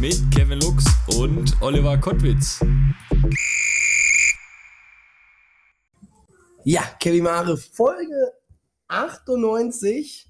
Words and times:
mit 0.00 0.18
Kevin 0.34 0.60
Lux 0.60 0.86
und 1.18 1.60
Oliver 1.60 1.98
Kottwitz. 1.98 2.64
Ja, 6.64 6.80
Kevin 6.98 7.24
Mare, 7.24 7.58
Folge 7.58 8.32
98, 8.88 10.26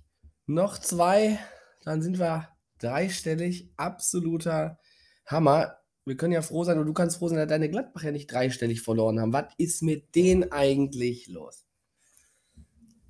noch 0.46 0.77
zwei, 0.79 1.38
dann 1.84 2.02
sind 2.02 2.19
wir 2.19 2.48
dreistellig, 2.79 3.70
absoluter 3.77 4.80
Hammer. 5.27 5.77
Wir 6.05 6.16
können 6.16 6.32
ja 6.32 6.43
froh 6.43 6.65
sein, 6.65 6.80
und 6.80 6.87
du 6.87 6.93
kannst 6.93 7.18
froh 7.18 7.29
sein, 7.29 7.38
dass 7.38 7.46
deine 7.46 7.71
Gladbach 7.71 8.02
ja 8.02 8.10
nicht 8.10 8.32
dreistellig 8.32 8.82
verloren 8.82 9.21
haben. 9.21 9.32
Was 9.32 9.52
ist 9.57 9.82
mit 9.82 10.16
denen 10.16 10.51
eigentlich 10.51 11.29
los? 11.29 11.65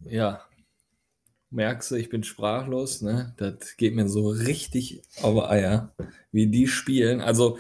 Ja, 0.01 0.45
merkst 1.51 1.91
du, 1.91 1.97
ich 1.97 2.09
bin 2.09 2.23
sprachlos, 2.23 3.03
ne? 3.03 3.35
Das 3.37 3.77
geht 3.77 3.95
mir 3.95 4.09
so 4.09 4.29
richtig 4.29 5.03
auf 5.23 5.51
Eier, 5.51 5.95
wie 6.33 6.47
die 6.47 6.69
spielen. 6.69 7.21
Also, 7.21 7.59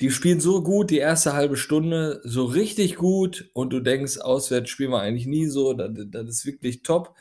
die 0.00 0.10
spielen 0.10 0.40
so 0.40 0.62
gut, 0.62 0.90
die 0.90 0.98
erste 0.98 1.32
halbe 1.34 1.56
Stunde, 1.56 2.20
so 2.24 2.44
richtig 2.44 2.96
gut 2.96 3.50
und 3.52 3.72
du 3.72 3.80
denkst, 3.80 4.18
auswärts 4.18 4.70
spielen 4.70 4.92
wir 4.92 5.00
eigentlich 5.00 5.26
nie 5.26 5.46
so, 5.46 5.72
das, 5.74 5.90
das 6.10 6.28
ist 6.28 6.46
wirklich 6.46 6.82
top. 6.82 7.16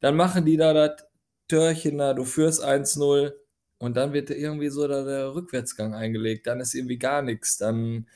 Dann 0.00 0.16
machen 0.16 0.46
die 0.46 0.56
da 0.56 0.72
das 0.72 1.04
Törchen 1.48 1.98
da, 1.98 2.14
du 2.14 2.24
führst 2.24 2.64
1-0 2.64 3.32
und 3.78 3.96
dann 3.96 4.14
wird 4.14 4.30
irgendwie 4.30 4.70
so 4.70 4.88
da 4.88 5.04
der 5.04 5.34
Rückwärtsgang 5.34 5.94
eingelegt, 5.94 6.46
dann 6.46 6.60
ist 6.60 6.74
irgendwie 6.74 6.98
gar 6.98 7.20
nichts, 7.20 7.58
dann, 7.58 8.06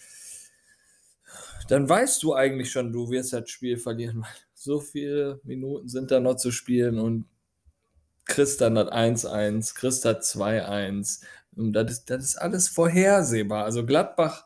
dann 1.69 1.87
weißt 1.87 2.23
du 2.23 2.35
eigentlich 2.35 2.71
schon, 2.73 2.93
du 2.93 3.11
wirst 3.11 3.35
das 3.35 3.51
Spiel 3.51 3.77
verlieren, 3.77 4.23
weil 4.23 4.46
so 4.67 4.81
viele 4.81 5.41
Minuten 5.45 5.89
sind 5.89 6.11
da 6.11 6.21
noch 6.21 6.37
zu 6.37 6.51
spielen 6.51 6.99
und 6.99 7.25
kriegst 8.27 8.61
dann 8.61 8.75
das 8.75 8.89
1-1, 8.89 9.75
kriegst 9.75 10.05
das 10.05 10.35
2-1. 10.37 11.23
Und 11.57 11.73
das 11.73 11.91
ist, 11.93 12.11
das 12.11 12.25
ist 12.25 12.37
alles 12.37 12.69
vorhersehbar. 12.69 13.65
Also 13.65 13.87
Gladbach, 13.87 14.45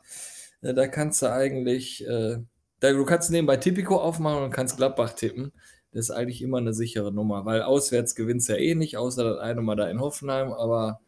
äh, 0.63 0.75
da 0.75 0.87
kannst 0.87 1.23
du 1.23 1.33
eigentlich, 1.33 2.07
äh, 2.07 2.39
da, 2.81 2.93
du 2.93 3.05
kannst 3.05 3.31
nebenbei 3.31 3.57
Tipico 3.57 3.97
aufmachen 3.97 4.45
und 4.45 4.51
kannst 4.53 4.77
Gladbach 4.77 5.15
tippen. 5.15 5.53
Das 5.93 6.05
ist 6.05 6.11
eigentlich 6.13 6.43
immer 6.43 6.59
eine 6.59 6.73
sichere 6.75 7.13
Nummer, 7.13 7.45
weil 7.47 7.63
auswärts 7.63 8.15
gewinnst 8.15 8.49
ja 8.49 8.57
eh 8.57 8.75
nicht, 8.77 8.97
außer 8.97 9.25
das 9.25 9.39
eine 9.41 9.61
Mal 9.63 9.75
da 9.75 9.89
in 9.89 10.01
Hoffenheim. 10.01 10.53
Aber 10.53 11.01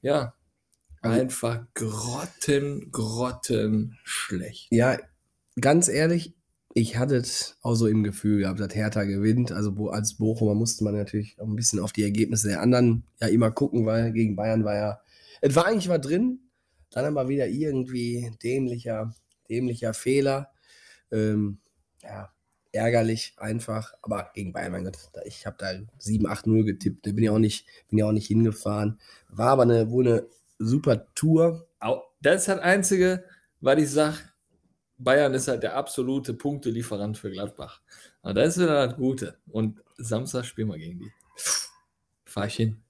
ja, 0.00 0.32
Also- 1.02 1.20
einfach 1.20 1.66
grotten, 1.74 2.90
grotten 2.92 3.98
schlecht. 4.04 4.68
Ja, 4.70 4.96
ganz 5.60 5.88
ehrlich, 5.88 6.35
ich 6.76 6.98
hatte 6.98 7.16
es 7.16 7.56
auch 7.62 7.74
so 7.74 7.86
im 7.86 8.04
Gefühl 8.04 8.40
gehabt, 8.40 8.60
dass 8.60 8.74
Hertha 8.74 9.04
gewinnt. 9.04 9.50
Also 9.50 9.88
als 9.88 10.18
Bochumer 10.18 10.54
musste 10.54 10.84
man 10.84 10.94
natürlich 10.94 11.40
auch 11.40 11.46
ein 11.46 11.56
bisschen 11.56 11.80
auf 11.80 11.90
die 11.90 12.02
Ergebnisse 12.02 12.48
der 12.48 12.60
anderen 12.60 13.06
ja 13.18 13.28
immer 13.28 13.50
gucken, 13.50 13.86
weil 13.86 14.12
gegen 14.12 14.36
Bayern 14.36 14.62
war 14.62 14.74
ja, 14.74 15.00
es 15.40 15.56
war 15.56 15.64
eigentlich 15.64 15.88
mal 15.88 15.96
drin, 15.96 16.38
dann 16.90 17.06
aber 17.06 17.30
wieder 17.30 17.48
irgendwie 17.48 18.30
dämlicher, 18.42 19.14
dämlicher 19.48 19.94
Fehler. 19.94 20.50
Ähm, 21.10 21.60
ja, 22.02 22.30
ärgerlich 22.72 23.32
einfach, 23.38 23.94
aber 24.02 24.30
gegen 24.34 24.52
Bayern, 24.52 24.72
mein 24.72 24.84
Gott, 24.84 24.98
ich 25.24 25.46
habe 25.46 25.56
da 25.58 25.70
7-8-0 25.98 26.62
getippt, 26.62 27.06
da 27.06 27.12
bin 27.12 27.24
ich 27.24 27.30
auch 27.30 27.38
nicht, 27.38 27.66
bin 27.88 28.00
ja 28.00 28.04
auch 28.04 28.12
nicht 28.12 28.26
hingefahren. 28.26 29.00
War 29.30 29.52
aber 29.52 29.62
eine, 29.62 29.90
wohl 29.90 30.06
eine 30.06 30.26
super 30.58 31.06
Tour. 31.14 31.70
Das 32.20 32.42
ist 32.42 32.48
das 32.48 32.58
Einzige, 32.58 33.24
was 33.62 33.78
ich 33.78 33.90
sage, 33.90 34.18
Bayern 34.98 35.34
ist 35.34 35.48
halt 35.48 35.62
der 35.62 35.76
absolute 35.76 36.34
Punktelieferant 36.34 37.18
für 37.18 37.30
Gladbach. 37.30 37.80
Aber 38.22 38.34
das 38.34 38.56
ist 38.56 38.62
wieder 38.62 38.86
das 38.86 38.96
Gute. 38.96 39.38
Und 39.48 39.82
Samstag 39.96 40.44
spielen 40.44 40.68
wir 40.68 40.78
gegen 40.78 40.98
die. 40.98 41.10
Fahr 42.24 42.46
ich 42.46 42.56
hin. 42.56 42.82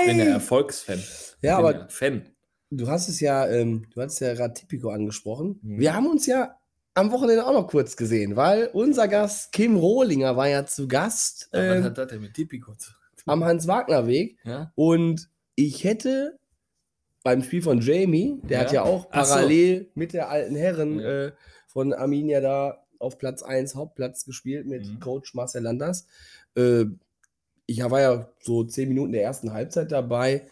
Ich 0.00 0.06
bin 0.06 0.20
Ei! 0.20 0.30
Erfolgsfan. 0.30 1.02
Ja, 1.42 1.58
aber 1.58 1.72
ja 1.74 1.88
Fan. 1.88 2.30
Du 2.70 2.88
hast 2.88 3.08
es 3.08 3.20
ja, 3.20 3.46
ähm, 3.48 3.86
du 3.94 4.00
hast 4.02 4.20
ja 4.20 4.34
gerade 4.34 4.54
Tipico 4.54 4.90
angesprochen. 4.90 5.58
Mhm. 5.62 5.78
Wir 5.80 5.94
haben 5.94 6.06
uns 6.06 6.26
ja 6.26 6.56
am 6.94 7.10
Wochenende 7.12 7.46
auch 7.46 7.52
noch 7.52 7.68
kurz 7.68 7.96
gesehen, 7.96 8.36
weil 8.36 8.68
unser 8.72 9.08
Gast 9.08 9.52
Kim 9.52 9.76
Rohlinger 9.76 10.36
war 10.36 10.48
ja 10.48 10.66
zu 10.66 10.88
Gast 10.88 11.48
ähm, 11.52 11.84
hat 11.84 11.96
das 11.96 12.08
denn 12.08 12.20
mit 12.20 12.34
Tipico 12.34 12.74
zu 12.74 12.90
tun? 12.90 12.98
am 13.26 13.44
Hans-Wagner-Weg 13.44 14.38
Ja? 14.44 14.72
und 14.74 15.28
ich 15.54 15.84
hätte 15.84 16.38
beim 17.24 17.42
Spiel 17.42 17.62
von 17.62 17.80
Jamie, 17.80 18.40
der 18.44 18.60
hat 18.60 18.72
ja 18.72 18.84
Ja. 18.84 18.90
auch 18.90 19.08
Ach 19.10 19.24
so. 19.24 19.34
parallel 19.34 19.90
mit 19.94 20.12
der 20.12 20.28
alten 20.30 20.54
Herren 20.56 20.98
Ja. 21.00 21.26
äh, 21.26 21.32
von 21.66 21.92
Arminia 21.92 22.40
da 22.40 22.84
auf 22.98 23.18
Platz 23.18 23.42
1 23.42 23.74
Hauptplatz 23.74 24.24
gespielt 24.24 24.66
mit 24.66 24.86
Mhm. 24.86 25.00
Coach 25.00 25.34
Marcel 25.34 25.62
Landers. 25.62 26.06
Äh, 26.56 26.84
ich 27.66 27.78
war 27.82 28.00
ja 28.00 28.28
so 28.40 28.64
10 28.64 28.88
Minuten 28.88 29.12
der 29.12 29.22
ersten 29.22 29.52
Halbzeit 29.52 29.92
dabei 29.92 30.46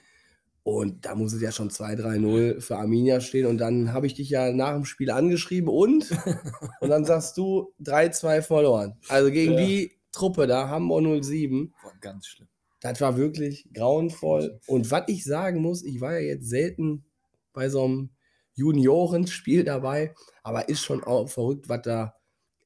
und 0.63 1.07
da 1.07 1.15
muss 1.15 1.33
es 1.33 1.41
ja 1.41 1.51
schon 1.51 1.71
2-3-0 1.71 2.61
für 2.61 2.77
Arminia 2.77 3.21
stehen. 3.21 3.47
Und 3.47 3.59
dann 3.59 3.93
habe 3.93 4.07
ich 4.07 4.15
dich 4.15 4.29
ja 4.31 4.53
nach 4.53 4.75
dem 4.75 4.85
Spiel 4.85 5.11
angeschrieben 5.11 5.69
und, 5.71 6.11
und 6.81 6.89
dann 6.91 7.05
sagst 7.05 7.37
du 7.39 7.73
3-2 7.83 8.43
verloren. 8.43 8.97
Also 9.09 9.31
gegen 9.31 9.53
Ja. 9.55 9.59
die 9.65 9.93
Truppe 10.13 10.47
da, 10.47 10.69
Hamburg 10.69 11.25
07. 11.25 11.73
Boah, 11.83 11.93
ganz 12.01 12.27
schlimm. 12.27 12.49
Das 12.93 13.01
war 13.01 13.17
wirklich 13.17 13.69
grauenvoll. 13.75 14.61
Und 14.67 14.91
was 14.91 15.05
ich 15.09 15.25
sagen 15.25 15.61
muss, 15.61 15.83
ich 15.85 16.01
war 16.01 16.15
ja 16.15 16.21
jetzt 16.21 16.49
selten 16.49 17.05
bei 17.53 17.69
so 17.69 17.85
einem 17.85 18.11
Juniorenspiel 18.55 19.65
dabei, 19.65 20.15
aber 20.43 20.69
ist 20.69 20.83
schon 20.83 21.05
auch 21.05 21.29
verrückt, 21.29 21.69
was 21.69 21.83
da 21.83 22.15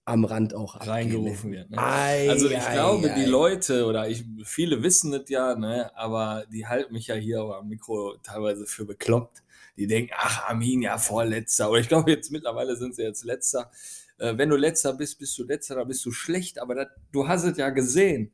am 0.04 0.24
Rand 0.24 0.54
auch 0.54 0.74
abgeht, 0.74 0.88
Reingerufen 0.88 1.50
ne? 1.50 1.56
wird. 1.58 1.70
Ne? 1.70 1.78
Ei, 1.78 2.28
Also 2.28 2.48
ich 2.48 2.58
ei, 2.58 2.72
glaube, 2.72 3.08
die 3.10 3.22
ei. 3.22 3.26
Leute, 3.26 3.86
oder 3.86 4.08
ich, 4.08 4.24
viele 4.44 4.82
wissen 4.82 5.12
das 5.12 5.28
ja, 5.28 5.54
ne, 5.54 5.90
aber 5.96 6.44
die 6.52 6.66
halten 6.66 6.92
mich 6.92 7.06
ja 7.06 7.14
hier 7.14 7.40
am 7.40 7.68
Mikro 7.68 8.16
teilweise 8.22 8.66
für 8.66 8.84
bekloppt. 8.84 9.42
Die 9.76 9.86
denken, 9.86 10.12
ach, 10.16 10.48
Arminia 10.48 10.98
vorletzter. 10.98 11.70
Oder 11.70 11.80
ich 11.80 11.88
glaube, 11.88 12.10
jetzt 12.10 12.30
mittlerweile 12.32 12.76
sind 12.76 12.96
sie 12.96 13.02
jetzt 13.02 13.24
letzter. 13.24 13.70
Äh, 14.18 14.36
wenn 14.36 14.50
du 14.50 14.56
letzter 14.56 14.92
bist, 14.92 15.18
bist 15.18 15.38
du 15.38 15.44
letzter, 15.44 15.76
dann 15.76 15.88
bist 15.88 16.04
du 16.04 16.12
schlecht. 16.12 16.58
Aber 16.60 16.74
das, 16.74 16.88
du 17.12 17.28
hast 17.28 17.44
es 17.44 17.56
ja 17.56 17.70
gesehen. 17.70 18.32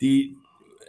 Die 0.00 0.36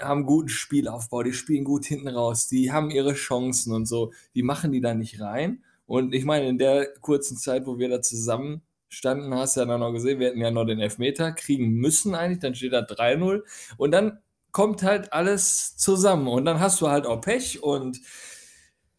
haben 0.01 0.25
guten 0.25 0.49
Spielaufbau, 0.49 1.23
die 1.23 1.33
spielen 1.33 1.63
gut 1.63 1.85
hinten 1.85 2.07
raus, 2.07 2.47
die 2.47 2.71
haben 2.71 2.89
ihre 2.91 3.13
Chancen 3.13 3.73
und 3.73 3.85
so. 3.85 4.11
Die 4.35 4.43
machen 4.43 4.71
die 4.71 4.81
da 4.81 4.93
nicht 4.93 5.21
rein. 5.21 5.63
Und 5.85 6.13
ich 6.13 6.25
meine, 6.25 6.47
in 6.47 6.57
der 6.57 6.87
kurzen 7.01 7.37
Zeit, 7.37 7.65
wo 7.65 7.79
wir 7.79 7.89
da 7.89 8.01
zusammen 8.01 8.61
standen, 8.89 9.33
hast 9.33 9.55
du 9.55 9.61
ja 9.61 9.65
dann 9.65 9.79
noch 9.79 9.91
gesehen, 9.91 10.19
wir 10.19 10.27
hätten 10.27 10.41
ja 10.41 10.51
noch 10.51 10.65
den 10.65 10.79
Elfmeter 10.79 11.31
kriegen 11.31 11.69
müssen 11.71 12.15
eigentlich, 12.15 12.39
dann 12.39 12.55
steht 12.55 12.73
da 12.73 12.81
3-0 12.81 13.43
und 13.77 13.91
dann 13.91 14.19
kommt 14.51 14.83
halt 14.83 15.13
alles 15.13 15.77
zusammen 15.77 16.27
und 16.27 16.45
dann 16.45 16.59
hast 16.59 16.81
du 16.81 16.89
halt 16.89 17.05
auch 17.05 17.21
Pech 17.21 17.61
und 17.61 18.01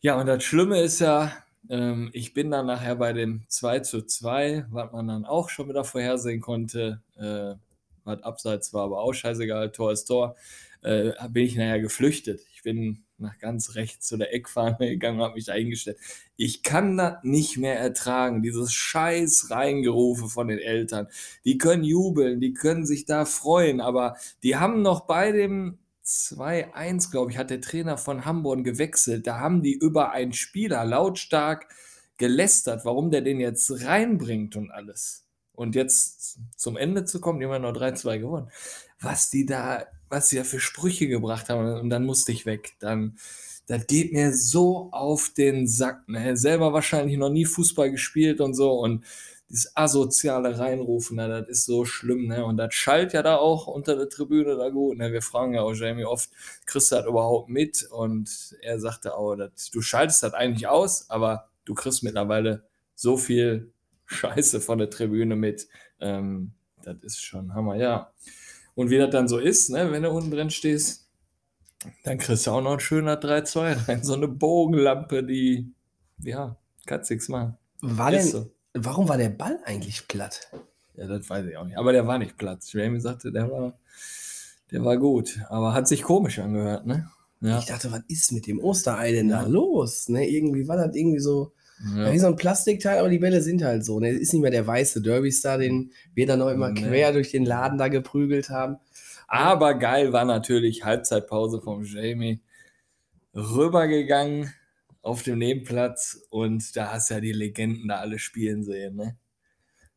ja, 0.00 0.18
und 0.18 0.26
das 0.26 0.42
Schlimme 0.44 0.80
ist 0.80 1.00
ja, 1.00 1.32
ähm, 1.68 2.10
ich 2.12 2.32
bin 2.32 2.50
dann 2.50 2.66
nachher 2.66 2.96
bei 2.96 3.12
dem 3.12 3.42
2 3.48 3.80
zu 3.80 4.02
2, 4.02 4.66
was 4.70 4.92
man 4.92 5.08
dann 5.08 5.24
auch 5.24 5.48
schon 5.50 5.68
wieder 5.68 5.84
vorhersehen 5.84 6.40
konnte, 6.40 7.02
äh, 7.16 7.54
was 8.04 8.22
abseits 8.22 8.72
war, 8.72 8.84
aber 8.84 9.00
auch 9.00 9.12
scheißegal, 9.12 9.72
Tor 9.72 9.92
ist 9.92 10.04
Tor, 10.04 10.36
äh, 10.82 11.12
bin 11.28 11.46
ich 11.46 11.56
nachher 11.56 11.80
geflüchtet. 11.80 12.40
Ich 12.52 12.62
bin 12.62 13.04
nach 13.18 13.38
ganz 13.38 13.74
rechts 13.74 14.06
zu 14.06 14.16
der 14.16 14.34
Eckfahne 14.34 14.76
gegangen 14.78 15.20
habe 15.20 15.34
mich 15.34 15.50
eingestellt. 15.50 15.98
Ich 16.36 16.62
kann 16.62 16.96
das 16.96 17.18
nicht 17.22 17.58
mehr 17.58 17.78
ertragen, 17.78 18.42
dieses 18.42 18.72
scheiß 18.72 19.50
Reingerufe 19.50 20.28
von 20.28 20.48
den 20.48 20.58
Eltern. 20.58 21.08
Die 21.44 21.58
können 21.58 21.84
jubeln, 21.84 22.40
die 22.40 22.54
können 22.54 22.86
sich 22.86 23.04
da 23.04 23.24
freuen, 23.24 23.80
aber 23.80 24.16
die 24.42 24.56
haben 24.56 24.82
noch 24.82 25.02
bei 25.02 25.32
dem 25.32 25.78
2-1, 26.04 27.10
glaube 27.10 27.30
ich, 27.30 27.38
hat 27.38 27.50
der 27.50 27.60
Trainer 27.60 27.96
von 27.96 28.24
Hamburg 28.24 28.64
gewechselt. 28.64 29.26
Da 29.26 29.38
haben 29.38 29.62
die 29.62 29.74
über 29.74 30.12
einen 30.12 30.32
Spieler 30.32 30.84
lautstark 30.84 31.68
gelästert, 32.16 32.84
warum 32.84 33.10
der 33.10 33.22
den 33.22 33.40
jetzt 33.40 33.70
reinbringt 33.84 34.56
und 34.56 34.70
alles. 34.70 35.26
Und 35.52 35.74
jetzt 35.74 36.38
zum 36.56 36.76
Ende 36.76 37.04
zu 37.04 37.20
kommen, 37.20 37.38
die 37.38 37.46
haben 37.46 37.52
ja 37.52 37.58
noch 37.58 37.72
3-2 37.72 38.18
gewonnen. 38.18 38.50
Was 39.00 39.30
die 39.30 39.46
da, 39.46 39.86
was 40.10 40.28
sie 40.28 40.36
da 40.36 40.44
für 40.44 40.60
Sprüche 40.60 41.08
gebracht 41.08 41.48
haben, 41.48 41.80
und 41.80 41.90
dann 41.90 42.04
musste 42.04 42.32
ich 42.32 42.44
weg. 42.44 42.74
Dann, 42.80 43.16
das 43.66 43.86
geht 43.86 44.12
mir 44.12 44.34
so 44.34 44.90
auf 44.92 45.30
den 45.30 45.66
Sack. 45.66 46.08
Ne? 46.08 46.36
Selber 46.36 46.72
wahrscheinlich 46.72 47.16
noch 47.16 47.30
nie 47.30 47.46
Fußball 47.46 47.90
gespielt 47.90 48.40
und 48.42 48.54
so. 48.54 48.72
Und 48.72 49.04
dieses 49.48 49.74
asoziale 49.76 50.58
Reinrufen, 50.58 51.16
ne, 51.16 51.28
das 51.28 51.48
ist 51.48 51.64
so 51.64 51.84
schlimm, 51.84 52.28
ne? 52.28 52.44
Und 52.44 52.56
das 52.56 52.72
schallt 52.74 53.12
ja 53.12 53.22
da 53.22 53.36
auch 53.36 53.66
unter 53.66 53.96
der 53.96 54.08
Tribüne 54.08 54.56
da 54.56 54.68
gut. 54.68 54.96
Ne? 54.98 55.12
Wir 55.12 55.22
fragen 55.22 55.54
ja 55.54 55.62
auch 55.62 55.74
Jamie 55.74 56.04
oft, 56.04 56.30
kriegst 56.66 56.92
du 56.92 56.96
das 56.96 57.06
überhaupt 57.06 57.48
mit? 57.48 57.82
Und 57.90 58.56
er 58.62 58.78
sagte 58.78 59.16
auch, 59.16 59.34
das, 59.34 59.70
du 59.72 59.82
schaltest 59.82 60.22
das 60.22 60.34
eigentlich 60.34 60.68
aus, 60.68 61.10
aber 61.10 61.48
du 61.64 61.70
du 61.70 61.74
kriegst 61.74 62.02
mittlerweile 62.02 62.64
so 62.94 63.16
viel 63.16 63.72
Scheiße 64.06 64.60
von 64.60 64.78
der 64.78 64.90
Tribüne 64.90 65.36
mit. 65.36 65.68
Ähm, 66.00 66.52
das 66.82 66.96
ist 67.02 67.22
schon 67.22 67.54
Hammer, 67.54 67.76
ja. 67.76 68.12
Und 68.80 68.88
wie 68.88 68.96
das 68.96 69.10
dann 69.10 69.28
so 69.28 69.36
ist, 69.36 69.68
ne, 69.68 69.92
wenn 69.92 70.02
du 70.02 70.10
unten 70.10 70.30
drin 70.30 70.48
stehst, 70.48 71.06
dann 72.02 72.16
kriegst 72.16 72.46
du 72.46 72.50
auch 72.50 72.62
noch 72.62 72.72
ein 72.72 72.80
schöner 72.80 73.20
3-2 73.20 73.88
rein. 73.88 74.02
So 74.02 74.14
eine 74.14 74.26
Bogenlampe, 74.26 75.22
die, 75.22 75.70
ja, 76.22 76.56
kannst 76.86 77.10
nichts 77.10 77.28
machen. 77.28 77.58
War 77.82 78.10
denn, 78.10 78.26
so. 78.26 78.50
warum 78.72 79.06
war 79.06 79.18
der 79.18 79.28
Ball 79.28 79.58
eigentlich 79.66 80.08
platt? 80.08 80.50
Ja, 80.94 81.06
das 81.06 81.28
weiß 81.28 81.44
ich 81.44 81.58
auch 81.58 81.66
nicht. 81.66 81.76
Aber 81.76 81.92
der 81.92 82.06
war 82.06 82.16
nicht 82.16 82.38
platt. 82.38 82.64
Jamie 82.72 83.00
sagte, 83.00 83.30
der 83.30 83.50
war, 83.50 83.78
der 84.70 84.82
war 84.82 84.96
gut. 84.96 85.38
Aber 85.50 85.74
hat 85.74 85.86
sich 85.86 86.02
komisch 86.02 86.38
angehört, 86.38 86.86
ne? 86.86 87.10
Ja. 87.42 87.58
Ich 87.58 87.66
dachte, 87.66 87.92
was 87.92 88.00
ist 88.08 88.32
mit 88.32 88.46
dem 88.46 88.60
Osterei 88.64 89.12
denn 89.12 89.28
da 89.28 89.42
Ja. 89.42 89.46
los? 89.46 90.08
Ne, 90.08 90.26
irgendwie 90.26 90.66
war 90.68 90.78
das 90.78 90.96
irgendwie 90.96 91.20
so, 91.20 91.52
ja. 91.96 92.12
wie 92.12 92.18
so 92.18 92.26
ein 92.26 92.36
Plastikteil, 92.36 92.98
aber 92.98 93.08
die 93.08 93.18
Bälle 93.18 93.40
sind 93.42 93.62
halt 93.62 93.84
so. 93.84 94.00
Ne? 94.00 94.10
Ist 94.10 94.32
nicht 94.32 94.42
mehr 94.42 94.50
der 94.50 94.66
weiße 94.66 95.02
Derby-Star, 95.02 95.58
den 95.58 95.92
wir 96.14 96.26
dann 96.26 96.40
noch 96.40 96.50
immer 96.50 96.70
Nee. 96.70 96.82
quer 96.82 97.12
durch 97.12 97.30
den 97.30 97.44
Laden 97.44 97.78
da 97.78 97.88
geprügelt 97.88 98.50
haben. 98.50 98.76
Aber 99.28 99.74
geil 99.74 100.12
war 100.12 100.24
natürlich 100.24 100.84
Halbzeitpause 100.84 101.60
vom 101.60 101.84
Jamie. 101.84 102.40
Rübergegangen 103.34 104.52
auf 105.02 105.22
dem 105.22 105.38
Nebenplatz 105.38 106.20
und 106.30 106.76
da 106.76 106.92
hast 106.92 107.10
du 107.10 107.14
ja 107.14 107.20
die 107.20 107.32
Legenden 107.32 107.88
da 107.88 107.96
alle 107.96 108.18
spielen 108.18 108.64
sehen, 108.64 108.96
ne? 108.96 109.16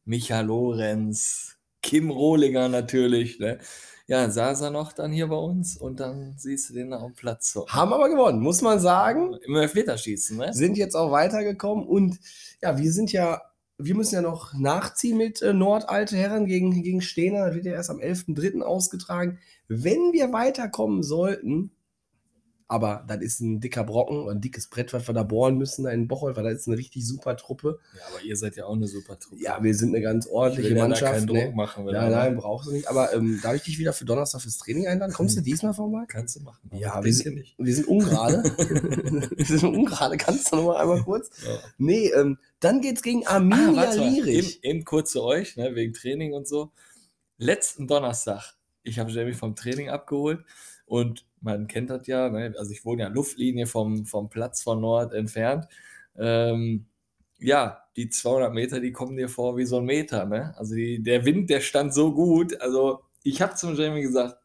Micha 0.06 0.41
Lorenz, 0.41 1.57
Kim 1.81 2.09
Rohlinger 2.09 2.69
natürlich, 2.69 3.39
ne? 3.39 3.59
Ja, 4.05 4.29
saß 4.29 4.61
er 4.61 4.69
noch 4.69 4.91
dann 4.91 5.13
hier 5.13 5.27
bei 5.27 5.38
uns 5.38 5.77
und 5.77 6.01
dann 6.01 6.35
siehst 6.38 6.69
du 6.69 6.73
den 6.73 6.91
da 6.91 7.00
am 7.00 7.13
Platz 7.13 7.53
so. 7.53 7.65
Haben 7.69 7.94
aber 7.94 8.09
gewonnen, 8.09 8.41
muss 8.41 8.61
man 8.61 8.79
sagen. 8.79 9.38
Im 9.45 9.55
Elfmeterschießen, 9.55 10.38
ne? 10.38 10.53
Sind 10.53 10.77
jetzt 10.77 10.95
auch 10.95 11.11
weitergekommen 11.11 11.88
und 11.88 12.19
ja, 12.61 12.77
wir 12.77 12.91
sind 12.91 13.13
ja, 13.13 13.41
wir 13.77 13.95
müssen 13.95 14.15
ja 14.15 14.21
noch 14.21 14.53
nachziehen 14.53 15.17
mit 15.17 15.41
äh, 15.41 15.53
Nordalte 15.53 16.17
Herren 16.17 16.45
gegen, 16.45 16.83
gegen 16.83 17.01
Stehner. 17.01 17.45
Das 17.45 17.55
wird 17.55 17.65
ja 17.65 17.73
erst 17.73 17.89
am 17.89 18.00
11.3. 18.00 18.61
ausgetragen. 18.61 19.39
Wenn 19.69 20.11
wir 20.11 20.33
weiterkommen 20.33 21.01
sollten, 21.01 21.71
aber 22.68 23.04
das 23.07 23.21
ist 23.21 23.39
ein 23.42 23.60
dicker 23.60 23.83
Brocken, 23.83 24.30
ein 24.30 24.42
dickes 24.42 24.68
Brett, 24.68 24.94
was 24.94 25.07
wir 25.07 25.13
da 25.13 25.24
bohren 25.24 25.57
müssen, 25.57 25.83
da 25.86 25.92
in 25.92 26.07
Bocholt, 26.07 26.36
weil 26.36 26.44
das 26.44 26.54
ist 26.62 26.68
eine 26.68 26.77
richtig 26.77 27.06
super 27.07 27.36
Truppe. 27.38 27.80
Ja, 27.95 28.01
aber 28.10 28.24
ihr 28.24 28.36
seid 28.38 28.56
ja 28.56 28.65
auch 28.65 28.75
eine 28.75 28.88
super 28.88 29.19
Truppe. 29.19 29.42
Ja, 29.42 29.62
wir 29.63 29.75
sind 29.75 29.89
eine 29.95 30.01
ganz 30.04 30.25
ich 30.25 30.31
ordentliche 30.31 30.69
will 30.71 30.77
ja 30.77 30.83
da 30.83 30.88
Mannschaft. 30.89 31.13
keinen 31.13 31.27
Druck 31.27 31.38
Ne? 31.38 31.51
machen. 31.56 31.86
Nein, 31.86 31.95
aber 31.95 32.10
nein, 32.10 32.36
brauchst 32.38 32.68
du 32.68 32.71
nicht. 32.71 32.88
Aber 32.88 33.13
ähm, 33.13 33.39
darf 33.44 33.56
ich 33.56 33.63
dich 33.63 33.80
wieder 33.80 33.94
für 33.94 34.06
Donnerstag 34.06 34.42
fürs 34.42 34.57
Training 34.57 34.88
einladen? 34.88 35.13
Kommst 35.13 35.38
du 35.38 35.42
diesmal 35.42 35.74
vorbei? 35.74 36.04
Kannst 36.07 36.36
du 36.36 36.42
machen. 36.42 36.69
Ja, 36.74 37.00
ich 37.00 37.06
wir 37.06 37.13
sind, 37.13 37.36
nicht. 37.36 37.56
wir 37.57 37.75
sind 37.75 37.88
ungerade. 37.88 38.44
wir 39.36 39.45
sind 39.45 39.63
ungerade. 39.63 40.18
Kannst 40.18 40.51
du 40.51 40.56
noch 40.57 40.63
mal 40.65 40.77
einmal 40.81 41.01
kurz? 41.04 41.30
Ja. 41.45 41.57
Nee, 41.77 42.10
ähm, 42.10 42.38
dann 42.60 42.81
geht's 42.81 43.01
gegen 43.04 43.25
Ah, 43.27 43.36
Arminia 43.36 43.75
warte 43.75 43.98
mal, 44.00 44.07
eben, 44.07 44.25
Lierich. 44.25 44.63
eben 44.63 44.86
kurz 44.86 45.12
zu 45.12 45.21
euch, 45.24 45.57
ne, 45.57 45.75
wegen 45.75 45.94
Training 45.94 46.33
und 46.33 46.48
so. 46.48 46.71
Letzten 47.38 47.88
Donnerstag, 47.88 48.56
ich 48.83 49.00
habe 49.00 49.12
Jamie 49.12 49.33
vom 49.33 49.56
Training 49.56 49.89
abgeholt 49.89 50.44
und 50.86 51.25
man 51.44 51.68
kennt 51.68 51.90
das 51.90 52.07
ja, 52.07 52.30
ne, 52.30 52.56
also 52.57 52.72
ich 52.72 52.86
wohne 52.86 53.04
ja 53.04 53.10
Luftlinie 53.10 53.68
vom, 53.68 54.06
vom 54.06 54.30
Platz 54.30 54.63
von 54.63 54.81
Nord 54.81 55.13
entfernt. 55.13 55.68
Ähm, 56.18 56.86
ja, 57.40 57.84
die 57.98 58.10
200 58.10 58.54
Meter, 58.54 58.80
die 58.80 58.92
kommen 58.92 59.18
dir 59.18 59.30
vor 59.30 59.57
wie 59.57 59.66
so 59.66 59.78
ein 59.78 59.86
Meter. 59.86 60.25
Ne? 60.25 60.54
Also 60.57 60.75
die, 60.75 61.04
der 61.04 61.25
Wind, 61.25 61.50
der 61.50 61.60
stand 61.60 61.94
so 61.94 62.13
gut. 62.13 62.60
Also 62.62 63.01
ich 63.24 63.42
habe 63.42 63.56
zum 63.56 63.75
Jamie 63.75 64.01
gesagt, 64.01 64.38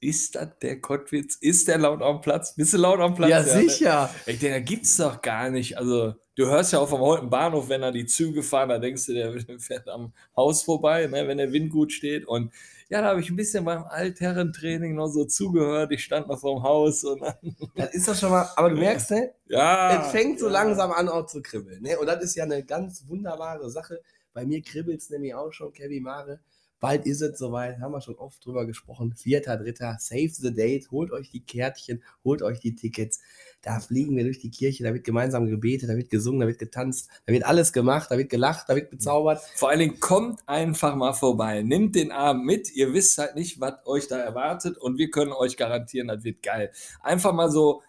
ist 0.00 0.36
das 0.36 0.48
der 0.62 0.80
Kottwitz? 0.80 1.34
Ist 1.34 1.66
der 1.66 1.78
laut 1.78 2.02
am 2.02 2.20
Platz? 2.20 2.54
Bist 2.54 2.72
du 2.72 2.78
laut 2.78 3.00
am 3.00 3.14
Platz? 3.14 3.30
Ja, 3.30 3.42
ne? 3.42 3.68
sicher. 3.68 4.14
Ich 4.26 4.38
denke, 4.38 4.50
da 4.50 4.60
gibt's 4.60 4.96
doch 4.96 5.20
gar 5.22 5.50
nicht. 5.50 5.76
Also, 5.76 6.14
du 6.36 6.46
hörst 6.46 6.72
ja 6.72 6.78
auch 6.78 6.88
vom 6.88 7.00
Holten 7.00 7.30
Bahnhof, 7.30 7.68
wenn 7.68 7.80
da 7.80 7.90
die 7.90 8.06
Züge 8.06 8.44
fahren, 8.44 8.68
da 8.68 8.78
denkst 8.78 9.06
du, 9.06 9.14
der 9.14 9.34
fährt 9.58 9.88
am 9.88 10.12
Haus 10.36 10.62
vorbei, 10.62 11.08
ne, 11.08 11.26
wenn 11.26 11.38
der 11.38 11.52
Wind 11.52 11.72
gut 11.72 11.92
steht. 11.92 12.26
Und 12.26 12.52
ja, 12.90 13.02
da 13.02 13.08
habe 13.08 13.20
ich 13.20 13.28
ein 13.28 13.36
bisschen 13.36 13.64
beim 13.64 13.84
Altherrentraining 13.84 14.94
noch 14.94 15.08
so 15.08 15.26
zugehört. 15.26 15.92
Ich 15.92 16.02
stand 16.02 16.26
noch 16.26 16.40
vorm 16.40 16.62
Haus 16.62 17.04
und 17.04 17.20
dann, 17.20 17.34
Das 17.74 17.94
ist 17.94 18.08
doch 18.08 18.14
schon 18.14 18.30
mal, 18.30 18.48
aber 18.56 18.70
du 18.70 18.76
merkst, 18.76 19.10
ne? 19.10 19.34
ja. 19.46 20.06
es 20.06 20.10
fängt 20.10 20.40
so 20.40 20.46
ja. 20.46 20.52
langsam 20.52 20.92
an 20.92 21.08
auch 21.08 21.26
zu 21.26 21.42
kribbeln. 21.42 21.82
Ne? 21.82 21.98
Und 21.98 22.06
das 22.06 22.22
ist 22.22 22.34
ja 22.34 22.44
eine 22.44 22.64
ganz 22.64 23.06
wunderbare 23.06 23.70
Sache. 23.70 24.00
Bei 24.32 24.46
mir 24.46 24.62
kribbelt 24.62 25.00
es 25.00 25.10
nämlich 25.10 25.34
auch 25.34 25.52
schon, 25.52 25.72
Kevin 25.72 26.04
Mare. 26.04 26.40
Bald 26.80 27.06
ist 27.06 27.20
es 27.22 27.38
soweit, 27.38 27.80
haben 27.80 27.92
wir 27.92 28.00
schon 28.00 28.16
oft 28.16 28.44
drüber 28.44 28.66
gesprochen. 28.66 29.12
Vierter, 29.14 29.56
dritter, 29.56 29.96
save 29.98 30.30
the 30.30 30.54
date, 30.54 30.90
holt 30.90 31.10
euch 31.10 31.30
die 31.30 31.40
Kärtchen, 31.40 32.02
holt 32.24 32.42
euch 32.42 32.60
die 32.60 32.76
Tickets. 32.76 33.20
Da 33.62 33.80
fliegen 33.80 34.16
wir 34.16 34.24
durch 34.24 34.38
die 34.38 34.50
Kirche, 34.50 34.84
da 34.84 34.94
wird 34.94 35.04
gemeinsam 35.04 35.46
gebetet, 35.46 35.88
da 35.88 35.96
wird 35.96 36.10
gesungen, 36.10 36.40
da 36.40 36.46
wird 36.46 36.58
getanzt, 36.58 37.10
da 37.26 37.32
wird 37.32 37.44
alles 37.44 37.72
gemacht, 37.72 38.10
da 38.10 38.18
wird 38.18 38.30
gelacht, 38.30 38.68
da 38.68 38.76
wird 38.76 38.90
bezaubert. 38.90 39.40
Vor 39.56 39.70
allen 39.70 39.80
Dingen 39.80 40.00
kommt 40.00 40.40
einfach 40.46 40.94
mal 40.94 41.12
vorbei. 41.12 41.62
Nimmt 41.62 41.96
den 41.96 42.12
Abend 42.12 42.44
mit. 42.44 42.70
Ihr 42.74 42.92
wisst 42.92 43.18
halt 43.18 43.34
nicht, 43.34 43.60
was 43.60 43.74
euch 43.84 44.06
da 44.06 44.18
erwartet 44.18 44.78
und 44.78 44.98
wir 44.98 45.10
können 45.10 45.32
euch 45.32 45.56
garantieren, 45.56 46.08
das 46.08 46.22
wird 46.22 46.42
geil. 46.42 46.70
Einfach 47.02 47.32
mal 47.32 47.50
so, 47.50 47.82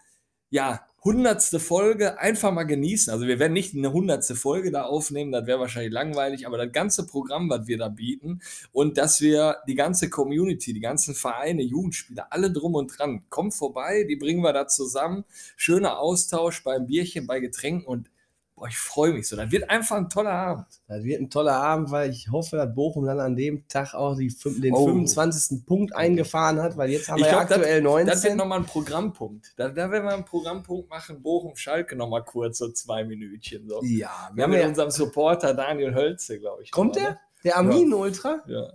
ja, 0.49 0.81
hundertste 1.03 1.59
Folge 1.59 2.19
einfach 2.19 2.51
mal 2.51 2.63
genießen. 2.63 3.11
Also 3.11 3.27
wir 3.27 3.39
werden 3.39 3.53
nicht 3.53 3.75
eine 3.75 3.91
hundertste 3.91 4.35
Folge 4.35 4.71
da 4.71 4.83
aufnehmen, 4.83 5.31
das 5.31 5.47
wäre 5.47 5.59
wahrscheinlich 5.59 5.93
langweilig, 5.93 6.45
aber 6.45 6.57
das 6.57 6.71
ganze 6.71 7.05
Programm, 7.05 7.49
was 7.49 7.67
wir 7.67 7.77
da 7.77 7.89
bieten 7.89 8.41
und 8.71 8.97
dass 8.97 9.21
wir 9.21 9.57
die 9.67 9.75
ganze 9.75 10.09
Community, 10.09 10.73
die 10.73 10.79
ganzen 10.79 11.15
Vereine, 11.15 11.61
Jugendspieler, 11.61 12.27
alle 12.31 12.51
drum 12.51 12.75
und 12.75 12.97
dran, 12.97 13.23
kommt 13.29 13.53
vorbei, 13.53 14.05
die 14.07 14.15
bringen 14.15 14.43
wir 14.43 14.53
da 14.53 14.67
zusammen. 14.67 15.25
Schöner 15.55 15.99
Austausch 15.99 16.63
beim 16.63 16.85
Bierchen, 16.85 17.27
bei 17.27 17.39
Getränken 17.39 17.85
und 17.85 18.09
boah, 18.59 18.67
ich 18.67 18.77
freue 18.77 19.13
mich 19.13 19.27
so. 19.27 19.35
Das 19.35 19.51
wird 19.51 19.69
einfach 19.69 19.95
ein 19.97 20.09
toller 20.09 20.31
Abend. 20.31 20.65
Das 20.87 21.03
wird 21.03 21.21
ein 21.21 21.29
toller 21.29 21.53
Abend, 21.55 21.91
weil 21.91 22.09
ich 22.11 22.29
hoffe, 22.29 22.57
dass 22.57 22.73
Bochum 22.75 23.05
dann 23.05 23.19
an 23.19 23.35
dem 23.35 23.67
Tag 23.67 23.93
auch 23.93 24.15
die, 24.17 24.33
den 24.61 24.73
Oh. 24.73 24.85
25. 24.85 25.65
Punkt 25.65 25.95
eingefahren 25.95 26.61
hat, 26.61 26.75
weil 26.77 26.89
jetzt 26.89 27.07
haben 27.09 27.19
Ich 27.19 27.23
wir 27.25 27.31
ja 27.31 27.43
glaub, 27.43 27.59
aktuell 27.59 27.81
Das 27.83 28.23
wird 28.23 28.33
19. 28.33 28.37
nochmal 28.37 28.59
ein 28.59 28.65
Programmpunkt. 28.65 29.53
Da, 29.55 29.69
da 29.69 29.89
werden 29.89 30.03
wir 30.05 30.13
einen 30.13 30.25
Programmpunkt 30.25 30.89
machen. 30.89 31.21
Bochum 31.21 31.55
Schalke 31.55 31.95
nochmal 31.95 32.23
kurz, 32.25 32.57
so 32.57 32.69
zwei 32.71 33.03
Minütchen. 33.03 33.67
So. 33.67 33.81
ja, 33.83 34.29
Wir 34.33 34.37
wir 34.37 34.43
haben 34.43 34.53
ja, 34.53 34.67
unserem 34.67 34.91
Supporter 34.91 35.53
Daniel 35.53 35.93
Hölze, 35.95 36.39
glaube 36.39 36.63
ich. 36.63 36.71
kommt 36.71 36.95
der? 36.95 37.19
Der 37.43 37.57
Armin-Ultra? 37.57 38.43
Ne? 38.45 38.53
Ja. 38.53 38.73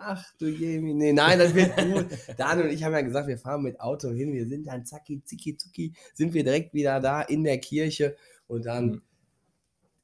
Ach 0.00 0.24
du 0.38 0.46
Jemi. 0.46 0.94
Nee, 0.94 1.12
nein, 1.12 1.40
das 1.40 1.54
wird 1.54 1.76
gut. 1.76 2.06
Daniel 2.36 2.66
und 2.68 2.72
ich 2.72 2.84
haben 2.84 2.92
ja 2.92 3.00
gesagt, 3.00 3.26
wir 3.26 3.36
fahren 3.36 3.62
mit 3.62 3.80
Auto 3.80 4.10
hin. 4.10 4.32
Wir 4.32 4.46
sind 4.46 4.66
dann 4.68 4.86
zacki, 4.86 5.22
zicki, 5.24 5.56
zucki, 5.56 5.92
sind 6.14 6.34
wir 6.34 6.44
direkt 6.44 6.72
wieder 6.72 7.00
da 7.00 7.20
in 7.22 7.42
der 7.42 7.58
Kirche. 7.58 8.14
Und 8.48 8.66
dann, 8.66 8.86
Mhm. 8.90 9.02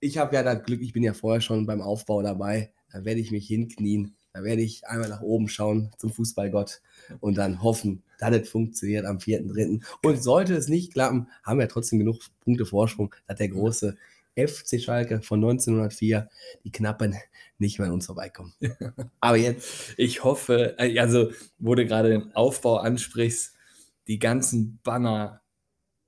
ich 0.00 0.18
habe 0.18 0.34
ja 0.36 0.42
das 0.42 0.62
Glück, 0.64 0.80
ich 0.82 0.92
bin 0.92 1.02
ja 1.02 1.14
vorher 1.14 1.40
schon 1.40 1.66
beim 1.66 1.80
Aufbau 1.80 2.22
dabei. 2.22 2.72
Da 2.92 3.04
werde 3.04 3.20
ich 3.20 3.30
mich 3.32 3.46
hinknien. 3.48 4.14
Da 4.32 4.42
werde 4.44 4.62
ich 4.62 4.86
einmal 4.86 5.08
nach 5.08 5.20
oben 5.22 5.48
schauen 5.48 5.90
zum 5.98 6.12
Fußballgott 6.12 6.82
und 7.20 7.36
dann 7.38 7.62
hoffen, 7.62 8.02
dass 8.18 8.34
es 8.34 8.48
funktioniert 8.48 9.06
am 9.06 9.18
4.3. 9.18 9.80
Und 10.02 10.22
sollte 10.22 10.54
es 10.54 10.68
nicht 10.68 10.92
klappen, 10.92 11.28
haben 11.44 11.58
wir 11.60 11.68
trotzdem 11.68 12.00
genug 12.00 12.18
Punkte 12.40 12.66
Vorsprung, 12.66 13.14
dass 13.28 13.38
der 13.38 13.48
große 13.48 13.96
FC 14.36 14.80
Schalke 14.80 15.22
von 15.22 15.38
1904, 15.40 16.28
die 16.64 16.72
Knappen, 16.72 17.14
nicht 17.58 17.78
mehr 17.78 17.86
an 17.88 17.94
uns 17.94 18.06
vorbeikommen. 18.06 18.52
Aber 19.20 19.36
jetzt 19.36 19.94
Ich 19.96 20.24
hoffe, 20.24 20.74
äh, 20.78 20.98
also 20.98 21.30
wo 21.58 21.74
du 21.76 21.86
gerade 21.86 22.10
den 22.10 22.34
Aufbau 22.34 22.78
ansprichst, 22.78 23.54
die 24.08 24.18
ganzen 24.18 24.80
Banner, 24.82 25.40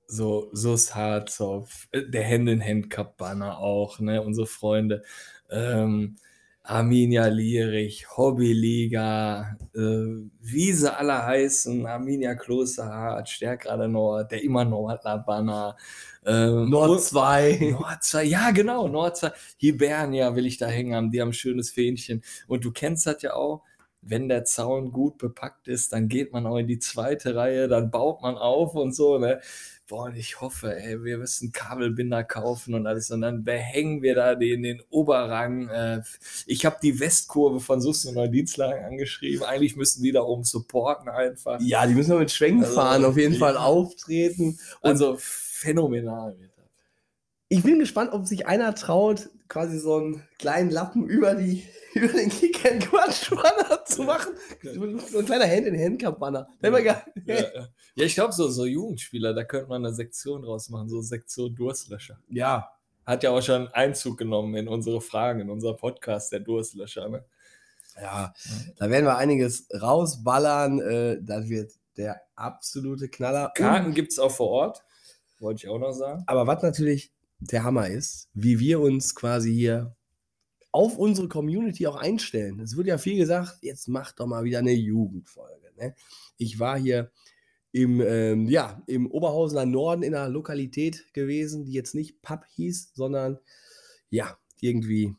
so 0.07 0.49
Sus 0.53 0.95
Harzopf, 0.95 1.87
äh, 1.91 2.03
der 2.03 2.27
Hand-in-Hand-Cup-Banner 2.27 3.59
auch, 3.59 3.99
ne, 3.99 4.21
unsere 4.21 4.47
Freunde, 4.47 5.03
ähm, 5.49 6.15
Arminia 6.63 7.27
Lierich, 7.27 8.17
Hobbyliga, 8.17 9.57
äh, 9.73 9.79
wie 10.41 10.73
sie 10.73 10.93
alle 10.93 11.25
heißen, 11.25 11.85
Arminia 11.85 12.35
Klosterhardt, 12.35 13.29
Stärkrade 13.29 13.87
Nord, 13.87 14.31
der 14.31 14.43
immer 14.43 14.65
Nordler 14.65 15.19
Banner, 15.19 15.77
ähm, 16.25 16.69
Nord 16.69 17.01
2. 17.01 17.69
Nord 17.79 18.03
2, 18.03 18.23
ja 18.25 18.51
genau, 18.51 18.89
Nord 18.89 19.15
2. 19.15 19.31
Hibernia 19.57 20.35
will 20.35 20.45
ich 20.45 20.57
da 20.57 20.67
hängen 20.67 20.93
haben, 20.93 21.09
die 21.09 21.21
haben 21.21 21.29
ein 21.29 21.33
schönes 21.33 21.71
Fähnchen. 21.71 22.21
Und 22.47 22.65
du 22.65 22.71
kennst 22.71 23.07
das 23.07 23.21
ja 23.21 23.33
auch, 23.33 23.63
wenn 24.01 24.27
der 24.27 24.43
Zaun 24.45 24.91
gut 24.91 25.17
bepackt 25.17 25.67
ist, 25.69 25.93
dann 25.93 26.09
geht 26.09 26.33
man 26.33 26.45
auch 26.45 26.57
in 26.57 26.67
die 26.67 26.79
zweite 26.79 27.35
Reihe, 27.35 27.67
dann 27.67 27.91
baut 27.91 28.21
man 28.21 28.37
auf 28.37 28.75
und 28.75 28.93
so. 28.93 29.17
Ne? 29.17 29.39
Boah, 29.89 30.11
ich 30.13 30.41
hoffe, 30.41 30.75
ey, 30.77 31.01
wir 31.05 31.17
müssen 31.17 31.53
Kabelbinder 31.53 32.21
kaufen 32.25 32.73
und 32.73 32.85
alles. 32.87 33.09
Und 33.09 33.21
dann 33.21 33.45
behängen 33.45 34.01
wir 34.01 34.15
da 34.15 34.35
den, 34.35 34.63
den 34.63 34.81
Oberrang. 34.89 35.69
Äh, 35.69 36.01
ich 36.45 36.65
habe 36.65 36.75
die 36.83 36.99
Westkurve 36.99 37.61
von 37.61 37.79
Sussen 37.79 38.09
und 38.09 38.15
Neudienstlagen 38.15 38.83
angeschrieben. 38.83 39.45
Eigentlich 39.45 39.77
müssen 39.77 40.03
die 40.03 40.11
da 40.11 40.23
oben 40.23 40.43
supporten 40.43 41.07
einfach. 41.07 41.61
Ja, 41.61 41.87
die 41.87 41.93
müssen 41.93 42.11
wir 42.11 42.19
mit 42.19 42.31
Schwenken 42.31 42.63
Also, 42.65 42.75
fahren, 42.75 43.05
auf 43.05 43.15
jeden. 43.17 43.35
Fall 43.35 43.55
auftreten. 43.55 44.59
Und 44.81 44.89
Also 44.89 45.15
phänomenal 45.19 46.37
wird 46.37 46.51
das. 46.57 46.65
ich 47.47 47.63
bin 47.63 47.79
gespannt, 47.79 48.11
ob 48.11 48.27
sich 48.27 48.45
einer 48.45 48.75
traut, 48.75 49.29
quasi 49.47 49.79
so 49.79 49.97
einen 49.97 50.23
kleinen 50.39 50.69
Lappen 50.69 51.07
über, 51.07 51.35
die, 51.35 51.63
über 51.93 52.07
den 52.07 52.29
Kick 52.29 52.65
and 52.65 52.83
Quatsch 52.83 53.29
Banner 53.29 53.85
zu 53.85 54.03
machen. 54.03 54.33
So 54.63 55.19
ein 55.19 55.25
kleiner 55.25 55.45
mal 56.71 56.83
geil. 56.83 57.01
Ja, 57.25 57.35
ja. 57.35 57.67
ja 57.95 58.05
ich 58.05 58.15
glaube, 58.15 58.33
so, 58.33 58.47
so 58.49 58.65
Jugendspieler, 58.65 59.33
da 59.33 59.43
könnte 59.43 59.69
man 59.69 59.85
eine 59.85 59.93
Sektion 59.93 60.41
draus 60.41 60.69
machen, 60.69 60.89
so 60.89 61.01
Sektion 61.01 61.55
Durstlöscher. 61.55 62.19
Ja, 62.29 62.71
hat 63.05 63.23
ja 63.23 63.31
auch 63.31 63.41
schon 63.41 63.69
Einzug 63.69 64.17
genommen 64.17 64.53
in 64.55 64.67
unsere 64.67 65.01
Fragen, 65.01 65.39
in 65.39 65.49
unser 65.49 65.73
Podcast, 65.73 66.31
der 66.31 66.41
Durstlöscher. 66.41 67.07
Ne? 67.07 67.25
Ja, 68.01 68.33
da 68.77 68.89
werden 68.89 69.05
wir 69.05 69.17
einiges 69.17 69.67
rausballern. 69.73 70.79
Äh, 70.81 71.17
das 71.21 71.47
wird 71.47 71.71
der 71.95 72.21
absolute 72.35 73.09
Knaller. 73.09 73.51
Karten 73.55 73.93
gibt 73.93 74.11
es 74.11 74.19
auch 74.19 74.31
vor 74.31 74.49
Ort, 74.49 74.83
wollte 75.39 75.63
ich 75.63 75.69
auch 75.69 75.79
noch 75.79 75.93
sagen. 75.93 76.23
Aber 76.27 76.45
was 76.45 76.61
natürlich 76.61 77.11
der 77.39 77.63
Hammer 77.63 77.87
ist, 77.87 78.29
wie 78.33 78.59
wir 78.59 78.79
uns 78.79 79.15
quasi 79.15 79.53
hier 79.53 79.95
auf 80.71 80.97
unsere 80.97 81.27
Community 81.27 81.87
auch 81.87 81.95
einstellen. 81.95 82.59
Es 82.59 82.77
wird 82.77 82.87
ja 82.87 82.97
viel 82.97 83.17
gesagt, 83.17 83.59
jetzt 83.61 83.87
macht 83.87 84.19
doch 84.19 84.27
mal 84.27 84.43
wieder 84.43 84.59
eine 84.59 84.73
Jugendfolge. 84.73 85.71
Ne? 85.77 85.95
Ich 86.37 86.59
war 86.59 86.77
hier 86.77 87.11
im, 87.71 88.01
ähm, 88.01 88.47
ja, 88.47 88.81
im 88.87 89.09
Oberhausener 89.09 89.65
Norden 89.65 90.03
in 90.03 90.15
einer 90.15 90.29
Lokalität 90.29 91.13
gewesen, 91.13 91.65
die 91.65 91.73
jetzt 91.73 91.95
nicht 91.95 92.21
Pub 92.21 92.45
hieß, 92.55 92.91
sondern 92.93 93.39
ja, 94.09 94.37
irgendwie 94.61 95.15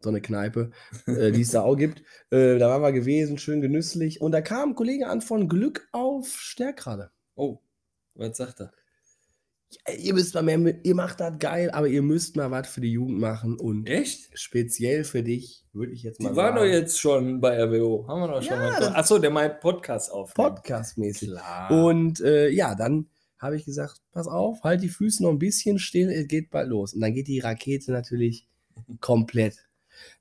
so 0.00 0.10
eine 0.10 0.20
Kneipe, 0.20 0.70
äh, 1.06 1.32
die 1.32 1.40
es 1.40 1.50
da 1.50 1.62
auch 1.62 1.76
gibt. 1.76 2.00
Äh, 2.30 2.58
da 2.58 2.68
waren 2.68 2.82
wir 2.82 2.92
gewesen, 2.92 3.38
schön 3.38 3.60
genüsslich. 3.60 4.20
Und 4.20 4.32
da 4.32 4.40
kam 4.40 4.70
ein 4.70 4.74
Kollege 4.74 5.08
an 5.08 5.20
von 5.20 5.48
Glück 5.48 5.88
auf 5.92 6.28
Stärkrade. 6.28 7.10
Oh, 7.34 7.60
was 8.14 8.36
sagt 8.36 8.60
er? 8.60 8.72
Ja, 9.88 9.94
ihr 9.94 10.14
müsst 10.14 10.34
mal 10.34 10.42
mehr, 10.42 10.84
ihr 10.84 10.94
macht 10.94 11.20
das 11.20 11.38
geil, 11.38 11.70
aber 11.72 11.88
ihr 11.88 12.02
müsst 12.02 12.36
mal 12.36 12.50
was 12.50 12.68
für 12.68 12.80
die 12.80 12.92
Jugend 12.92 13.18
machen. 13.18 13.58
Und 13.58 13.88
Echt? 13.88 14.30
speziell 14.38 15.04
für 15.04 15.22
dich, 15.22 15.64
würde 15.72 15.92
ich 15.92 16.02
jetzt 16.04 16.20
mal 16.20 16.30
Die 16.30 16.36
waren 16.36 16.54
sagen. 16.54 16.66
doch 16.68 16.72
jetzt 16.72 17.00
schon 17.00 17.40
bei 17.40 17.60
RWO. 17.60 18.06
Haben 18.06 18.20
wir 18.20 18.28
doch 18.28 18.42
schon 18.42 18.52
Ja, 18.56 18.70
mal. 18.70 18.80
das- 18.80 18.94
Achso, 18.94 19.18
der 19.18 19.30
meint 19.30 19.60
Podcast 19.60 20.12
auf. 20.12 20.32
Podcastmäßig. 20.34 21.30
Klar. 21.30 21.70
Und 21.72 22.20
äh, 22.20 22.48
ja, 22.50 22.74
dann 22.76 23.08
habe 23.38 23.56
ich 23.56 23.64
gesagt, 23.64 24.00
pass 24.12 24.28
auf, 24.28 24.62
halt 24.62 24.82
die 24.82 24.88
Füße 24.88 25.22
noch 25.22 25.30
ein 25.30 25.38
bisschen 25.38 25.78
still, 25.78 26.08
es 26.10 26.28
geht 26.28 26.50
bald 26.50 26.68
los. 26.68 26.94
Und 26.94 27.00
dann 27.00 27.12
geht 27.12 27.26
die 27.26 27.40
Rakete 27.40 27.90
natürlich 27.92 28.46
komplett 29.00 29.66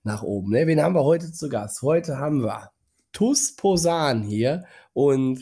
nach 0.03 0.23
oben. 0.23 0.51
Ne? 0.51 0.65
Wen 0.67 0.81
haben 0.81 0.95
wir 0.95 1.03
heute 1.03 1.31
zu 1.31 1.47
Gast? 1.47 1.81
Heute 1.83 2.17
haben 2.17 2.41
wir 2.43 2.71
Tus 3.11 3.55
Posan 3.55 4.23
hier. 4.23 4.65
Und 4.93 5.39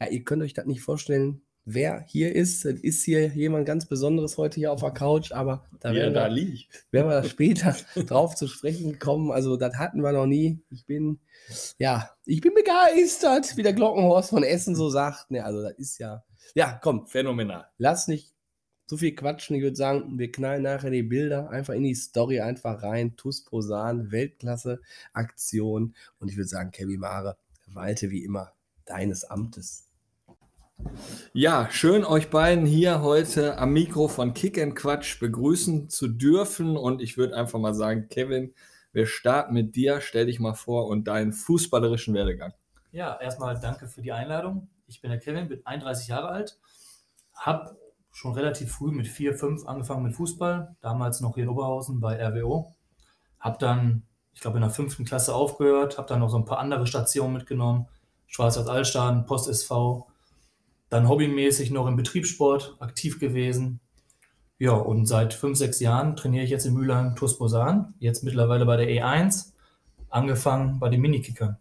ja, 0.00 0.08
ihr 0.08 0.24
könnt 0.24 0.42
euch 0.42 0.54
das 0.54 0.64
nicht 0.66 0.80
vorstellen, 0.80 1.42
wer 1.74 2.04
hier 2.06 2.34
ist. 2.34 2.64
Es 2.64 2.80
ist 2.80 3.04
hier 3.04 3.28
jemand 3.28 3.66
ganz 3.66 3.86
Besonderes 3.86 4.38
heute 4.38 4.56
hier 4.56 4.72
auf 4.72 4.80
der 4.80 4.90
Couch, 4.90 5.32
aber 5.32 5.64
da 5.80 5.90
er 5.90 5.94
werden 5.94 6.14
da 6.14 6.34
wir, 6.34 6.58
werden 6.90 7.10
wir 7.10 7.24
später 7.28 7.76
drauf 7.94 8.34
zu 8.34 8.48
sprechen 8.48 8.98
kommen. 8.98 9.30
Also, 9.30 9.56
das 9.56 9.76
hatten 9.76 10.02
wir 10.02 10.12
noch 10.12 10.26
nie. 10.26 10.60
Ich 10.70 10.86
bin, 10.86 11.20
ja, 11.78 12.10
ich 12.24 12.40
bin 12.40 12.54
begeistert, 12.54 13.56
wie 13.56 13.62
der 13.62 13.74
Glockenhorst 13.74 14.30
von 14.30 14.42
Essen 14.42 14.74
so 14.74 14.88
sagt. 14.88 15.30
Ne, 15.30 15.44
also, 15.44 15.62
das 15.62 15.72
ist 15.72 15.98
ja, 15.98 16.24
ja, 16.54 16.78
komm, 16.82 17.06
Phänomenal. 17.06 17.66
lass 17.76 18.08
nicht 18.08 18.32
so 18.86 18.96
viel 18.96 19.14
quatschen. 19.14 19.56
Ich 19.56 19.62
würde 19.62 19.76
sagen, 19.76 20.18
wir 20.18 20.32
knallen 20.32 20.62
nachher 20.62 20.90
die 20.90 21.02
Bilder 21.02 21.50
einfach 21.50 21.74
in 21.74 21.82
die 21.82 21.94
Story 21.94 22.40
einfach 22.40 22.82
rein. 22.82 23.16
Tus 23.16 23.44
Posan, 23.44 24.10
Weltklasse 24.10 24.80
Aktion. 25.12 25.94
Und 26.18 26.30
ich 26.30 26.36
würde 26.38 26.48
sagen, 26.48 26.70
Kevin 26.70 27.00
Mare, 27.00 27.36
walte 27.66 28.10
wie 28.10 28.24
immer 28.24 28.52
deines 28.86 29.24
Amtes. 29.24 29.87
Ja, 31.32 31.68
schön 31.70 32.04
euch 32.04 32.30
beiden 32.30 32.66
hier 32.66 33.02
heute 33.02 33.58
am 33.58 33.72
Mikro 33.72 34.08
von 34.08 34.34
Kick 34.34 34.60
and 34.60 34.74
Quatsch 34.74 35.20
begrüßen 35.20 35.88
zu 35.88 36.08
dürfen. 36.08 36.76
Und 36.76 37.00
ich 37.00 37.16
würde 37.16 37.36
einfach 37.36 37.58
mal 37.58 37.74
sagen, 37.74 38.08
Kevin, 38.08 38.54
wir 38.92 39.06
starten 39.06 39.54
mit 39.54 39.76
dir. 39.76 40.00
Stell 40.00 40.26
dich 40.26 40.40
mal 40.40 40.54
vor 40.54 40.86
und 40.86 41.06
deinen 41.06 41.32
fußballerischen 41.32 42.14
Werdegang. 42.14 42.52
Ja, 42.92 43.20
erstmal 43.20 43.58
danke 43.60 43.86
für 43.86 44.02
die 44.02 44.12
Einladung. 44.12 44.68
Ich 44.86 45.00
bin 45.00 45.10
der 45.10 45.20
Kevin, 45.20 45.48
bin 45.48 45.64
31 45.64 46.08
Jahre 46.08 46.28
alt, 46.28 46.58
habe 47.34 47.76
schon 48.10 48.32
relativ 48.32 48.72
früh 48.72 48.90
mit 48.90 49.06
4, 49.06 49.34
5 49.34 49.66
angefangen 49.66 50.02
mit 50.02 50.14
Fußball, 50.14 50.74
damals 50.80 51.20
noch 51.20 51.34
hier 51.34 51.44
in 51.44 51.50
Oberhausen 51.50 52.00
bei 52.00 52.16
RWO. 52.16 52.74
Habe 53.38 53.58
dann, 53.60 54.02
ich 54.32 54.40
glaube, 54.40 54.56
in 54.56 54.62
der 54.62 54.70
fünften 54.70 55.04
Klasse 55.04 55.34
aufgehört, 55.34 55.98
habe 55.98 56.08
dann 56.08 56.20
noch 56.20 56.30
so 56.30 56.38
ein 56.38 56.46
paar 56.46 56.58
andere 56.58 56.86
Stationen 56.86 57.34
mitgenommen, 57.34 57.86
Schwarzwald 58.26 58.68
Altstaden, 58.68 59.26
Post 59.26 59.48
SV, 59.48 60.08
dann 60.90 61.08
hobbymäßig 61.08 61.70
noch 61.70 61.86
im 61.86 61.96
Betriebssport 61.96 62.76
aktiv 62.80 63.18
gewesen. 63.18 63.80
Ja, 64.58 64.72
und 64.72 65.06
seit 65.06 65.34
5, 65.34 65.56
6 65.56 65.80
Jahren 65.80 66.16
trainiere 66.16 66.44
ich 66.44 66.50
jetzt 66.50 66.66
in 66.66 66.74
Mülheim 66.74 67.14
TuS 67.14 67.38
Bosan, 67.38 67.94
jetzt 68.00 68.24
mittlerweile 68.24 68.66
bei 68.66 68.76
der 68.76 68.88
E1, 68.88 69.52
angefangen 70.08 70.80
bei 70.80 70.88
den 70.88 71.00
Minikickern. 71.00 71.58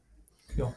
Ja. 0.56 0.74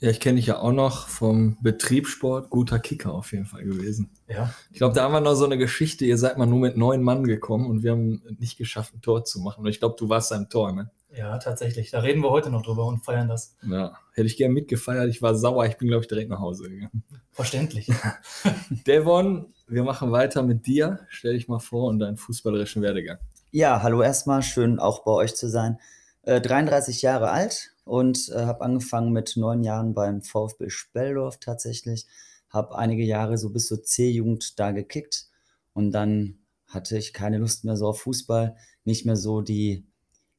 Ja, 0.00 0.10
ich 0.10 0.18
kenne 0.18 0.36
dich 0.36 0.46
ja 0.46 0.58
auch 0.58 0.72
noch 0.72 1.06
vom 1.06 1.56
Betriebssport. 1.62 2.50
Guter 2.50 2.80
Kicker 2.80 3.14
auf 3.14 3.30
jeden 3.30 3.46
Fall 3.46 3.62
gewesen. 3.62 4.10
Ja, 4.28 4.52
Ich 4.72 4.78
glaube, 4.78 4.96
da 4.96 5.04
haben 5.04 5.12
wir 5.12 5.20
noch 5.20 5.36
so 5.36 5.44
eine 5.44 5.56
Geschichte. 5.56 6.04
Ihr 6.04 6.18
seid 6.18 6.38
mal 6.38 6.46
nur 6.46 6.58
mit 6.58 6.76
neun 6.76 7.04
Mann 7.04 7.22
gekommen 7.22 7.66
und 7.66 7.84
wir 7.84 7.92
haben 7.92 8.20
nicht 8.40 8.58
geschafft, 8.58 8.94
ein 8.94 9.00
Tor 9.00 9.24
zu 9.24 9.38
machen. 9.38 9.60
Und 9.60 9.68
ich 9.68 9.78
glaube, 9.78 9.94
du 9.96 10.08
warst 10.08 10.32
am 10.32 10.48
Tor, 10.48 10.72
ne? 10.72 10.90
Ja, 11.14 11.36
tatsächlich. 11.38 11.90
Da 11.90 12.00
reden 12.00 12.22
wir 12.22 12.30
heute 12.30 12.50
noch 12.50 12.62
drüber 12.62 12.86
und 12.86 13.04
feiern 13.04 13.28
das. 13.28 13.56
Ja. 13.62 13.92
Hätte 14.14 14.26
ich 14.26 14.36
gern 14.36 14.52
mitgefeiert. 14.52 15.08
Ich 15.10 15.20
war 15.20 15.34
sauer. 15.34 15.66
Ich 15.66 15.76
bin, 15.76 15.88
glaube 15.88 16.02
ich, 16.02 16.08
direkt 16.08 16.30
nach 16.30 16.40
Hause 16.40 16.70
gegangen. 16.70 17.04
Verständlich. 17.32 17.90
Devon, 18.86 19.52
wir 19.68 19.84
machen 19.84 20.10
weiter 20.10 20.42
mit 20.42 20.66
dir. 20.66 21.00
Stell 21.08 21.34
dich 21.34 21.48
mal 21.48 21.58
vor 21.58 21.88
und 21.88 21.98
deinen 21.98 22.16
fußballerischen 22.16 22.82
Werdegang. 22.82 23.18
Ja, 23.50 23.82
hallo 23.82 24.00
erstmal, 24.00 24.42
schön 24.42 24.78
auch 24.78 25.04
bei 25.04 25.12
euch 25.12 25.34
zu 25.34 25.48
sein. 25.48 25.78
Äh, 26.22 26.40
33 26.40 27.02
Jahre 27.02 27.30
alt 27.30 27.72
und 27.84 28.30
äh, 28.30 28.46
habe 28.46 28.62
angefangen 28.62 29.12
mit 29.12 29.36
neun 29.36 29.62
Jahren 29.62 29.92
beim 29.92 30.22
VfB 30.22 30.70
Speldorf 30.70 31.38
tatsächlich. 31.38 32.06
Habe 32.48 32.76
einige 32.78 33.02
Jahre 33.02 33.36
so 33.36 33.50
bis 33.50 33.66
zur 33.66 33.82
C-Jugend 33.82 34.58
da 34.58 34.70
gekickt 34.70 35.26
und 35.74 35.90
dann 35.92 36.38
hatte 36.66 36.96
ich 36.96 37.12
keine 37.12 37.38
Lust 37.38 37.64
mehr 37.64 37.76
so 37.76 37.88
auf 37.88 38.00
Fußball, 38.00 38.56
nicht 38.84 39.04
mehr 39.04 39.16
so 39.16 39.42
die, 39.42 39.86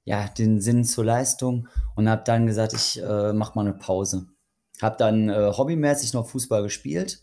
ja, 0.06 0.28
den 0.28 0.60
Sinn 0.60 0.84
zur 0.84 1.06
Leistung 1.06 1.68
und 1.96 2.10
habe 2.10 2.24
dann 2.26 2.46
gesagt, 2.46 2.74
ich 2.74 3.02
äh, 3.02 3.34
mache 3.34 3.56
mal 3.56 3.62
eine 3.62 3.74
Pause. 3.74 4.28
Habe 4.82 4.98
dann 4.98 5.30
äh, 5.30 5.52
hobbymäßig 5.56 6.14
noch 6.14 6.28
Fußball 6.30 6.64
gespielt 6.64 7.22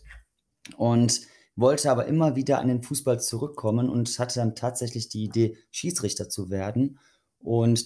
und 0.77 1.21
wollte 1.55 1.91
aber 1.91 2.05
immer 2.05 2.35
wieder 2.35 2.59
an 2.59 2.69
den 2.69 2.81
Fußball 2.81 3.19
zurückkommen 3.19 3.89
und 3.89 4.17
hatte 4.17 4.39
dann 4.39 4.55
tatsächlich 4.55 5.09
die 5.09 5.23
Idee, 5.23 5.57
Schiedsrichter 5.69 6.29
zu 6.29 6.49
werden 6.49 6.99
und 7.39 7.85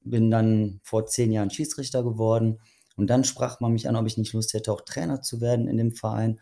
bin 0.00 0.30
dann 0.30 0.80
vor 0.84 1.06
zehn 1.06 1.32
Jahren 1.32 1.50
Schiedsrichter 1.50 2.04
geworden. 2.04 2.60
Und 2.96 3.08
dann 3.08 3.24
sprach 3.24 3.60
man 3.60 3.72
mich 3.72 3.88
an, 3.88 3.96
ob 3.96 4.06
ich 4.06 4.18
nicht 4.18 4.32
Lust 4.32 4.54
hätte, 4.54 4.72
auch 4.72 4.82
Trainer 4.82 5.22
zu 5.22 5.40
werden 5.40 5.68
in 5.68 5.76
dem 5.76 5.92
Verein. 5.92 6.40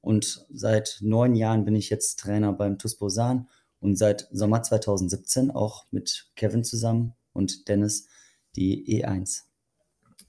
Und 0.00 0.46
seit 0.52 0.98
neun 1.00 1.34
Jahren 1.34 1.64
bin 1.64 1.76
ich 1.76 1.90
jetzt 1.90 2.18
Trainer 2.20 2.52
beim 2.52 2.78
TuS 2.78 2.96
Bosan 2.96 3.48
und 3.80 3.96
seit 3.96 4.28
Sommer 4.32 4.62
2017 4.62 5.50
auch 5.50 5.84
mit 5.90 6.30
Kevin 6.34 6.64
zusammen 6.64 7.14
und 7.38 7.68
Dennis 7.68 8.08
die 8.56 9.02
E1. 9.02 9.44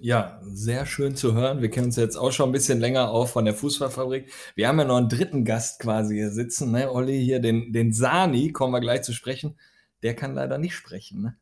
Ja, 0.02 0.40
sehr 0.44 0.86
schön 0.86 1.18
zu 1.18 1.34
hören. 1.34 1.62
Wir 1.62 1.70
kennen 1.70 1.88
uns 1.88 1.98
jetzt 1.98 2.16
auch 2.16 2.32
schon 2.32 2.50
ein 2.50 2.54
bisschen 2.54 2.80
länger 2.80 3.10
auf 3.10 3.32
von 3.32 3.44
der 3.44 3.54
Fußballfabrik. 3.54 4.32
Wir 4.56 4.70
haben 4.70 4.80
ja 4.80 4.86
noch 4.86 4.96
einen 4.96 5.10
dritten 5.10 5.44
Gast 5.44 5.82
quasi 5.82 6.16
hier 6.16 6.32
sitzen, 6.32 6.72
ne? 6.72 6.90
Olli 6.90 7.22
hier, 7.22 7.42
den, 7.42 7.74
den 7.74 7.92
Sani, 7.92 8.54
kommen 8.54 8.72
wir 8.72 8.80
gleich 8.80 9.02
zu 9.02 9.12
sprechen. 9.12 9.60
Der 10.02 10.16
kann 10.16 10.36
leider 10.36 10.58
nicht 10.58 10.74
sprechen, 10.74 11.22
ne? 11.22 11.38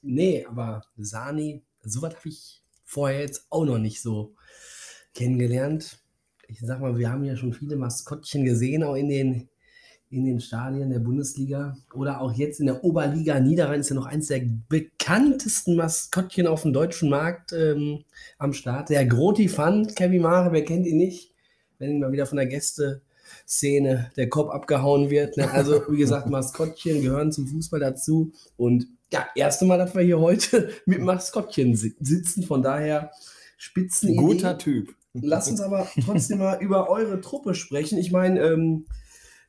Nee, 0.00 0.46
aber 0.48 0.82
Sani, 0.96 1.62
sowas 1.82 2.14
habe 2.16 2.30
ich 2.30 2.62
vorher 2.84 3.20
jetzt 3.20 3.46
auch 3.50 3.66
noch 3.66 3.78
nicht 3.78 4.00
so 4.00 4.34
kennengelernt. 5.12 6.02
Ich 6.46 6.60
sag 6.60 6.80
mal, 6.80 6.96
wir 6.96 7.10
haben 7.10 7.24
ja 7.24 7.36
schon 7.36 7.52
viele 7.52 7.76
Maskottchen 7.76 8.46
gesehen, 8.46 8.82
auch 8.82 8.94
in 8.94 9.10
den, 9.10 9.50
in 10.10 10.24
den 10.24 10.40
Stadien 10.40 10.90
der 10.90 11.00
Bundesliga 11.00 11.76
oder 11.94 12.20
auch 12.20 12.32
jetzt 12.32 12.60
in 12.60 12.66
der 12.66 12.82
Oberliga 12.82 13.40
Niederrhein 13.40 13.80
ist 13.80 13.90
ja 13.90 13.96
noch 13.96 14.06
eins 14.06 14.28
der 14.28 14.40
bekanntesten 14.68 15.76
Maskottchen 15.76 16.46
auf 16.46 16.62
dem 16.62 16.72
deutschen 16.72 17.10
Markt 17.10 17.52
ähm, 17.52 18.04
am 18.38 18.52
Start. 18.54 18.88
Der 18.88 19.04
Groti 19.04 19.48
Fan, 19.48 19.86
Kevin 19.94 20.22
Mare, 20.22 20.52
wer 20.52 20.64
kennt 20.64 20.86
ihn 20.86 20.96
nicht? 20.96 21.32
Wenn 21.78 21.90
ihn 21.90 22.00
mal 22.00 22.10
wieder 22.12 22.26
von 22.26 22.36
der 22.36 22.46
Gäste-Szene 22.46 24.10
der 24.16 24.28
Kopf 24.28 24.50
abgehauen 24.50 25.10
wird. 25.10 25.36
Ne? 25.36 25.50
Also, 25.50 25.82
wie 25.90 25.98
gesagt, 25.98 26.26
Maskottchen 26.30 27.02
gehören 27.02 27.30
zum 27.30 27.46
Fußball 27.46 27.80
dazu 27.80 28.32
und 28.56 28.86
ja, 29.12 29.26
erste 29.34 29.64
Mal, 29.64 29.78
dass 29.78 29.94
wir 29.94 30.02
hier 30.02 30.20
heute 30.20 30.70
mit 30.86 31.00
Maskottchen 31.00 31.76
si- 31.76 31.96
sitzen. 32.00 32.42
Von 32.42 32.62
daher 32.62 33.10
spitzen 33.56 34.16
Guter 34.16 34.58
Typ. 34.58 34.94
Lass 35.14 35.48
uns 35.48 35.60
aber 35.60 35.88
trotzdem 36.04 36.38
mal 36.38 36.60
über 36.62 36.88
eure 36.88 37.20
Truppe 37.20 37.54
sprechen. 37.54 37.98
Ich 37.98 38.10
meine, 38.10 38.40
ähm, 38.40 38.86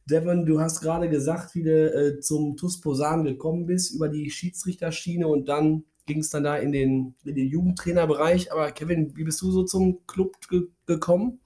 Devon, 0.09 0.45
du 0.45 0.59
hast 0.59 0.81
gerade 0.81 1.09
gesagt, 1.09 1.55
wie 1.55 1.63
du 1.63 1.93
äh, 1.93 2.19
zum 2.19 2.57
TuS 2.57 2.81
Posan 2.81 3.23
gekommen 3.23 3.65
bist, 3.65 3.93
über 3.93 4.09
die 4.09 4.29
Schiedsrichterschiene 4.29 5.27
und 5.27 5.47
dann 5.47 5.83
ging 6.05 6.19
es 6.19 6.29
dann 6.29 6.43
da 6.43 6.57
in 6.57 6.71
den, 6.71 7.15
in 7.23 7.35
den 7.35 7.47
Jugendtrainerbereich. 7.47 8.51
Aber 8.51 8.71
Kevin, 8.71 9.15
wie 9.15 9.23
bist 9.23 9.41
du 9.41 9.51
so 9.51 9.63
zum 9.63 10.05
Club 10.07 10.35
ge 10.49 10.63
gekommen? 10.85 11.39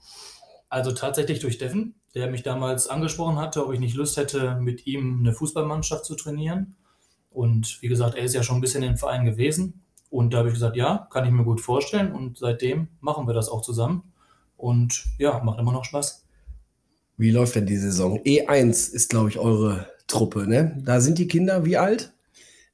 Also 0.70 0.92
tatsächlich 0.94 1.40
durch 1.40 1.56
Steffen, 1.56 1.96
der 2.16 2.32
mich 2.32 2.44
damals 2.44 2.88
angesprochen 2.88 3.38
hatte, 3.38 3.66
ob 3.66 3.74
ich 3.74 3.80
nicht 3.80 3.96
Lust 3.96 4.18
hätte, 4.18 4.58
mit 4.62 4.88
ihm 4.88 5.20
eine 5.20 5.34
Fußballmannschaft 5.34 6.06
zu 6.06 6.16
trainieren. 6.16 6.78
Und 7.30 7.82
wie 7.82 7.90
gesagt, 7.90 8.16
er 8.16 8.24
ist 8.24 8.34
ja 8.34 8.42
schon 8.42 8.58
ein 8.58 8.62
bisschen 8.62 8.84
im 8.84 8.98
Verein 8.98 9.26
gewesen. 9.26 9.84
Und 10.10 10.34
da 10.34 10.40
habe 10.40 10.48
ich 10.48 10.54
gesagt, 10.54 10.78
ja, 10.78 11.08
kann 11.12 11.26
ich 11.26 11.32
mir 11.32 11.44
gut 11.44 11.60
vorstellen. 11.60 12.14
Und 12.14 12.38
seitdem 12.38 12.88
machen 13.02 13.28
wir 13.28 13.34
das 13.34 13.50
auch 13.50 13.62
zusammen. 13.62 14.14
Und 14.56 15.06
ja, 15.18 15.44
macht 15.44 15.60
immer 15.60 15.74
noch 15.74 15.84
Spaß. 15.84 16.23
Wie 17.18 17.32
läuft 17.32 17.56
denn 17.56 17.66
die 17.66 17.78
Saison? 17.78 18.20
E1 18.20 18.92
ist, 18.92 19.10
glaube 19.10 19.30
ich, 19.30 19.40
eure 19.40 19.88
Truppe, 20.08 20.48
ne? 20.48 20.82
Da 20.84 21.00
sind 21.00 21.18
die 21.18 21.28
Kinder 21.28 21.66
wie 21.66 21.78
alt? 21.78 22.14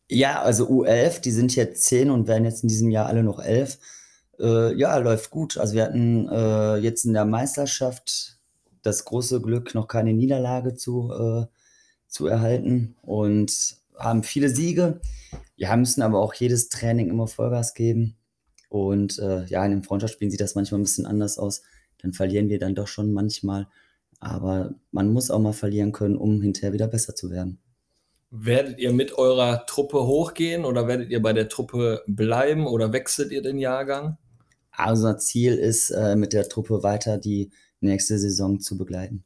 Ja, 0.07 0.41
also 0.41 0.67
U11, 0.67 1.21
die 1.21 1.31
sind 1.31 1.55
jetzt 1.55 1.83
10 1.83 2.09
und 2.09 2.27
werden 2.27 2.45
jetzt 2.45 2.63
in 2.63 2.69
diesem 2.69 2.89
Jahr 2.89 3.05
alle 3.05 3.23
noch 3.23 3.39
11. 3.39 3.77
Äh, 4.39 4.73
ja, 4.75 4.97
läuft 4.97 5.29
gut. 5.29 5.57
Also 5.57 5.75
wir 5.75 5.83
hatten 5.83 6.27
äh, 6.29 6.77
jetzt 6.77 7.05
in 7.05 7.13
der 7.13 7.25
Meisterschaft 7.25 8.37
das 8.81 9.05
große 9.05 9.41
Glück, 9.41 9.75
noch 9.75 9.87
keine 9.87 10.13
Niederlage 10.13 10.73
zu, 10.73 11.11
äh, 11.11 11.45
zu 12.07 12.27
erhalten 12.27 12.95
und 13.01 13.77
haben 13.97 14.23
viele 14.23 14.49
Siege. 14.49 15.01
Wir 15.57 15.75
müssen 15.75 16.01
aber 16.01 16.19
auch 16.19 16.33
jedes 16.33 16.69
Training 16.69 17.09
immer 17.09 17.27
Vollgas 17.27 17.73
geben. 17.73 18.15
Und 18.69 19.19
äh, 19.19 19.45
ja, 19.45 19.65
in 19.65 19.71
den 19.71 19.83
Freundschaftsspielen 19.83 20.31
sieht 20.31 20.41
das 20.41 20.55
manchmal 20.55 20.79
ein 20.79 20.83
bisschen 20.83 21.05
anders 21.05 21.37
aus. 21.37 21.63
Dann 22.01 22.13
verlieren 22.13 22.49
wir 22.49 22.59
dann 22.59 22.75
doch 22.75 22.87
schon 22.87 23.11
manchmal. 23.11 23.67
Aber 24.19 24.75
man 24.91 25.11
muss 25.13 25.31
auch 25.31 25.39
mal 25.39 25.53
verlieren 25.53 25.91
können, 25.91 26.17
um 26.17 26.41
hinterher 26.41 26.73
wieder 26.73 26.87
besser 26.87 27.15
zu 27.15 27.29
werden. 27.31 27.59
Werdet 28.31 28.77
ihr 28.77 28.91
mit 28.93 29.17
eurer 29.17 29.65
Truppe 29.65 30.05
hochgehen 30.05 30.65
oder 30.65 30.87
werdet 30.87 31.09
ihr 31.09 31.21
bei 31.21 31.33
der 31.33 31.49
Truppe 31.49 32.03
bleiben 32.05 32.67
oder 32.67 32.93
wechselt 32.93 33.31
ihr 33.31 33.41
den 33.41 33.57
Jahrgang? 33.57 34.17
Also 34.71 35.07
unser 35.07 35.17
Ziel 35.17 35.55
ist, 35.55 35.89
äh, 35.89 36.15
mit 36.15 36.33
der 36.33 36.47
Truppe 36.47 36.83
weiter 36.83 37.17
die 37.17 37.51
nächste 37.81 38.19
Saison 38.19 38.59
zu 38.59 38.77
begleiten. 38.77 39.23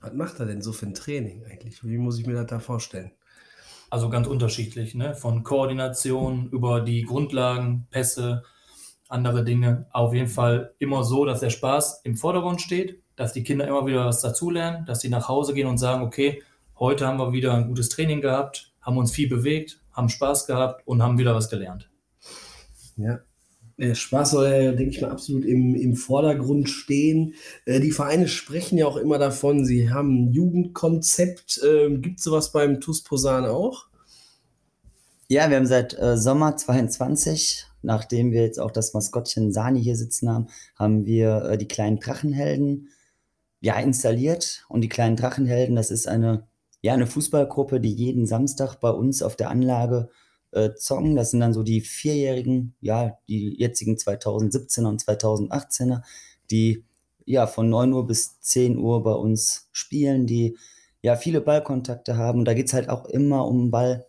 Was 0.00 0.12
macht 0.12 0.40
er 0.40 0.46
denn 0.46 0.62
so 0.62 0.72
für 0.72 0.86
ein 0.86 0.94
Training 0.94 1.44
eigentlich? 1.44 1.84
Wie 1.84 1.98
muss 1.98 2.18
ich 2.18 2.26
mir 2.26 2.34
das 2.34 2.46
da 2.46 2.58
vorstellen? 2.58 3.12
Also 3.90 4.10
ganz 4.10 4.26
unterschiedlich, 4.26 4.94
ne? 4.94 5.14
von 5.14 5.42
Koordination 5.44 6.50
über 6.50 6.80
die 6.80 7.02
Grundlagen, 7.02 7.86
Pässe, 7.90 8.42
andere 9.08 9.44
Dinge. 9.44 9.86
Auf 9.92 10.14
jeden 10.14 10.28
Fall 10.28 10.74
immer 10.78 11.04
so, 11.04 11.24
dass 11.24 11.40
der 11.40 11.50
Spaß 11.50 12.02
im 12.04 12.16
Vordergrund 12.16 12.60
steht, 12.60 13.02
dass 13.16 13.32
die 13.32 13.42
Kinder 13.42 13.66
immer 13.66 13.86
wieder 13.86 14.04
was 14.06 14.20
dazulernen, 14.20 14.86
dass 14.86 15.00
sie 15.00 15.08
nach 15.08 15.28
Hause 15.28 15.54
gehen 15.54 15.66
und 15.66 15.78
sagen, 15.78 16.02
okay, 16.02 16.42
heute 16.78 17.06
haben 17.06 17.18
wir 17.18 17.32
wieder 17.32 17.54
ein 17.54 17.68
gutes 17.68 17.88
Training 17.88 18.20
gehabt, 18.20 18.72
haben 18.80 18.96
uns 18.96 19.10
viel 19.10 19.28
bewegt, 19.28 19.80
haben 19.92 20.08
Spaß 20.08 20.46
gehabt 20.46 20.86
und 20.86 21.02
haben 21.02 21.18
wieder 21.18 21.34
was 21.34 21.50
gelernt. 21.50 21.90
Ja. 22.96 23.20
Der 23.78 23.94
Spaß 23.94 24.32
soll 24.32 24.48
ja, 24.48 24.72
denke 24.72 24.90
ich 24.90 25.00
mal, 25.00 25.10
absolut 25.10 25.44
im, 25.44 25.76
im 25.76 25.94
Vordergrund 25.94 26.68
stehen. 26.68 27.34
Äh, 27.64 27.78
die 27.78 27.92
Vereine 27.92 28.26
sprechen 28.26 28.76
ja 28.76 28.86
auch 28.86 28.96
immer 28.96 29.18
davon, 29.18 29.64
sie 29.64 29.90
haben 29.90 30.24
ein 30.24 30.32
Jugendkonzept. 30.32 31.60
Ähm, 31.64 32.02
Gibt 32.02 32.18
es 32.18 32.24
sowas 32.24 32.50
beim 32.50 32.80
TuS 32.80 33.04
Posan 33.04 33.46
auch? 33.46 33.86
Ja, 35.28 35.48
wir 35.48 35.58
haben 35.58 35.66
seit 35.66 35.96
äh, 35.96 36.16
Sommer 36.16 36.56
22, 36.56 37.67
nachdem 37.82 38.32
wir 38.32 38.42
jetzt 38.42 38.60
auch 38.60 38.70
das 38.70 38.94
Maskottchen 38.94 39.52
Sani 39.52 39.82
hier 39.82 39.96
sitzen 39.96 40.28
haben, 40.30 40.46
haben 40.76 41.06
wir 41.06 41.44
äh, 41.44 41.58
die 41.58 41.68
kleinen 41.68 42.00
Drachenhelden 42.00 42.88
ja 43.60 43.78
installiert. 43.78 44.64
Und 44.68 44.82
die 44.82 44.88
kleinen 44.88 45.16
Drachenhelden, 45.16 45.76
das 45.76 45.90
ist 45.90 46.08
eine, 46.08 46.46
ja, 46.82 46.94
eine 46.94 47.06
Fußballgruppe, 47.06 47.80
die 47.80 47.92
jeden 47.92 48.26
Samstag 48.26 48.76
bei 48.76 48.90
uns 48.90 49.22
auf 49.22 49.36
der 49.36 49.50
Anlage 49.50 50.10
äh, 50.52 50.74
zocken. 50.74 51.16
Das 51.16 51.30
sind 51.30 51.40
dann 51.40 51.52
so 51.52 51.62
die 51.62 51.80
Vierjährigen, 51.80 52.74
ja, 52.80 53.18
die 53.28 53.58
jetzigen 53.58 53.96
2017er 53.96 54.86
und 54.86 55.02
2018er, 55.02 56.02
die 56.50 56.84
ja 57.24 57.46
von 57.46 57.68
9 57.68 57.92
Uhr 57.92 58.06
bis 58.06 58.40
10 58.40 58.78
Uhr 58.78 59.02
bei 59.02 59.12
uns 59.12 59.68
spielen, 59.72 60.26
die 60.26 60.56
ja 61.02 61.16
viele 61.16 61.40
Ballkontakte 61.40 62.16
haben. 62.16 62.40
Und 62.40 62.44
da 62.46 62.54
geht 62.54 62.66
es 62.68 62.72
halt 62.72 62.88
auch 62.88 63.04
immer 63.06 63.46
um 63.46 63.70
Ball, 63.70 64.06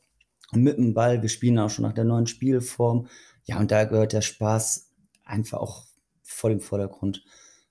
mit 0.51 0.77
dem 0.77 0.93
Ball. 0.93 1.21
Wir 1.21 1.29
spielen 1.29 1.59
auch 1.59 1.69
schon 1.69 1.83
nach 1.83 1.93
der 1.93 2.05
neuen 2.05 2.27
Spielform. 2.27 3.07
Ja, 3.49 3.59
und 3.59 3.71
da 3.71 3.85
gehört 3.85 4.13
der 4.13 4.21
Spaß 4.21 4.91
einfach 5.25 5.57
auch 5.59 5.85
voll 6.21 6.51
im 6.51 6.61
Vordergrund. 6.61 7.23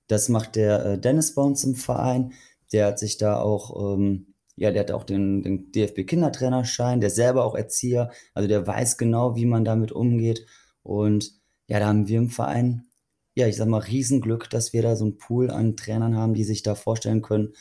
Das 0.07 0.27
macht 0.27 0.57
der 0.57 0.85
äh, 0.85 0.99
Dennis 0.99 1.35
bei 1.35 1.41
uns 1.41 1.63
im 1.63 1.75
Verein. 1.75 2.33
Der 2.73 2.87
hat 2.87 2.99
sich 2.99 3.17
da 3.17 3.39
auch 3.39 3.95
ähm, 3.95 4.33
ja, 4.57 4.71
der 4.71 4.81
hat 4.81 4.91
auch 4.91 5.05
den, 5.05 5.41
den 5.41 5.71
DFB-Kindertrainerschein, 5.71 6.99
der 6.99 7.07
ist 7.07 7.15
selber 7.15 7.45
auch 7.45 7.55
Erzieher, 7.55 8.11
also 8.33 8.49
der 8.49 8.67
weiß 8.67 8.97
genau, 8.97 9.37
wie 9.37 9.45
man 9.45 9.63
damit 9.63 9.93
umgeht. 9.93 10.45
Und 10.83 11.31
ja, 11.67 11.79
da 11.79 11.87
haben 11.87 12.09
wir 12.09 12.17
im 12.17 12.29
Verein, 12.29 12.89
ja, 13.35 13.47
ich 13.47 13.55
sag 13.55 13.69
mal, 13.69 13.79
Riesenglück, 13.79 14.49
dass 14.49 14.73
wir 14.73 14.81
da 14.81 14.97
so 14.97 15.05
einen 15.05 15.17
Pool 15.17 15.49
an 15.49 15.77
Trainern 15.77 16.17
haben, 16.17 16.33
die 16.33 16.43
sich 16.43 16.61
da 16.61 16.75
vorstellen 16.75 17.21
können, 17.21 17.53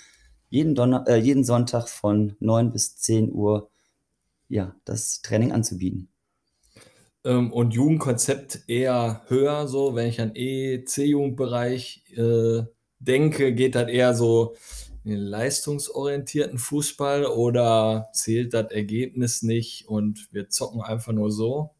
jeden, 0.48 0.74
Donner 0.74 1.04
äh, 1.06 1.18
jeden 1.18 1.44
Sonntag 1.44 1.88
von 1.88 2.34
9 2.40 2.72
bis 2.72 2.96
10 2.96 3.32
Uhr 3.32 3.70
ja, 4.48 4.74
das 4.84 5.22
Training 5.22 5.52
anzubieten. 5.52 6.10
Ähm, 7.24 7.52
und 7.52 7.74
Jugendkonzept 7.74 8.60
eher 8.68 9.22
höher, 9.28 9.68
so, 9.68 9.94
wenn 9.94 10.08
ich 10.08 10.20
an 10.20 10.32
E-C-Jugendbereich 10.34 12.04
äh, 12.16 12.62
denke, 12.98 13.54
geht 13.54 13.74
das 13.74 13.88
eher 13.88 14.14
so 14.14 14.54
den 15.04 15.18
leistungsorientierten 15.18 16.58
Fußball 16.58 17.26
oder 17.26 18.08
zählt 18.12 18.54
das 18.54 18.70
Ergebnis 18.70 19.42
nicht 19.42 19.88
und 19.88 20.28
wir 20.32 20.48
zocken 20.48 20.82
einfach 20.82 21.12
nur 21.12 21.30
so? 21.30 21.70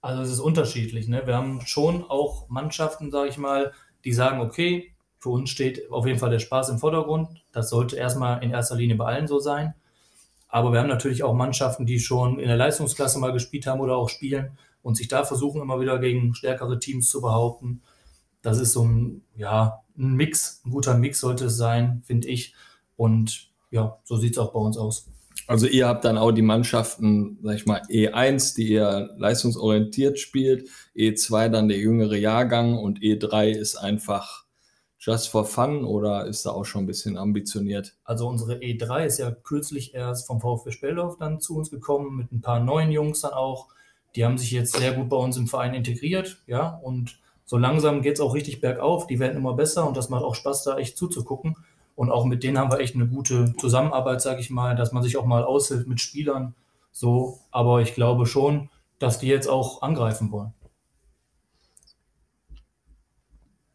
Also 0.00 0.22
es 0.22 0.30
ist 0.30 0.40
unterschiedlich. 0.40 1.08
Ne? 1.08 1.26
Wir 1.26 1.36
haben 1.36 1.60
schon 1.62 2.04
auch 2.04 2.48
Mannschaften, 2.48 3.10
sage 3.10 3.28
ich 3.28 3.38
mal, 3.38 3.72
die 4.04 4.12
sagen, 4.12 4.40
okay, 4.40 4.92
für 5.18 5.30
uns 5.30 5.50
steht 5.50 5.90
auf 5.90 6.06
jeden 6.06 6.18
Fall 6.18 6.30
der 6.30 6.38
Spaß 6.38 6.68
im 6.68 6.78
Vordergrund. 6.78 7.28
Das 7.52 7.70
sollte 7.70 7.96
erstmal 7.96 8.42
in 8.42 8.50
erster 8.50 8.76
Linie 8.76 8.96
bei 8.96 9.06
allen 9.06 9.26
so 9.26 9.38
sein. 9.38 9.74
Aber 10.48 10.72
wir 10.72 10.80
haben 10.80 10.88
natürlich 10.88 11.22
auch 11.22 11.34
Mannschaften, 11.34 11.86
die 11.86 11.98
schon 11.98 12.38
in 12.38 12.48
der 12.48 12.56
Leistungsklasse 12.56 13.18
mal 13.18 13.32
gespielt 13.32 13.66
haben 13.66 13.80
oder 13.80 13.96
auch 13.96 14.08
spielen 14.08 14.56
und 14.82 14.96
sich 14.96 15.08
da 15.08 15.24
versuchen, 15.24 15.60
immer 15.60 15.80
wieder 15.80 15.98
gegen 15.98 16.34
stärkere 16.34 16.78
Teams 16.78 17.10
zu 17.10 17.20
behaupten. 17.20 17.82
Das 18.42 18.60
ist 18.60 18.72
so 18.72 18.84
ein, 18.84 19.22
ja, 19.36 19.82
ein 19.98 20.14
Mix, 20.14 20.62
ein 20.64 20.70
guter 20.70 20.96
Mix 20.96 21.20
sollte 21.20 21.46
es 21.46 21.56
sein, 21.56 22.02
finde 22.06 22.28
ich. 22.28 22.54
Und 22.96 23.50
ja, 23.70 23.98
so 24.04 24.16
sieht 24.16 24.32
es 24.32 24.38
auch 24.38 24.52
bei 24.52 24.60
uns 24.60 24.78
aus. 24.78 25.08
Also 25.48 25.66
ihr 25.66 25.86
habt 25.86 26.04
dann 26.04 26.18
auch 26.18 26.32
die 26.32 26.42
Mannschaften, 26.42 27.38
sag 27.42 27.56
ich 27.56 27.66
mal, 27.66 27.82
E1, 27.90 28.56
die 28.56 28.72
eher 28.72 29.10
leistungsorientiert 29.16 30.18
spielt, 30.18 30.68
E2 30.96 31.48
dann 31.48 31.68
der 31.68 31.78
jüngere 31.78 32.16
Jahrgang 32.16 32.78
und 32.78 33.00
E3 33.00 33.50
ist 33.50 33.76
einfach 33.76 34.45
just 34.98 35.28
for 35.28 35.44
fun 35.44 35.84
oder 35.84 36.26
ist 36.26 36.46
da 36.46 36.50
auch 36.50 36.64
schon 36.64 36.84
ein 36.84 36.86
bisschen 36.86 37.16
ambitioniert? 37.16 37.94
Also 38.04 38.28
unsere 38.28 38.56
E3 38.56 39.04
ist 39.04 39.18
ja 39.18 39.30
kürzlich 39.30 39.94
erst 39.94 40.26
vom 40.26 40.40
VfB 40.40 40.70
Speldorf 40.70 41.16
dann 41.18 41.40
zu 41.40 41.56
uns 41.56 41.70
gekommen, 41.70 42.16
mit 42.16 42.32
ein 42.32 42.40
paar 42.40 42.60
neuen 42.60 42.90
Jungs 42.90 43.20
dann 43.20 43.32
auch. 43.32 43.68
Die 44.14 44.24
haben 44.24 44.38
sich 44.38 44.50
jetzt 44.50 44.76
sehr 44.76 44.92
gut 44.92 45.08
bei 45.08 45.16
uns 45.16 45.36
im 45.36 45.46
Verein 45.46 45.74
integriert, 45.74 46.42
ja, 46.46 46.80
und 46.82 47.18
so 47.46 47.56
langsam 47.56 48.02
geht 48.02 48.14
es 48.14 48.20
auch 48.20 48.34
richtig 48.34 48.60
bergauf. 48.60 49.06
Die 49.06 49.20
werden 49.20 49.36
immer 49.36 49.54
besser 49.54 49.86
und 49.86 49.96
das 49.96 50.08
macht 50.08 50.24
auch 50.24 50.34
Spaß, 50.34 50.64
da 50.64 50.78
echt 50.78 50.98
zuzugucken. 50.98 51.56
Und 51.94 52.10
auch 52.10 52.24
mit 52.24 52.42
denen 52.42 52.58
haben 52.58 52.72
wir 52.72 52.80
echt 52.80 52.96
eine 52.96 53.06
gute 53.06 53.54
Zusammenarbeit, 53.56 54.20
sage 54.20 54.40
ich 54.40 54.50
mal, 54.50 54.74
dass 54.74 54.92
man 54.92 55.02
sich 55.02 55.16
auch 55.16 55.24
mal 55.24 55.44
aushilft 55.44 55.86
mit 55.86 56.00
Spielern. 56.00 56.54
So, 56.90 57.38
aber 57.52 57.80
ich 57.80 57.94
glaube 57.94 58.26
schon, 58.26 58.68
dass 58.98 59.20
die 59.20 59.28
jetzt 59.28 59.48
auch 59.48 59.82
angreifen 59.82 60.32
wollen. 60.32 60.52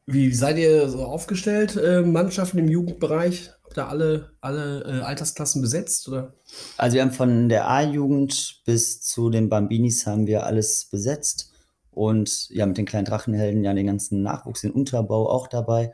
Wie 0.05 0.33
seid 0.33 0.57
ihr 0.57 0.89
so 0.89 1.03
aufgestellt, 1.03 1.75
äh, 1.77 2.01
Mannschaften 2.01 2.57
im 2.57 2.67
Jugendbereich? 2.67 3.51
Habt 3.63 3.77
ihr 3.77 3.87
alle, 3.87 4.31
alle 4.41 4.83
äh, 4.83 5.01
Altersklassen 5.01 5.61
besetzt? 5.61 6.07
Oder? 6.09 6.33
Also 6.77 6.95
wir 6.95 7.01
haben 7.03 7.11
von 7.11 7.49
der 7.49 7.69
A-Jugend 7.69 8.61
bis 8.65 9.01
zu 9.01 9.29
den 9.29 9.47
Bambinis 9.49 10.05
haben 10.05 10.27
wir 10.27 10.45
alles 10.45 10.85
besetzt. 10.85 11.51
Und 11.91 12.49
ja, 12.49 12.65
mit 12.65 12.77
den 12.77 12.85
kleinen 12.85 13.05
Drachenhelden 13.05 13.63
ja 13.63 13.73
den 13.73 13.87
ganzen 13.87 14.21
Nachwuchs, 14.23 14.61
den 14.61 14.71
Unterbau 14.71 15.29
auch 15.29 15.47
dabei. 15.47 15.93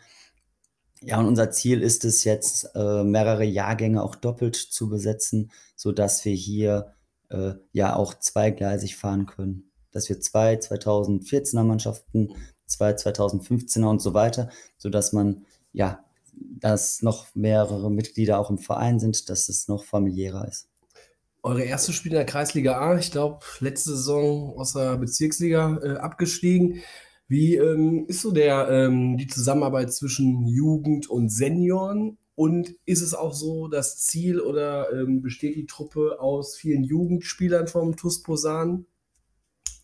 Ja, 1.01 1.19
und 1.19 1.27
unser 1.27 1.51
Ziel 1.51 1.81
ist 1.81 2.05
es 2.05 2.23
jetzt, 2.23 2.71
äh, 2.75 3.03
mehrere 3.03 3.43
Jahrgänge 3.43 4.01
auch 4.01 4.15
doppelt 4.15 4.55
zu 4.55 4.89
besetzen, 4.89 5.51
sodass 5.75 6.25
wir 6.25 6.33
hier 6.33 6.93
äh, 7.29 7.53
ja 7.71 7.95
auch 7.95 8.15
zweigleisig 8.15 8.95
fahren 8.95 9.25
können. 9.25 9.71
Dass 9.91 10.09
wir 10.09 10.19
zwei 10.19 10.55
2014er 10.55 11.63
Mannschaften, 11.63 12.33
zwei 12.67 12.91
2015er 12.91 13.85
und 13.85 14.01
so 14.01 14.13
weiter, 14.13 14.49
sodass 14.77 15.13
man 15.13 15.45
ja, 15.73 16.03
dass 16.33 17.01
noch 17.01 17.33
mehrere 17.33 17.89
Mitglieder 17.89 18.37
auch 18.37 18.49
im 18.49 18.59
Verein 18.59 18.99
sind, 18.99 19.29
dass 19.29 19.49
es 19.49 19.67
noch 19.67 19.85
familiärer 19.85 20.47
ist 20.47 20.69
eure 21.47 21.63
erste 21.63 21.93
Spiel 21.93 22.11
in 22.11 22.17
der 22.17 22.25
Kreisliga 22.25 22.77
A, 22.77 22.97
ich 22.97 23.11
glaube, 23.11 23.39
letzte 23.61 23.91
Saison 23.91 24.57
aus 24.57 24.73
der 24.73 24.97
Bezirksliga 24.97 25.79
äh, 25.81 25.97
abgestiegen. 25.97 26.81
Wie 27.29 27.55
ähm, 27.55 28.05
ist 28.07 28.21
so 28.21 28.31
der, 28.31 28.69
ähm, 28.69 29.17
die 29.17 29.27
Zusammenarbeit 29.27 29.93
zwischen 29.93 30.45
Jugend 30.45 31.09
und 31.09 31.29
Senioren? 31.29 32.17
Und 32.35 32.75
ist 32.85 33.01
es 33.01 33.13
auch 33.13 33.33
so 33.33 33.67
das 33.67 33.97
Ziel 33.97 34.39
oder 34.39 34.91
ähm, 34.93 35.21
besteht 35.21 35.55
die 35.55 35.65
Truppe 35.65 36.19
aus 36.19 36.55
vielen 36.55 36.83
Jugendspielern 36.83 37.67
vom 37.67 37.95
TuS 37.95 38.21
Posan? 38.21 38.85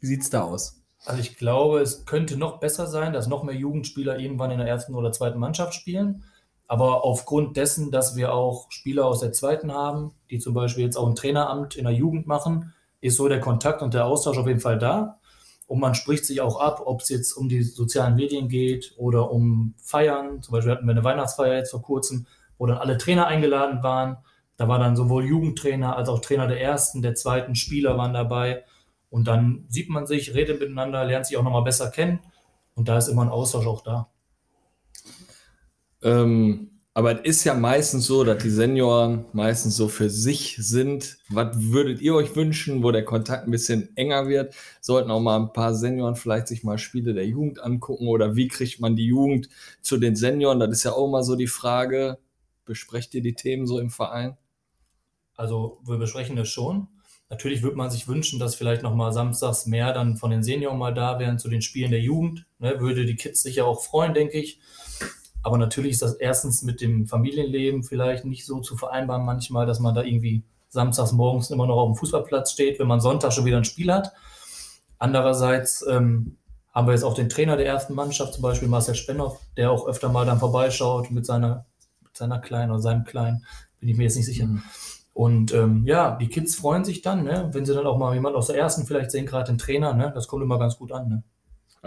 Wie 0.01 0.07
sieht 0.07 0.21
es 0.21 0.29
da 0.29 0.43
aus? 0.43 0.82
Also 1.05 1.19
ich 1.19 1.37
glaube, 1.37 1.81
es 1.81 2.05
könnte 2.05 2.37
noch 2.37 2.59
besser 2.59 2.87
sein, 2.87 3.13
dass 3.13 3.27
noch 3.27 3.43
mehr 3.43 3.55
Jugendspieler 3.55 4.19
irgendwann 4.19 4.51
in 4.51 4.59
der 4.59 4.67
ersten 4.67 4.95
oder 4.95 5.11
zweiten 5.11 5.39
Mannschaft 5.39 5.73
spielen. 5.73 6.23
Aber 6.67 7.03
aufgrund 7.03 7.57
dessen, 7.57 7.91
dass 7.91 8.15
wir 8.15 8.33
auch 8.33 8.71
Spieler 8.71 9.05
aus 9.05 9.19
der 9.19 9.33
zweiten 9.33 9.73
haben, 9.73 10.13
die 10.29 10.39
zum 10.39 10.53
Beispiel 10.53 10.85
jetzt 10.85 10.95
auch 10.95 11.07
ein 11.07 11.15
Traineramt 11.15 11.75
in 11.75 11.83
der 11.83 11.93
Jugend 11.93 12.25
machen, 12.25 12.73
ist 13.01 13.17
so 13.17 13.27
der 13.27 13.41
Kontakt 13.41 13.81
und 13.81 13.93
der 13.93 14.05
Austausch 14.05 14.37
auf 14.37 14.47
jeden 14.47 14.61
Fall 14.61 14.79
da. 14.79 15.19
Und 15.67 15.79
man 15.79 15.93
spricht 15.93 16.25
sich 16.25 16.39
auch 16.41 16.59
ab, 16.59 16.81
ob 16.85 17.01
es 17.01 17.09
jetzt 17.09 17.33
um 17.33 17.49
die 17.49 17.63
sozialen 17.63 18.15
Medien 18.15 18.47
geht 18.47 18.93
oder 18.97 19.31
um 19.31 19.75
Feiern. 19.81 20.41
Zum 20.41 20.53
Beispiel 20.53 20.71
hatten 20.71 20.85
wir 20.85 20.91
eine 20.91 21.03
Weihnachtsfeier 21.03 21.55
jetzt 21.55 21.71
vor 21.71 21.81
kurzem, 21.81 22.27
wo 22.57 22.65
dann 22.65 22.77
alle 22.77 22.97
Trainer 22.97 23.27
eingeladen 23.27 23.83
waren. 23.83 24.17
Da 24.55 24.67
war 24.67 24.79
dann 24.79 24.95
sowohl 24.95 25.25
Jugendtrainer 25.25 25.97
als 25.97 26.09
auch 26.09 26.19
Trainer 26.19 26.47
der 26.47 26.61
ersten, 26.61 27.01
der 27.01 27.15
zweiten 27.15 27.55
Spieler 27.55 27.97
waren 27.97 28.13
dabei. 28.13 28.63
Und 29.13 29.27
dann 29.27 29.65
sieht 29.69 29.89
man 29.89 30.07
sich, 30.07 30.33
redet 30.33 30.59
miteinander, 30.59 31.05
lernt 31.05 31.27
sich 31.27 31.37
auch 31.37 31.43
nochmal 31.43 31.63
besser 31.63 31.91
kennen. 31.91 32.19
Und 32.73 32.87
da 32.87 32.97
ist 32.97 33.09
immer 33.09 33.21
ein 33.21 33.29
Austausch 33.29 33.67
auch 33.67 33.81
da. 33.83 34.09
Ähm, 36.01 36.71
aber 36.95 37.19
es 37.19 37.37
ist 37.37 37.43
ja 37.43 37.53
meistens 37.53 38.07
so, 38.07 38.23
dass 38.23 38.41
die 38.41 38.49
Senioren 38.49 39.25
meistens 39.31 39.75
so 39.75 39.87
für 39.87 40.09
sich 40.09 40.55
sind. 40.57 41.19
Was 41.29 41.49
würdet 41.55 42.01
ihr 42.01 42.15
euch 42.15 42.35
wünschen, 42.35 42.81
wo 42.81 42.89
der 42.89 43.05
Kontakt 43.05 43.47
ein 43.47 43.51
bisschen 43.51 43.95
enger 43.95 44.27
wird? 44.27 44.55
Sollten 44.81 45.11
auch 45.11 45.21
mal 45.21 45.39
ein 45.39 45.53
paar 45.53 45.75
Senioren 45.75 46.15
vielleicht 46.15 46.47
sich 46.47 46.63
mal 46.63 46.79
Spiele 46.79 47.13
der 47.13 47.27
Jugend 47.27 47.61
angucken 47.61 48.07
oder 48.07 48.35
wie 48.35 48.47
kriegt 48.47 48.79
man 48.79 48.95
die 48.95 49.05
Jugend 49.05 49.47
zu 49.81 49.97
den 49.97 50.15
Senioren? 50.15 50.59
Das 50.59 50.71
ist 50.71 50.85
ja 50.85 50.93
auch 50.93 51.07
mal 51.07 51.23
so 51.23 51.35
die 51.35 51.45
Frage. 51.45 52.17
Besprecht 52.65 53.13
ihr 53.13 53.21
die 53.21 53.35
Themen 53.35 53.67
so 53.67 53.77
im 53.77 53.91
Verein? 53.91 54.37
Also 55.35 55.77
wir 55.85 55.97
besprechen 55.97 56.35
das 56.35 56.49
schon. 56.49 56.87
Natürlich 57.33 57.63
würde 57.63 57.77
man 57.77 57.89
sich 57.89 58.07
wünschen, 58.07 58.37
dass 58.37 58.53
vielleicht 58.53 58.83
noch 58.83 58.93
mal 58.93 59.11
samstags 59.11 59.65
mehr 59.65 59.91
dann 59.91 60.17
von 60.17 60.29
den 60.29 60.43
Senioren 60.43 60.77
mal 60.77 60.93
da 60.93 61.17
wären 61.17 61.39
zu 61.39 61.49
den 61.49 61.63
Spielen 61.63 61.89
der 61.89 61.99
Jugend. 61.99 62.45
Ne, 62.59 62.79
würde 62.79 63.07
die 63.07 63.15
Kids 63.15 63.41
sicher 63.41 63.65
auch 63.65 63.81
freuen, 63.81 64.13
denke 64.13 64.37
ich. 64.37 64.59
Aber 65.41 65.57
natürlich 65.57 65.93
ist 65.93 66.03
das 66.03 66.13
erstens 66.13 66.61
mit 66.61 66.79
dem 66.79 67.07
Familienleben 67.07 67.81
vielleicht 67.81 68.23
nicht 68.23 68.45
so 68.45 68.59
zu 68.59 68.77
vereinbaren 68.77 69.25
manchmal, 69.25 69.65
dass 69.65 69.79
man 69.79 69.95
da 69.95 70.03
irgendwie 70.03 70.43
samstags 70.69 71.11
morgens 71.11 71.49
immer 71.49 71.65
noch 71.65 71.77
auf 71.77 71.91
dem 71.91 71.95
Fußballplatz 71.95 72.51
steht, 72.51 72.77
wenn 72.77 72.85
man 72.85 73.01
Sonntag 73.01 73.33
schon 73.33 73.45
wieder 73.45 73.57
ein 73.57 73.65
Spiel 73.65 73.91
hat. 73.91 74.13
Andererseits 74.99 75.83
ähm, 75.89 76.37
haben 76.71 76.85
wir 76.85 76.93
jetzt 76.93 77.03
auch 77.03 77.15
den 77.15 77.29
Trainer 77.29 77.57
der 77.57 77.65
ersten 77.65 77.95
Mannschaft, 77.95 78.35
zum 78.35 78.43
Beispiel 78.43 78.67
Marcel 78.67 78.93
Spennow, 78.93 79.39
der 79.57 79.71
auch 79.71 79.87
öfter 79.87 80.09
mal 80.09 80.27
dann 80.27 80.37
vorbeischaut 80.37 81.09
mit 81.09 81.25
seiner, 81.25 81.65
mit 82.03 82.15
seiner 82.15 82.37
Kleinen 82.37 82.69
oder 82.69 82.81
seinem 82.81 83.05
Kleinen, 83.05 83.43
bin 83.79 83.89
ich 83.89 83.97
mir 83.97 84.03
jetzt 84.03 84.17
nicht 84.17 84.27
sicher. 84.27 84.45
Mhm. 84.45 84.61
Und 85.13 85.53
ähm, 85.53 85.83
ja, 85.85 86.17
die 86.19 86.27
Kids 86.27 86.55
freuen 86.55 86.83
sich 86.83 87.01
dann, 87.01 87.23
ne? 87.23 87.49
wenn 87.53 87.65
sie 87.65 87.73
dann 87.73 87.85
auch 87.85 87.97
mal 87.97 88.13
jemand 88.15 88.35
aus 88.35 88.47
der 88.47 88.57
ersten 88.57 88.85
vielleicht 88.85 89.11
sehen, 89.11 89.27
gerade 89.27 89.51
den 89.51 89.59
Trainer, 89.59 89.93
ne? 89.93 90.11
das 90.13 90.27
kommt 90.27 90.43
immer 90.43 90.57
ganz 90.57 90.77
gut 90.77 90.91
an. 90.91 91.07
Ne? 91.07 91.23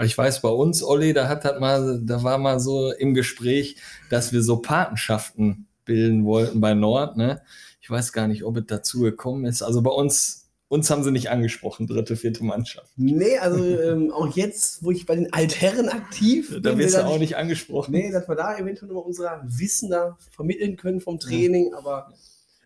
Ich 0.04 0.16
weiß, 0.16 0.42
bei 0.42 0.48
uns, 0.48 0.84
Olli, 0.84 1.12
da 1.12 1.28
hat 1.28 1.44
halt 1.44 1.58
mal, 1.58 2.00
da 2.04 2.22
war 2.22 2.38
mal 2.38 2.60
so 2.60 2.92
im 2.92 3.14
Gespräch, 3.14 3.76
dass 4.10 4.32
wir 4.32 4.42
so 4.42 4.58
Patenschaften 4.58 5.66
bilden 5.84 6.24
wollten 6.24 6.60
bei 6.60 6.74
Nord. 6.74 7.16
Ne? 7.16 7.42
Ich 7.80 7.90
weiß 7.90 8.12
gar 8.12 8.28
nicht, 8.28 8.44
ob 8.44 8.58
es 8.58 8.64
dazu 8.66 9.00
gekommen 9.00 9.44
ist. 9.44 9.62
Also 9.62 9.82
bei 9.82 9.90
uns, 9.90 10.50
uns 10.68 10.88
haben 10.90 11.02
sie 11.02 11.10
nicht 11.10 11.30
angesprochen, 11.30 11.88
dritte, 11.88 12.14
vierte 12.14 12.44
Mannschaft. 12.44 12.92
Nee, 12.96 13.38
also 13.38 13.64
ähm, 13.64 14.12
auch 14.12 14.36
jetzt, 14.36 14.84
wo 14.84 14.92
ich 14.92 15.04
bei 15.04 15.16
den 15.16 15.32
Altherren 15.32 15.88
aktiv 15.88 16.50
bin. 16.50 16.62
Da 16.62 16.78
wirst 16.78 16.96
du 16.96 17.04
auch 17.04 17.18
nicht 17.18 17.36
angesprochen. 17.36 17.92
Nee, 17.92 18.12
dass 18.12 18.28
wir 18.28 18.36
da 18.36 18.56
eventuell 18.56 18.92
noch 18.92 19.04
unser 19.04 19.42
Wissen 19.46 19.90
da 19.90 20.16
vermitteln 20.30 20.76
können 20.76 21.00
vom 21.00 21.18
Training, 21.18 21.70
ja. 21.72 21.78
aber. 21.78 22.12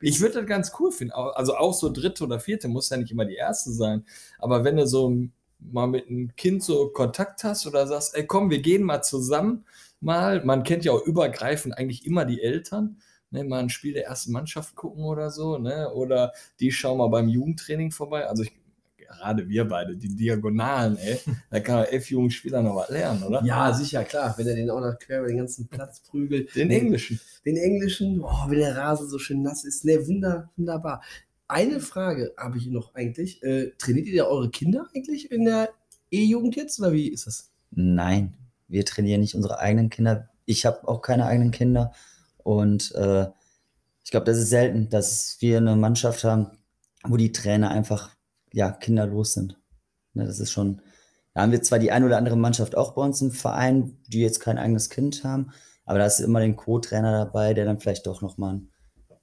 Ich 0.01 0.21
würde 0.21 0.35
das 0.35 0.47
ganz 0.47 0.73
cool 0.79 0.93
finden. 0.93 1.13
Also 1.13 1.57
auch 1.57 1.75
so 1.75 1.91
dritte 1.91 2.25
oder 2.25 2.41
vierte 2.41 2.69
muss 2.69 2.91
ja 2.91 2.97
nicht 2.97 3.13
immer 3.13 3.25
die 3.25 3.37
erste 3.37 3.71
sein. 3.71 4.05
Aber 4.39 4.65
wenn 4.65 4.77
du 4.77 4.87
so 4.87 5.15
mal 5.59 5.87
mit 5.87 6.09
einem 6.09 6.35
Kind 6.37 6.63
so 6.63 6.89
Kontakt 6.89 7.45
hast 7.45 7.67
oder 7.67 7.87
sagst, 7.87 8.17
ey 8.17 8.27
komm, 8.27 8.51
wir 8.51 8.61
gehen 8.61 8.83
mal 8.83 9.03
zusammen 9.03 9.65
mal, 10.01 10.45
man 10.45 10.63
kennt 10.63 10.85
ja 10.85 10.93
auch 10.93 11.05
übergreifend 11.05 11.77
eigentlich 11.77 12.07
immer 12.07 12.25
die 12.25 12.43
Eltern, 12.43 12.97
ne, 13.31 13.45
mal 13.45 13.61
ein 13.61 13.69
Spiel 13.69 13.93
der 13.93 14.07
ersten 14.07 14.33
Mannschaft 14.33 14.75
gucken 14.75 15.05
oder 15.05 15.31
so, 15.31 15.59
ne, 15.59 15.93
oder 15.93 16.33
die 16.59 16.73
schauen 16.73 16.99
mal 16.99 17.09
beim 17.09 17.29
Jugendtraining 17.29 17.91
vorbei, 17.91 18.27
also 18.27 18.43
ich, 18.43 18.53
gerade 19.11 19.49
wir 19.49 19.65
beide, 19.69 19.97
die 19.97 20.15
Diagonalen, 20.15 20.97
ey, 20.97 21.19
da 21.51 21.61
kann 21.61 21.85
elf 21.85 22.11
Jugendspieler 22.11 22.63
noch 22.63 22.77
was 22.77 22.91
lernen, 22.91 23.23
oder? 23.23 23.43
Ja, 23.45 23.73
sicher, 23.73 24.05
klar, 24.05 24.35
wenn 24.37 24.47
er 24.47 24.55
den 24.55 24.71
auch 24.71 24.81
noch 24.81 24.99
quer 24.99 25.21
über 25.21 25.29
den 25.29 25.39
ganzen 25.39 25.69
Platz 25.69 26.01
prügelt. 26.01 26.55
Den 26.55 26.71
Englischen. 26.71 27.21
Den 27.45 27.57
Englischen, 27.57 28.21
oh, 28.21 28.49
wenn 28.49 28.59
der 28.59 28.77
Rasen 28.77 29.09
so 29.09 29.19
schön 29.19 29.43
nass 29.43 29.65
ist, 29.65 29.85
ne, 29.85 30.07
wunder, 30.07 30.51
wunderbar. 30.57 31.03
Eine 31.49 31.81
Frage 31.81 32.33
habe 32.37 32.59
ich 32.59 32.67
noch 32.69 32.95
eigentlich. 32.95 33.43
Äh, 33.43 33.73
trainiert 33.77 34.07
ihr 34.07 34.27
eure 34.27 34.51
Kinder 34.51 34.87
eigentlich 34.95 35.31
in 35.31 35.45
der 35.45 35.71
E-Jugend 36.11 36.57
jetzt 36.57 36.79
oder 36.79 36.93
wie 36.93 37.09
ist 37.09 37.27
das? 37.27 37.51
Nein, 37.73 38.35
wir 38.69 38.85
trainieren 38.85 39.21
nicht 39.21 39.35
unsere 39.35 39.59
eigenen 39.59 39.91
Kinder. 39.91 40.29
Ich 40.45 40.65
habe 40.65 40.87
auch 40.87 41.03
keine 41.03 41.27
eigenen 41.27 41.51
Kinder 41.51 41.93
und 42.39 42.95
äh, 42.95 43.27
ich 44.05 44.11
glaube, 44.11 44.27
das 44.27 44.39
ist 44.39 44.51
selten, 44.51 44.89
dass 44.89 45.37
wir 45.41 45.59
eine 45.59 45.77
Mannschaft 45.77 46.25
haben, 46.25 46.49
wo 47.05 47.17
die 47.17 47.33
Trainer 47.33 47.71
einfach 47.71 48.11
ja 48.53 48.71
kinderlos 48.71 49.35
sind. 49.35 49.59
Ne, 50.15 50.27
das 50.27 50.41
ist 50.41 50.51
schon. 50.51 50.83
Da 51.35 51.43
haben 51.43 51.53
wir 51.53 51.63
zwar 51.63 51.79
die 51.79 51.93
ein 51.93 52.05
oder 52.05 52.19
andere 52.19 52.37
Mannschaft 52.37 52.77
auch 52.77 52.93
bei 52.95 53.03
uns 53.03 53.23
im 53.23 53.31
Verein, 53.31 53.99
die 54.09 54.21
jetzt 54.21 54.41
kein 54.41 54.59
eigenes 54.59 54.91
Kind 54.91 55.23
haben, 55.23 55.53
aber 55.85 56.01
da 56.01 56.07
ist 56.07 56.21
immer 56.21 56.41
den 56.41 56.57
Co-Trainer 56.57 57.13
dabei, 57.13 57.55
der 57.55 57.65
dann 57.65 57.79
vielleicht 57.79 58.07
doch 58.07 58.21
nochmal 58.21 58.55
einen 58.55 58.71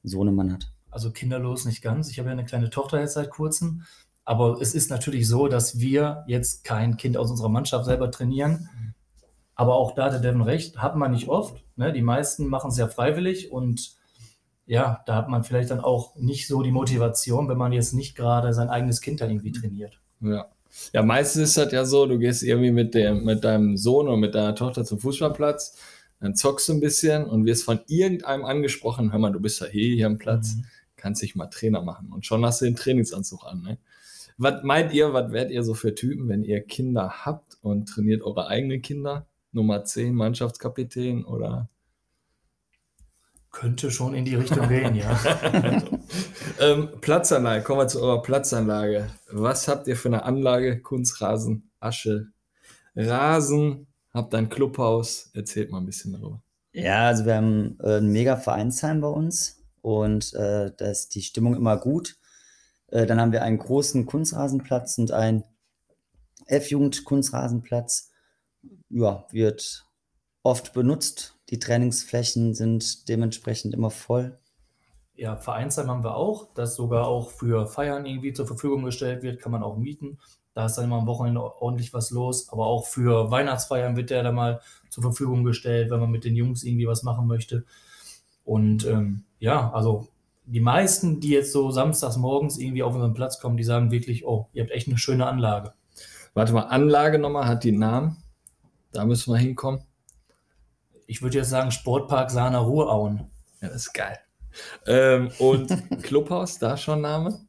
Sohnemann 0.03 0.53
hat 0.53 0.71
also 0.97 1.11
kinderlos 1.11 1.65
nicht 1.65 1.83
ganz. 1.83 2.09
Ich 2.09 2.17
habe 2.17 2.29
ja 2.29 2.33
eine 2.33 2.43
kleine 2.43 2.71
Tochter 2.71 2.99
jetzt 2.99 3.13
seit 3.13 3.29
kurzem. 3.29 3.83
Aber 4.25 4.59
es 4.59 4.73
ist 4.73 4.89
natürlich 4.89 5.27
so, 5.27 5.47
dass 5.47 5.79
wir 5.79 6.23
jetzt 6.25 6.63
kein 6.63 6.97
Kind 6.97 7.17
aus 7.17 7.29
unserer 7.29 7.49
Mannschaft 7.49 7.85
selber 7.85 8.09
trainieren. 8.09 8.95
Aber 9.53 9.75
auch 9.75 9.93
da 9.93 10.05
hat 10.05 10.13
der 10.13 10.19
Devin 10.19 10.41
recht, 10.41 10.79
hat 10.79 10.95
man 10.95 11.11
nicht 11.11 11.29
oft. 11.29 11.63
Ne? 11.75 11.93
Die 11.93 12.01
meisten 12.01 12.47
machen 12.47 12.71
es 12.71 12.77
ja 12.77 12.87
freiwillig 12.87 13.51
und 13.51 13.95
ja, 14.67 15.01
da 15.05 15.15
hat 15.15 15.29
man 15.29 15.43
vielleicht 15.43 15.71
dann 15.71 15.79
auch 15.79 16.15
nicht 16.15 16.47
so 16.47 16.61
die 16.61 16.71
Motivation, 16.71 17.49
wenn 17.49 17.57
man 17.57 17.71
jetzt 17.71 17.93
nicht 17.93 18.15
gerade 18.15 18.53
sein 18.53 18.69
eigenes 18.69 19.01
Kind 19.01 19.21
da 19.21 19.27
irgendwie 19.27 19.51
trainiert. 19.51 19.99
Ja. 20.21 20.47
Ja, 20.93 21.01
meistens 21.01 21.49
ist 21.49 21.57
das 21.57 21.71
ja 21.71 21.85
so, 21.85 22.05
du 22.05 22.19
gehst 22.19 22.43
irgendwie 22.43 22.71
mit, 22.71 22.93
dem, 22.93 23.23
mit 23.23 23.43
deinem 23.43 23.77
Sohn 23.77 24.07
oder 24.07 24.17
mit 24.17 24.35
deiner 24.35 24.53
Tochter 24.53 24.85
zum 24.85 24.99
Fußballplatz, 24.99 25.77
dann 26.19 26.35
zockst 26.35 26.69
du 26.69 26.73
ein 26.73 26.81
bisschen 26.81 27.25
und 27.25 27.45
wirst 27.45 27.63
von 27.63 27.79
irgendeinem 27.87 28.45
angesprochen, 28.45 29.11
hör 29.11 29.17
mal, 29.17 29.31
du 29.31 29.39
bist 29.39 29.61
ja 29.61 29.67
hier, 29.67 29.95
hier 29.95 30.05
am 30.05 30.17
Platz. 30.17 30.55
Mhm 30.55 30.65
kannst 30.97 31.21
dich 31.21 31.35
mal 31.35 31.47
Trainer 31.47 31.81
machen. 31.81 32.11
Und 32.11 32.25
schon 32.25 32.43
hast 32.45 32.61
du 32.61 32.65
den 32.65 32.75
Trainingsanzug 32.75 33.45
an. 33.45 33.61
Ne? 33.61 33.77
Was 34.37 34.63
meint 34.63 34.93
ihr, 34.93 35.13
was 35.13 35.31
werdet 35.31 35.51
ihr 35.51 35.63
so 35.63 35.73
für 35.73 35.95
Typen, 35.95 36.27
wenn 36.27 36.43
ihr 36.43 36.61
Kinder 36.61 37.25
habt 37.25 37.57
und 37.61 37.87
trainiert 37.87 38.23
eure 38.23 38.47
eigenen 38.47 38.81
Kinder? 38.81 39.25
Nummer 39.53 39.85
10, 39.85 40.13
Mannschaftskapitän 40.13 41.23
oder? 41.23 41.69
Könnte 43.57 43.89
schon 43.89 44.13
in 44.13 44.23
die 44.23 44.35
Richtung 44.35 44.69
gehen, 44.69 44.93
ja. 44.93 45.19
ähm, 46.59 46.89
Platzanlage, 47.01 47.63
kommen 47.63 47.79
wir 47.79 47.87
zu 47.87 47.99
eurer 47.99 48.21
Platzanlage. 48.21 49.09
Was 49.31 49.67
habt 49.67 49.87
ihr 49.87 49.97
für 49.97 50.09
eine 50.09 50.25
Anlage? 50.25 50.79
Kunstrasen, 50.79 51.71
Asche, 51.79 52.27
Rasen, 52.95 53.87
habt 54.13 54.35
ein 54.35 54.49
Clubhaus. 54.49 55.31
Erzählt 55.33 55.71
mal 55.71 55.79
ein 55.79 55.87
bisschen 55.87 56.13
darüber. 56.13 56.43
Ja, 56.71 57.07
also 57.07 57.25
wir 57.25 57.35
haben 57.35 57.79
äh, 57.81 57.97
ein 57.97 58.11
mega 58.11 58.37
Vereinsheim 58.37 59.01
bei 59.01 59.07
uns 59.07 59.63
und 59.81 60.35
äh, 60.35 60.71
da 60.77 60.85
ist 60.85 61.15
die 61.15 61.23
Stimmung 61.23 61.55
immer 61.55 61.77
gut. 61.77 62.15
Äh, 62.89 63.07
dann 63.07 63.19
haben 63.19 63.31
wir 63.31 63.41
einen 63.41 63.57
großen 63.57 64.05
Kunstrasenplatz 64.05 64.99
und 64.99 65.11
einen 65.11 65.43
F-Jugend-Kunstrasenplatz. 66.45 68.11
Ja, 68.89 69.25
wird 69.31 69.83
oft 70.43 70.73
benutzt. 70.73 71.36
Die 71.49 71.59
Trainingsflächen 71.59 72.53
sind 72.53 73.07
dementsprechend 73.07 73.73
immer 73.73 73.89
voll. 73.89 74.37
Ja, 75.15 75.35
Vereinsheim 75.35 75.89
haben 75.89 76.03
wir 76.03 76.15
auch, 76.15 76.53
das 76.53 76.75
sogar 76.75 77.07
auch 77.07 77.31
für 77.31 77.65
Feiern 77.67 78.05
irgendwie 78.05 78.33
zur 78.33 78.45
Verfügung 78.45 78.83
gestellt 78.83 79.23
wird, 79.23 79.41
kann 79.41 79.51
man 79.51 79.63
auch 79.63 79.77
mieten. 79.77 80.19
Da 80.53 80.65
ist 80.65 80.75
dann 80.75 80.85
immer 80.85 80.97
am 80.97 81.07
Wochenende 81.07 81.41
ordentlich 81.41 81.93
was 81.93 82.11
los. 82.11 82.49
Aber 82.49 82.65
auch 82.65 82.85
für 82.85 83.31
Weihnachtsfeiern 83.31 83.95
wird 83.95 84.09
der 84.09 84.23
da 84.23 84.31
mal 84.31 84.61
zur 84.89 85.03
Verfügung 85.03 85.43
gestellt, 85.43 85.89
wenn 85.89 85.99
man 85.99 86.11
mit 86.11 86.23
den 86.23 86.35
Jungs 86.35 86.63
irgendwie 86.63 86.87
was 86.87 87.03
machen 87.03 87.27
möchte. 87.27 87.65
Und 88.43 88.85
ähm, 88.85 89.23
ja, 89.39 89.71
also 89.71 90.07
die 90.45 90.59
meisten, 90.59 91.19
die 91.19 91.29
jetzt 91.29 91.51
so 91.51 91.69
samstags 91.71 92.17
morgens 92.17 92.57
irgendwie 92.57 92.81
auf 92.83 92.93
unseren 92.93 93.13
Platz 93.13 93.39
kommen, 93.39 93.57
die 93.57 93.63
sagen 93.63 93.91
wirklich, 93.91 94.25
oh, 94.25 94.47
ihr 94.53 94.63
habt 94.63 94.71
echt 94.71 94.87
eine 94.87 94.97
schöne 94.97 95.27
Anlage. 95.27 95.73
Warte 96.33 96.53
mal, 96.53 96.63
Anlage 96.63 97.19
nochmal, 97.19 97.47
hat 97.47 97.63
die 97.63 97.71
Namen? 97.71 98.17
Da 98.91 99.05
müssen 99.05 99.33
wir 99.33 99.37
hinkommen. 99.37 99.81
Ich 101.07 101.21
würde 101.21 101.37
jetzt 101.37 101.49
sagen 101.49 101.71
Sportpark 101.71 102.29
Sahner 102.29 102.59
Ruhrauen. 102.59 103.31
Ja, 103.61 103.69
das 103.69 103.87
ist 103.87 103.93
geil. 103.93 104.19
Ähm, 104.85 105.31
und 105.39 105.69
Clubhaus, 106.03 106.59
da 106.59 106.75
schon 106.75 107.01
Name? 107.01 107.47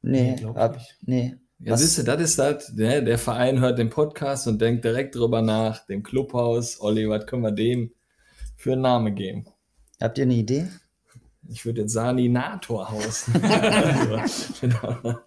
Nee, 0.00 0.36
nee, 0.40 0.46
ab, 0.54 0.78
nee. 1.02 1.36
Ja, 1.58 1.76
siehst 1.76 1.98
du, 1.98 2.02
das 2.02 2.20
ist 2.20 2.38
das, 2.38 2.72
ne? 2.72 3.04
der 3.04 3.18
Verein 3.18 3.60
hört 3.60 3.78
den 3.78 3.90
Podcast 3.90 4.48
und 4.48 4.60
denkt 4.60 4.84
direkt 4.84 5.14
drüber 5.14 5.42
nach, 5.42 5.86
dem 5.86 6.02
Clubhaus, 6.02 6.80
Olli, 6.80 7.08
was 7.08 7.26
können 7.26 7.42
wir 7.42 7.52
dem 7.52 7.92
für 8.56 8.72
einen 8.72 8.82
Namen 8.82 9.14
geben? 9.14 9.44
Habt 10.00 10.18
ihr 10.18 10.24
eine 10.24 10.34
Idee? 10.34 10.66
Ich 11.48 11.64
würde 11.64 11.82
jetzt 11.82 11.92
Saninatorhaus. 11.92 13.26
genau. 14.60 15.20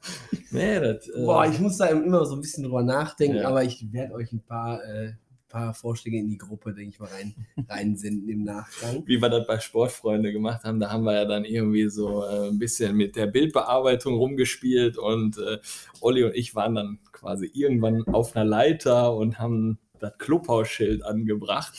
nee, 0.51 0.79
das, 0.79 1.07
äh, 1.07 1.23
Boah, 1.23 1.45
ich 1.45 1.59
muss 1.59 1.77
da 1.77 1.85
immer 1.85 2.25
so 2.25 2.35
ein 2.35 2.41
bisschen 2.41 2.63
drüber 2.63 2.83
nachdenken, 2.83 3.37
ja. 3.37 3.47
aber 3.47 3.63
ich 3.63 3.85
werde 3.93 4.13
euch 4.15 4.33
ein 4.33 4.43
paar, 4.43 4.83
äh, 4.83 5.13
paar 5.55 5.73
Vorschläge 5.73 6.17
in 6.17 6.27
die 6.27 6.37
Gruppe, 6.37 6.73
denke 6.73 6.89
ich 6.91 6.99
mal, 6.99 7.07
rein, 7.09 7.33
reinsenden 7.69 8.27
im 8.27 8.43
Nachgang. 8.43 9.03
Wie 9.05 9.21
wir 9.21 9.29
das 9.29 9.47
bei 9.47 9.57
Sportfreunde 9.59 10.33
gemacht 10.33 10.63
haben, 10.65 10.79
da 10.81 10.91
haben 10.91 11.03
wir 11.05 11.13
ja 11.13 11.23
dann 11.25 11.45
irgendwie 11.45 11.87
so 11.87 12.25
äh, 12.25 12.49
ein 12.49 12.59
bisschen 12.59 12.95
mit 12.97 13.15
der 13.15 13.27
Bildbearbeitung 13.27 14.15
rumgespielt 14.15 14.97
und 14.97 15.37
äh, 15.37 15.59
Olli 16.01 16.23
und 16.25 16.35
ich 16.35 16.55
waren 16.55 16.75
dann 16.75 16.99
quasi 17.13 17.49
irgendwann 17.53 18.05
auf 18.07 18.35
einer 18.35 18.43
Leiter 18.43 19.13
und 19.15 19.39
haben 19.39 19.79
das 19.99 20.17
Clubhausschild 20.17 21.05
angebracht. 21.05 21.73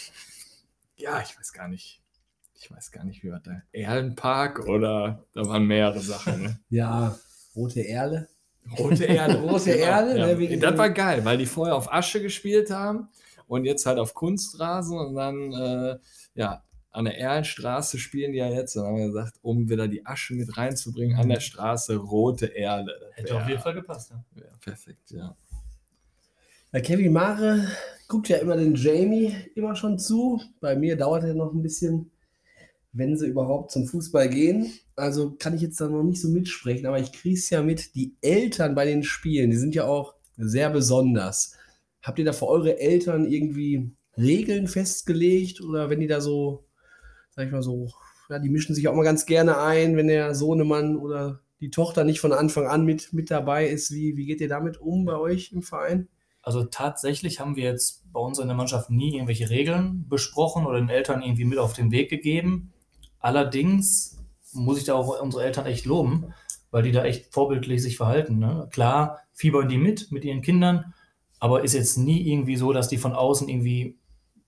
Ja, 0.97 1.21
ich 1.23 1.39
weiß 1.39 1.53
gar 1.53 1.69
nicht 1.69 2.03
ich 2.59 2.71
weiß 2.71 2.91
gar 2.91 3.05
nicht, 3.05 3.23
wie 3.23 3.31
war 3.31 3.41
der, 3.41 3.63
Erlenpark 3.73 4.67
oder 4.67 5.23
da 5.35 5.47
waren 5.47 5.67
mehrere 5.67 6.01
Sachen. 6.01 6.43
Ne? 6.43 6.61
Ja, 6.71 7.17
rote 7.55 7.87
Erle. 7.87 8.29
Rote 8.79 9.05
Erde. 9.05 9.35
Rote 9.43 9.71
Erde, 9.73 10.19
Ja, 10.19 10.27
ne, 10.27 10.39
wegen 10.39 10.59
das 10.59 10.73
dem- 10.73 10.79
war 10.79 10.91
geil, 10.91 11.23
weil 11.25 11.37
die 11.39 11.47
vorher 11.47 11.77
auf 11.77 11.93
Asche 11.93 12.21
gespielt 12.23 12.71
haben 12.71 13.09
und 13.47 13.65
jetzt 13.65 13.87
halt 13.87 13.99
auf 13.99 14.15
Kunstrasen 14.15 14.99
und 14.99 15.15
dann, 15.15 15.53
äh, 15.53 15.99
ja, 16.35 16.63
an 16.91 17.05
der 17.05 17.19
Erlenstraße 17.19 17.99
spielen 17.99 18.33
die 18.33 18.39
ja 18.39 18.49
jetzt. 18.49 18.75
Und 18.77 18.85
dann 18.85 18.93
haben 18.93 18.99
wir 18.99 19.07
gesagt, 19.09 19.39
um 19.43 19.69
wieder 19.69 19.87
die 19.87 20.07
Asche 20.07 20.35
mit 20.35 20.57
reinzubringen, 20.57 21.19
an 21.19 21.29
der 21.29 21.41
Straße 21.41 21.97
rote 21.97 22.47
Erde. 22.47 22.93
Das 23.01 23.17
Hätte 23.17 23.37
auf 23.37 23.49
jeden 23.49 23.61
Fall 23.61 23.75
gepasst. 23.75 24.11
Ja. 24.11 24.25
wär 24.35 24.51
perfekt, 24.61 25.11
ja. 25.11 25.37
Ja, 26.73 26.81
Kevin 26.81 27.13
Mare 27.13 27.69
guckt 28.09 28.29
ja 28.29 28.39
immer 28.39 28.57
den 28.57 28.75
Jamie 28.75 29.35
immer 29.55 29.77
schon 29.77 29.99
zu. 29.99 30.41
Bei 30.61 30.75
mir 30.75 30.97
dauert 30.97 31.25
er 31.25 31.35
noch 31.35 31.53
ein 31.53 31.63
bisschen, 31.63 32.11
wenn 32.93 33.17
sie 33.17 33.27
überhaupt 33.27 33.73
zum 33.73 33.87
Fußball 33.87 34.29
gehen. 34.29 34.73
Also 34.95 35.37
kann 35.39 35.55
ich 35.55 35.63
jetzt 35.63 35.81
da 35.81 35.89
noch 35.89 36.03
nicht 36.03 36.21
so 36.21 36.29
mitsprechen, 36.29 36.87
aber 36.87 36.99
ich 36.99 37.13
kriege 37.13 37.37
es 37.37 37.51
ja 37.51 37.63
mit. 37.63 37.95
Die 37.95 38.17
Eltern 38.23 38.75
bei 38.75 38.87
den 38.87 39.03
Spielen, 39.03 39.51
die 39.51 39.57
sind 39.57 39.75
ja 39.75 39.85
auch 39.85 40.15
sehr 40.39 40.71
besonders. 40.71 41.56
Habt 42.07 42.21
ihr 42.21 42.25
da 42.25 42.33
für 42.33 42.47
eure 42.47 42.79
Eltern 42.79 43.27
irgendwie 43.27 43.91
Regeln 44.17 44.69
festgelegt 44.69 45.61
oder 45.61 45.91
wenn 45.91 45.99
die 45.99 46.07
da 46.07 46.21
so, 46.21 46.65
sag 47.31 47.47
ich 47.47 47.53
mal 47.53 47.63
so, 47.63 47.91
ja, 48.31 48.39
die 48.39 48.49
mischen 48.49 48.77
sich 48.77 48.87
auch 48.87 48.95
mal 48.95 49.03
ganz 49.03 49.27
gerne 49.27 49.59
ein, 49.59 49.97
wenn 49.97 50.07
der 50.07 50.37
Sohnemann 50.37 50.97
oder 50.97 51.41
die 51.61 51.71
Tochter 51.71 52.05
nicht 52.05 52.21
von 52.21 52.33
Anfang 52.33 52.69
an 52.69 52.85
mit, 52.85 53.13
mit 53.13 53.29
dabei 53.33 53.67
ist. 53.67 53.93
Wie, 53.93 54.17
wie 54.17 54.25
geht 54.27 54.41
ihr 54.41 54.49
damit 54.49 54.81
um 54.81 55.05
bei 55.05 55.17
euch 55.17 55.51
im 55.53 55.63
Verein? 55.63 56.07
Also 56.43 56.63
tatsächlich 56.63 57.41
haben 57.41 57.57
wir 57.57 57.65
jetzt 57.65 58.05
bei 58.13 58.21
uns 58.21 58.39
in 58.39 58.47
der 58.47 58.57
Mannschaft 58.57 58.89
nie 58.89 59.15
irgendwelche 59.15 59.51
Regeln 59.51 60.07
besprochen 60.09 60.65
oder 60.65 60.79
den 60.79 60.91
Eltern 60.91 61.23
irgendwie 61.23 61.45
mit 61.45 61.59
auf 61.59 61.73
den 61.73 61.91
Weg 61.91 62.09
gegeben. 62.09 62.73
Allerdings 63.19 64.17
muss 64.53 64.79
ich 64.79 64.85
da 64.85 64.95
auch 64.95 65.21
unsere 65.21 65.43
Eltern 65.43 65.67
echt 65.67 65.87
loben, 65.87 66.33
weil 66.71 66.85
die 66.85 66.93
da 66.93 67.05
echt 67.05 67.33
vorbildlich 67.35 67.83
sich 67.83 67.97
verhalten. 67.97 68.39
Ne? 68.39 68.69
Klar, 68.71 69.19
fiebern 69.33 69.69
die 69.69 69.79
mit, 69.79 70.13
mit 70.13 70.25
ihren 70.25 70.41
Kindern, 70.43 70.95
aber 71.39 71.65
ist 71.65 71.75
jetzt 71.75 71.99
nie 71.99 72.29
irgendwie 72.31 72.57
so, 72.57 72.73
dass 72.73 72.89
die 72.89 72.99
von 72.99 73.13
außen 73.13 73.49
irgendwie 73.49 73.99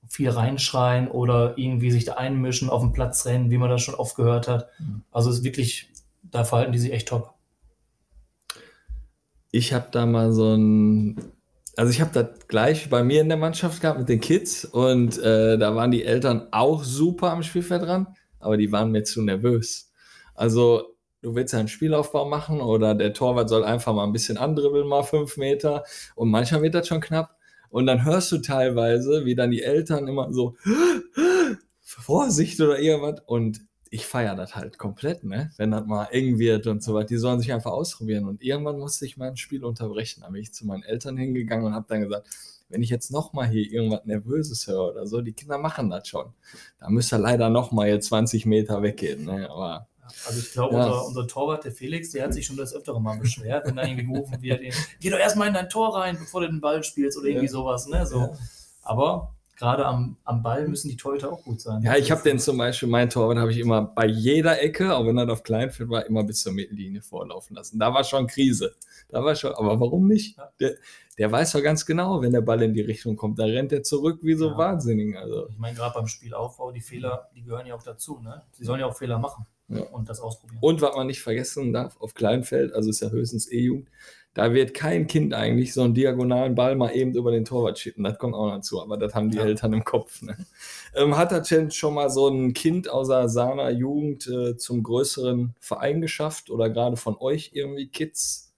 viel 0.08 0.30
reinschreien 0.30 1.08
oder 1.08 1.58
irgendwie 1.58 1.90
sich 1.90 2.04
da 2.04 2.14
einmischen, 2.14 2.70
auf 2.70 2.82
den 2.82 2.92
Platz 2.92 3.26
rennen, 3.26 3.50
wie 3.50 3.58
man 3.58 3.70
das 3.70 3.82
schon 3.82 3.94
oft 3.94 4.16
gehört 4.16 4.48
hat. 4.48 4.68
Also 5.10 5.30
es 5.30 5.38
ist 5.38 5.44
wirklich, 5.44 5.90
da 6.22 6.44
verhalten 6.44 6.72
die 6.72 6.78
sich 6.78 6.92
echt 6.92 7.08
top. 7.08 7.34
Ich 9.50 9.72
habe 9.72 9.88
da 9.90 10.06
mal 10.06 10.32
so 10.32 10.54
ein, 10.54 11.20
also 11.76 11.90
ich 11.90 12.00
habe 12.00 12.10
das 12.12 12.48
gleich 12.48 12.88
bei 12.88 13.04
mir 13.04 13.20
in 13.20 13.28
der 13.28 13.38
Mannschaft 13.38 13.80
gehabt 13.80 13.98
mit 13.98 14.08
den 14.08 14.20
Kids 14.20 14.64
und 14.64 15.18
äh, 15.18 15.58
da 15.58 15.74
waren 15.74 15.90
die 15.90 16.04
Eltern 16.04 16.48
auch 16.52 16.84
super 16.84 17.30
am 17.30 17.42
Spielfeld 17.42 17.82
dran, 17.82 18.08
aber 18.40 18.56
die 18.56 18.72
waren 18.72 18.90
mir 18.90 19.04
zu 19.04 19.22
nervös. 19.22 19.92
Also 20.34 20.97
du 21.22 21.34
willst 21.34 21.52
ja 21.52 21.58
einen 21.58 21.68
Spielaufbau 21.68 22.28
machen 22.28 22.60
oder 22.60 22.94
der 22.94 23.12
Torwart 23.12 23.48
soll 23.48 23.64
einfach 23.64 23.94
mal 23.94 24.04
ein 24.04 24.12
bisschen 24.12 24.38
andribbeln, 24.38 24.86
mal 24.86 25.02
fünf 25.02 25.36
Meter 25.36 25.84
und 26.14 26.30
manchmal 26.30 26.62
wird 26.62 26.74
das 26.74 26.88
schon 26.88 27.00
knapp. 27.00 27.36
Und 27.70 27.86
dann 27.86 28.04
hörst 28.04 28.32
du 28.32 28.38
teilweise, 28.38 29.24
wie 29.24 29.34
dann 29.34 29.50
die 29.50 29.62
Eltern 29.62 30.08
immer 30.08 30.32
so 30.32 30.56
Vorsicht 31.80 32.60
oder 32.60 32.78
irgendwas 32.78 33.22
und 33.26 33.60
ich 33.90 34.06
feiere 34.06 34.34
das 34.34 34.54
halt 34.54 34.78
komplett, 34.78 35.24
ne? 35.24 35.50
Wenn 35.56 35.70
das 35.70 35.86
mal 35.86 36.04
eng 36.06 36.38
wird 36.38 36.66
und 36.66 36.82
so 36.82 36.94
weiter. 36.94 37.06
Die 37.06 37.16
sollen 37.16 37.40
sich 37.40 37.52
einfach 37.52 37.70
ausprobieren. 37.70 38.26
Und 38.26 38.42
irgendwann 38.42 38.78
musste 38.78 39.06
ich 39.06 39.16
mein 39.16 39.36
Spiel 39.36 39.64
unterbrechen. 39.64 40.22
Da 40.22 40.28
bin 40.28 40.42
ich 40.42 40.52
zu 40.52 40.66
meinen 40.66 40.82
Eltern 40.82 41.16
hingegangen 41.16 41.66
und 41.66 41.74
habe 41.74 41.86
dann 41.88 42.02
gesagt, 42.02 42.28
wenn 42.68 42.82
ich 42.82 42.90
jetzt 42.90 43.10
nochmal 43.10 43.48
hier 43.48 43.70
irgendwas 43.70 44.04
Nervöses 44.04 44.66
höre 44.66 44.90
oder 44.90 45.06
so, 45.06 45.22
die 45.22 45.32
Kinder 45.32 45.58
machen 45.58 45.88
das 45.88 46.06
schon. 46.08 46.26
Da 46.78 46.90
müsst 46.90 47.12
ihr 47.12 47.18
leider 47.18 47.48
nochmal 47.48 47.88
hier 47.88 48.00
20 48.00 48.44
Meter 48.44 48.82
weggehen. 48.82 49.24
Ne? 49.24 49.48
Aber 49.50 49.88
Also 50.26 50.38
ich 50.40 50.52
glaube, 50.52 50.74
Ja. 50.76 50.84
unser, 50.84 51.06
unser 51.06 51.26
Torwart, 51.26 51.64
der 51.64 51.72
Felix, 51.72 52.10
der 52.12 52.24
hat 52.24 52.34
sich 52.34 52.46
schon 52.46 52.56
das 52.56 52.74
öftere 52.74 53.00
Mal 53.00 53.18
beschwert, 53.18 53.66
wenn 53.66 53.76
da 53.76 53.84
irgendwie 53.84 54.06
gerufen 54.12 54.40
wird, 54.42 54.60
geh 55.00 55.10
doch 55.10 55.18
erstmal 55.18 55.48
in 55.48 55.54
dein 55.54 55.68
Tor 55.68 55.96
rein, 55.96 56.16
bevor 56.18 56.40
du 56.42 56.48
den 56.48 56.60
Ball 56.60 56.82
spielst 56.84 57.18
oder 57.18 57.28
irgendwie 57.28 57.46
Ja. 57.46 57.52
sowas. 57.52 57.86
Ne? 57.86 58.06
So. 58.06 58.18
Ja. 58.20 58.30
Aber 58.82 59.34
gerade 59.56 59.84
am, 59.86 60.16
am 60.24 60.42
Ball 60.42 60.68
müssen 60.68 60.88
die 60.88 60.96
Torhüter 60.96 61.32
auch 61.32 61.42
gut 61.42 61.60
sein. 61.60 61.82
ja, 61.82 61.96
ich 61.96 62.10
habe 62.12 62.22
den 62.22 62.38
zum 62.38 62.56
Beispiel, 62.58 62.88
mein 62.88 63.10
Torwart 63.10 63.38
habe 63.38 63.50
ich 63.50 63.58
immer 63.58 63.82
bei 63.82 64.06
jeder 64.06 64.62
Ecke, 64.62 64.94
auch 64.94 65.04
wenn 65.04 65.18
er 65.18 65.28
auf 65.30 65.42
Kleinfeld 65.42 65.88
war, 65.90 66.06
immer 66.06 66.22
bis 66.24 66.42
zur 66.42 66.52
Mittellinie 66.52 67.02
vorlaufen 67.02 67.56
lassen. 67.56 67.78
Da 67.78 67.92
war 67.92 68.04
schon 68.04 68.26
Krise. 68.28 68.74
Da 69.08 69.24
war 69.24 69.34
schon, 69.34 69.52
aber 69.54 69.80
warum 69.80 70.06
nicht? 70.06 70.36
Der, 70.60 70.74
der 71.18 71.32
weiß 71.32 71.52
doch 71.52 71.62
ganz 71.62 71.84
genau, 71.86 72.20
wenn 72.22 72.30
der 72.30 72.42
Ball 72.42 72.62
in 72.62 72.72
die 72.74 72.82
Richtung 72.82 73.16
kommt, 73.16 73.38
da 73.40 73.44
rennt 73.44 73.72
er 73.72 73.82
zurück 73.82 74.20
wie 74.22 74.34
so 74.34 74.50
Ja. 74.50 74.58
wahnsinnig. 74.58 75.16
Also. 75.18 75.48
Ich 75.48 75.58
meine, 75.58 75.74
gerade 75.76 75.94
beim 75.94 76.06
Spielaufbau, 76.06 76.70
die 76.70 76.80
Fehler, 76.80 77.28
die 77.34 77.42
gehören 77.42 77.66
ja 77.66 77.74
auch 77.74 77.82
dazu. 77.82 78.20
Ne? 78.22 78.42
Sie 78.52 78.64
sollen 78.64 78.78
ja 78.80 78.86
auch 78.86 78.96
Fehler 78.96 79.18
machen 79.18 79.44
Ja. 79.68 79.82
und 79.82 80.08
das 80.08 80.20
ausprobieren. 80.20 80.58
Und 80.62 80.80
was 80.80 80.96
man 80.96 81.06
nicht 81.06 81.20
vergessen 81.22 81.72
darf, 81.72 81.96
auf 82.00 82.14
Kleinfeld, 82.14 82.72
also 82.72 82.88
ist 82.90 83.00
ja 83.00 83.10
höchstens 83.10 83.50
E-Jugend, 83.50 83.88
da 84.34 84.54
wird 84.54 84.72
kein 84.72 85.06
Kind 85.08 85.34
eigentlich 85.34 85.74
so 85.74 85.82
einen 85.82 85.94
diagonalen 85.94 86.54
Ball 86.54 86.76
mal 86.76 86.94
eben 86.94 87.12
über 87.14 87.32
den 87.32 87.44
Torwart 87.44 87.78
schicken. 87.78 88.04
Das 88.04 88.18
kommt 88.18 88.34
auch 88.34 88.50
dazu, 88.50 88.80
aber 88.80 88.96
das 88.96 89.14
haben 89.14 89.30
die 89.30 89.38
Ja. 89.38 89.44
Eltern 89.44 89.72
im 89.72 89.84
Kopf. 89.84 90.22
Ne? 90.22 90.36
Ähm, 90.94 91.16
hat 91.16 91.50
denn 91.50 91.70
schon 91.70 91.94
mal 91.94 92.08
so 92.08 92.28
ein 92.28 92.52
Kind 92.54 92.88
außer 92.88 93.28
seiner 93.28 93.70
Jugend 93.70 94.26
äh, 94.28 94.56
zum 94.56 94.82
größeren 94.82 95.54
Verein 95.60 96.00
geschafft 96.00 96.50
oder 96.50 96.70
gerade 96.70 96.96
von 96.96 97.16
euch 97.18 97.50
irgendwie 97.54 97.88
Kids? 97.88 98.54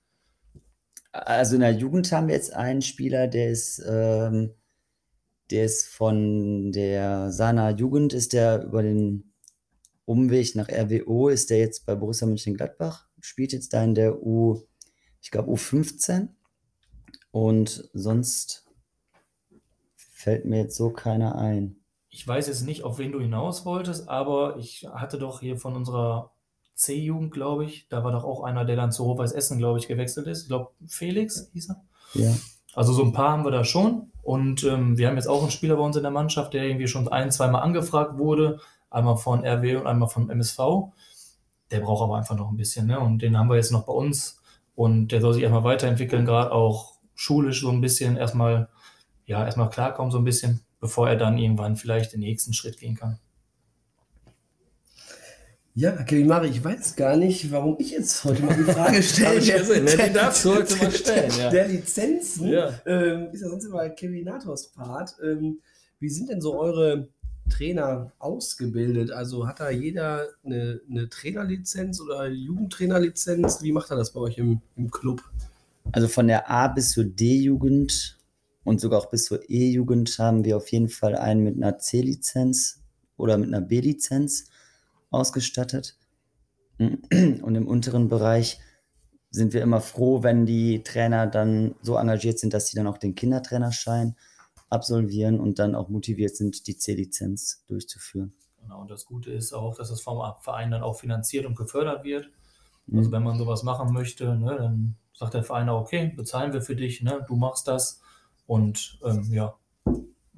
Also 1.12 1.55
in 1.55 1.62
der 1.62 1.73
Jugend 1.73 2.12
haben 2.12 2.29
wir 2.29 2.35
jetzt 2.35 2.55
einen 2.55 2.83
Spieler, 2.83 3.27
der 3.27 3.51
ist, 3.51 3.83
ähm, 3.88 4.51
der 5.51 5.64
ist 5.64 5.88
von 5.88 6.73
der 6.73 7.33
Sana 7.33 7.70
Jugend, 7.70 8.12
ist 8.12 8.33
der 8.33 8.64
über 8.64 8.83
den 8.83 9.30
Umweg 10.11 10.57
nach 10.57 10.68
RWO, 10.68 11.29
ist 11.29 11.51
der 11.51 11.59
jetzt 11.59 11.87
bei 11.87 11.94
Borussia 11.94 12.27
Mönchengladbach, 12.27 13.07
spielt 13.20 13.53
jetzt 13.53 13.73
da 13.73 13.85
in 13.85 13.94
der 13.94 14.20
U, 14.20 14.61
ich 15.23 15.31
glaube 15.31 15.53
U15. 15.53 16.31
Und 17.31 17.88
sonst 17.92 18.66
fällt 19.96 20.46
mir 20.46 20.59
jetzt 20.59 20.77
so 20.77 20.90
keiner 20.90 21.37
ein. 21.37 21.77
Ich 22.09 22.27
weiß 22.27 22.49
jetzt 22.49 22.62
nicht, 22.62 22.83
auf 22.83 22.99
wen 22.99 23.12
du 23.12 23.20
hinaus 23.20 23.64
wolltest, 23.64 24.09
aber 24.09 24.57
ich 24.59 24.88
hatte 24.92 25.16
doch 25.16 25.38
hier 25.38 25.57
von 25.57 25.77
unserer 25.77 26.33
C-Jugend, 26.75 27.31
glaube 27.31 27.64
ich, 27.64 27.87
da 27.88 28.03
war 28.03 28.11
doch 28.11 28.25
auch 28.25 28.42
einer, 28.42 28.64
der 28.64 28.75
dann 28.75 28.90
zu 28.90 29.05
Rot-Weiß 29.05 29.31
Essen, 29.31 29.59
glaube 29.59 29.79
ich, 29.79 29.87
gewechselt 29.87 30.27
ist. 30.27 30.42
Ich 30.42 30.49
glaube, 30.49 30.73
Felix 30.88 31.51
hieß 31.53 31.68
er. 31.68 31.85
Ja. 32.14 32.35
Also 32.75 32.92
so 32.92 33.05
ein 33.05 33.12
paar 33.12 33.31
haben 33.31 33.44
wir 33.44 33.53
da 33.53 33.62
schon. 33.62 34.11
Und 34.23 34.64
ähm, 34.64 34.99
wir 34.99 35.07
haben 35.07 35.16
jetzt 35.16 35.29
auch 35.29 35.42
einen 35.42 35.53
Spieler 35.53 35.77
bei 35.77 35.83
uns 35.83 35.96
in 35.96 36.03
der 36.03 36.11
Mannschaft, 36.11 36.53
der 36.53 36.64
irgendwie 36.64 36.88
schon 36.88 37.07
ein, 37.07 37.31
zweimal 37.31 37.62
angefragt 37.62 38.18
wurde. 38.18 38.59
Einmal 38.90 39.16
von 39.16 39.44
RW 39.44 39.76
und 39.76 39.87
einmal 39.87 40.09
vom 40.09 40.29
MSV. 40.31 40.59
Der 41.70 41.81
braucht 41.81 42.03
aber 42.03 42.16
einfach 42.16 42.37
noch 42.37 42.50
ein 42.50 42.57
bisschen. 42.57 42.87
Ne? 42.87 42.98
Und 42.98 43.20
den 43.22 43.38
haben 43.38 43.48
wir 43.48 43.57
jetzt 43.57 43.70
noch 43.72 43.87
bei 43.87 43.92
uns. 43.92 44.40
Und 44.74 45.09
der 45.09 45.20
soll 45.20 45.35
sich 45.35 45.42
erstmal 45.42 45.64
weiterentwickeln, 45.64 46.24
gerade 46.24 46.53
auch 46.53 46.94
schulisch 47.14 47.61
so 47.61 47.70
ein 47.70 47.81
bisschen 47.81 48.16
erstmal, 48.16 48.68
ja, 49.26 49.44
erstmal 49.44 49.68
klarkommen 49.70 50.11
so 50.11 50.18
ein 50.18 50.24
bisschen, 50.24 50.61
bevor 50.81 51.09
er 51.09 51.16
dann 51.16 51.38
irgendwann 51.38 51.76
vielleicht 51.76 52.12
den 52.14 52.20
nächsten 52.20 52.53
Schritt 52.55 52.79
gehen 52.79 52.96
kann. 52.96 53.18
Ja, 55.74 55.92
Kevin 56.03 56.26
Mari, 56.26 56.48
ich 56.48 56.64
weiß 56.64 56.96
gar 56.96 57.16
nicht, 57.16 57.50
warum 57.53 57.76
ich 57.79 57.92
jetzt 57.92 58.24
heute 58.24 58.42
mal 58.42 58.57
die 58.57 58.64
Frage 58.64 59.03
stelle. 59.03 59.38
Ich 59.38 59.53
gesehen, 59.53 59.85
ne? 59.85 59.96
Die 60.09 60.12
darfst 60.12 60.44
du 60.44 60.55
heute 60.55 60.76
mal 60.76 60.90
stellen, 60.90 61.33
ja. 61.38 61.50
Der 61.50 61.68
Lizenzen 61.68 62.48
Ja. 62.48 62.70
ähm, 62.87 63.29
ist 63.33 63.42
ja 63.42 63.48
sonst 63.48 63.66
immer 63.66 63.88
Kevinators 63.90 64.72
Part. 64.72 65.14
Ähm, 65.22 65.61
wie 66.00 66.09
sind 66.09 66.29
denn 66.29 66.40
so 66.40 66.59
eure 66.59 67.09
Trainer 67.51 68.13
ausgebildet? 68.19 69.11
Also 69.11 69.47
hat 69.47 69.61
da 69.61 69.71
jeder 69.71 70.29
eine, 70.45 70.81
eine 70.89 71.09
Trainerlizenz 71.09 72.01
oder 72.01 72.29
Jugendtrainerlizenz? 72.29 73.63
Wie 73.63 73.73
macht 73.73 73.91
er 73.91 73.97
das 73.97 74.13
bei 74.13 74.21
euch 74.21 74.39
im, 74.39 74.63
im 74.77 74.91
Club? 74.91 75.23
Also 75.93 76.09
von 76.09 76.29
der 76.29 76.51
A 76.51 76.69
bis 76.69 76.93
zur 76.93 77.05
D-Jugend 77.05 78.19
und 78.65 78.81
sogar 78.81 79.01
auch 79.01 79.11
bis 79.11 79.25
zur 79.25 79.51
E-Jugend 79.51 80.19
haben 80.19 80.45
wir 80.45 80.57
auf 80.57 80.71
jeden 80.71 80.89
Fall 80.89 81.17
einen 81.17 81.43
mit 81.43 81.57
einer 81.57 81.79
C-Lizenz 81.79 82.81
oder 83.17 83.37
mit 83.37 83.49
einer 83.49 83.61
B-Lizenz 83.61 84.47
ausgestattet. 85.11 85.97
Und 86.79 87.55
im 87.55 87.69
unteren 87.69 88.09
Bereich 88.09 88.61
sind 89.31 89.53
wir 89.53 89.63
immer 89.63 89.81
froh, 89.81 90.23
wenn 90.23 90.47
die 90.47 90.83
Trainer 90.83 91.27
dann 91.27 91.75
so 91.83 91.97
engagiert 91.97 92.39
sind, 92.39 92.55
dass 92.55 92.69
sie 92.69 92.77
dann 92.77 92.87
auch 92.87 92.99
den 92.99 93.15
Kindertrainerschein 93.15 94.17
absolvieren 94.70 95.38
und 95.38 95.59
dann 95.59 95.74
auch 95.74 95.88
motiviert 95.88 96.37
sind, 96.37 96.66
die 96.66 96.76
C-Lizenz 96.76 97.64
durchzuführen. 97.66 98.33
Genau, 98.62 98.80
und 98.80 98.90
das 98.90 99.04
Gute 99.04 99.33
ist 99.33 99.52
auch, 99.52 99.76
dass 99.76 99.90
das 99.90 100.00
vom 100.00 100.22
Verein 100.40 100.70
dann 100.70 100.83
auch 100.83 100.98
finanziert 100.98 101.46
und 101.46 101.56
gefördert 101.56 102.04
wird. 102.04 102.30
Also 102.92 103.12
wenn 103.12 103.22
man 103.22 103.38
sowas 103.38 103.62
machen 103.62 103.92
möchte, 103.92 104.37
ne, 104.37 104.56
dann 104.56 104.96
sagt 105.12 105.35
der 105.35 105.44
Verein 105.44 105.68
auch, 105.68 105.83
okay, 105.83 106.12
bezahlen 106.16 106.52
wir 106.52 106.62
für 106.62 106.74
dich, 106.74 107.02
ne, 107.02 107.24
du 107.28 107.37
machst 107.37 107.68
das 107.68 108.00
und 108.46 108.98
ähm, 109.04 109.28
ja, 109.30 109.54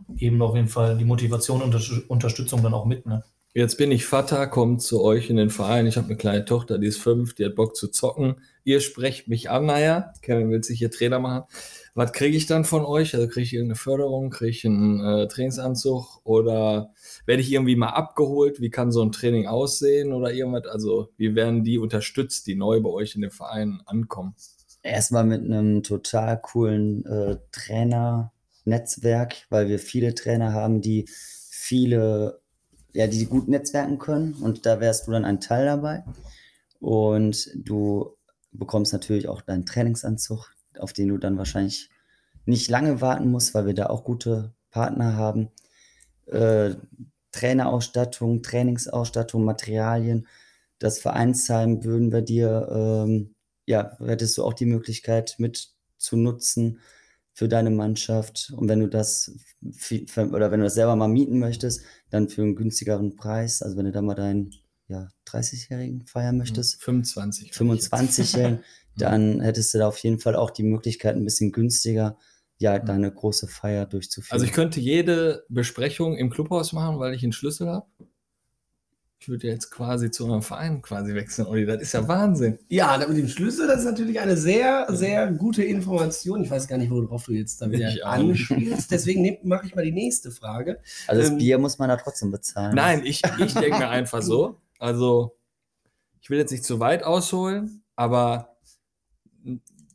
geben 0.08 0.42
auf 0.42 0.54
jeden 0.54 0.68
Fall 0.68 0.98
die 0.98 1.04
Motivation 1.04 1.62
und 1.62 2.04
Unterstützung 2.08 2.62
dann 2.62 2.74
auch 2.74 2.84
mit. 2.84 3.06
Ne? 3.06 3.24
Jetzt 3.54 3.76
bin 3.76 3.92
ich 3.92 4.06
Vater, 4.06 4.46
komme 4.46 4.78
zu 4.78 5.02
euch 5.02 5.28
in 5.28 5.36
den 5.36 5.50
Verein. 5.50 5.86
Ich 5.86 5.98
habe 5.98 6.06
eine 6.06 6.16
kleine 6.16 6.46
Tochter, 6.46 6.78
die 6.78 6.86
ist 6.86 6.96
fünf, 6.96 7.34
die 7.34 7.44
hat 7.44 7.54
Bock 7.54 7.76
zu 7.76 7.88
zocken. 7.88 8.36
Ihr 8.64 8.80
sprecht 8.80 9.28
mich 9.28 9.50
an, 9.50 9.66
naja, 9.66 10.14
Kevin 10.22 10.50
will 10.50 10.64
sich 10.64 10.78
hier 10.78 10.90
Trainer 10.90 11.18
machen. 11.18 11.44
Was 11.94 12.12
kriege 12.12 12.34
ich 12.34 12.46
dann 12.46 12.64
von 12.64 12.86
euch? 12.86 13.14
Also 13.14 13.28
kriege 13.28 13.42
ich 13.42 13.52
irgendeine 13.52 13.76
Förderung, 13.76 14.30
kriege 14.30 14.50
ich 14.50 14.64
einen 14.64 15.04
äh, 15.04 15.28
Trainingsanzug 15.28 16.22
oder 16.24 16.94
werde 17.26 17.42
ich 17.42 17.52
irgendwie 17.52 17.76
mal 17.76 17.90
abgeholt? 17.90 18.62
Wie 18.62 18.70
kann 18.70 18.90
so 18.90 19.02
ein 19.02 19.12
Training 19.12 19.46
aussehen 19.46 20.14
oder 20.14 20.32
irgendwas? 20.32 20.66
Also 20.72 21.10
wie 21.18 21.34
werden 21.34 21.62
die 21.62 21.76
unterstützt, 21.76 22.46
die 22.46 22.54
neu 22.54 22.80
bei 22.80 22.88
euch 22.88 23.16
in 23.16 23.20
den 23.20 23.32
Verein 23.32 23.82
ankommen? 23.84 24.34
Erstmal 24.82 25.24
mit 25.24 25.44
einem 25.44 25.82
total 25.82 26.40
coolen 26.40 27.04
äh, 27.04 27.36
Trainernetzwerk, 27.52 29.46
weil 29.50 29.68
wir 29.68 29.78
viele 29.78 30.14
Trainer 30.14 30.54
haben, 30.54 30.80
die 30.80 31.04
viele, 31.08 32.41
ja, 32.92 33.06
die 33.06 33.26
gut 33.26 33.48
netzwerken 33.48 33.98
können 33.98 34.34
und 34.34 34.66
da 34.66 34.80
wärst 34.80 35.06
du 35.06 35.12
dann 35.12 35.24
ein 35.24 35.40
Teil 35.40 35.66
dabei. 35.66 36.04
Und 36.80 37.50
du 37.54 38.16
bekommst 38.52 38.92
natürlich 38.92 39.28
auch 39.28 39.42
deinen 39.42 39.66
Trainingsanzug, 39.66 40.52
auf 40.78 40.92
den 40.92 41.08
du 41.08 41.18
dann 41.18 41.38
wahrscheinlich 41.38 41.90
nicht 42.44 42.68
lange 42.68 43.00
warten 43.00 43.30
musst, 43.30 43.54
weil 43.54 43.66
wir 43.66 43.74
da 43.74 43.86
auch 43.86 44.04
gute 44.04 44.52
Partner 44.70 45.16
haben. 45.16 45.50
Äh, 46.26 46.74
Trainerausstattung, 47.30 48.42
Trainingsausstattung, 48.42 49.44
Materialien. 49.44 50.26
Das 50.78 50.98
Vereinsheim 50.98 51.84
würden 51.84 52.12
wir 52.12 52.22
dir, 52.22 52.68
ähm, 53.06 53.34
ja, 53.66 53.96
hättest 54.00 54.36
du 54.36 54.44
auch 54.44 54.52
die 54.52 54.66
Möglichkeit 54.66 55.36
mit 55.38 55.70
zu 55.96 56.16
nutzen 56.16 56.80
für 57.34 57.48
deine 57.48 57.70
Mannschaft. 57.70 58.52
Und 58.56 58.68
wenn 58.68 58.80
du 58.80 58.88
das 58.88 59.32
oder 59.62 60.50
wenn 60.50 60.60
du 60.60 60.64
das 60.64 60.74
selber 60.74 60.96
mal 60.96 61.08
mieten 61.08 61.38
möchtest, 61.38 61.82
dann 62.10 62.28
für 62.28 62.42
einen 62.42 62.56
günstigeren 62.56 63.16
Preis. 63.16 63.62
Also 63.62 63.76
wenn 63.76 63.86
du 63.86 63.92
da 63.92 64.02
mal 64.02 64.14
deinen 64.14 64.50
ja, 64.88 65.08
30-Jährigen 65.26 66.06
feiern 66.06 66.36
möchtest, 66.36 66.82
25. 66.82 67.52
25-Jährigen, 67.52 68.60
dann 68.96 69.40
hättest 69.40 69.72
du 69.72 69.78
da 69.78 69.88
auf 69.88 69.98
jeden 69.98 70.18
Fall 70.18 70.36
auch 70.36 70.50
die 70.50 70.64
Möglichkeit, 70.64 71.16
ein 71.16 71.24
bisschen 71.24 71.52
günstiger 71.52 72.18
ja, 72.58 72.78
deine 72.78 73.12
große 73.12 73.48
Feier 73.48 73.86
durchzuführen. 73.86 74.34
Also 74.34 74.44
ich 74.44 74.52
könnte 74.52 74.78
jede 74.78 75.44
Besprechung 75.48 76.16
im 76.16 76.30
Clubhaus 76.30 76.72
machen, 76.72 77.00
weil 77.00 77.12
ich 77.12 77.22
einen 77.24 77.32
Schlüssel 77.32 77.68
habe. 77.68 77.86
Ich 79.22 79.28
würde 79.28 79.46
jetzt 79.46 79.70
quasi 79.70 80.10
zu 80.10 80.26
eurem 80.26 80.42
Verein 80.42 80.82
quasi 80.82 81.14
wechseln, 81.14 81.46
Olli. 81.46 81.64
Das 81.64 81.80
ist 81.80 81.94
ja 81.94 82.08
Wahnsinn. 82.08 82.58
Ja, 82.68 82.98
mit 83.06 83.16
dem 83.16 83.28
Schlüssel, 83.28 83.68
das 83.68 83.78
ist 83.78 83.84
natürlich 83.84 84.18
eine 84.18 84.36
sehr, 84.36 84.88
sehr 84.90 85.30
gute 85.30 85.62
Information. 85.62 86.42
Ich 86.42 86.50
weiß 86.50 86.66
gar 86.66 86.76
nicht, 86.76 86.90
worauf 86.90 87.26
du 87.26 87.32
jetzt 87.32 87.62
da 87.62 87.70
wieder 87.70 87.88
anspielst. 88.04 88.90
Deswegen 88.90 89.38
mache 89.44 89.66
ich 89.66 89.76
mal 89.76 89.84
die 89.84 89.92
nächste 89.92 90.32
Frage. 90.32 90.80
also 91.06 91.22
das 91.22 91.30
ähm, 91.30 91.38
Bier 91.38 91.58
muss 91.58 91.78
man 91.78 91.88
da 91.88 91.98
trotzdem 91.98 92.32
bezahlen. 92.32 92.74
Nein, 92.74 93.02
ich, 93.04 93.22
ich 93.38 93.54
denke 93.54 93.78
mir 93.78 93.88
einfach 93.90 94.22
so. 94.22 94.60
Also, 94.80 95.36
ich 96.20 96.28
will 96.28 96.38
jetzt 96.38 96.50
nicht 96.50 96.64
zu 96.64 96.80
weit 96.80 97.04
ausholen, 97.04 97.84
aber 97.94 98.56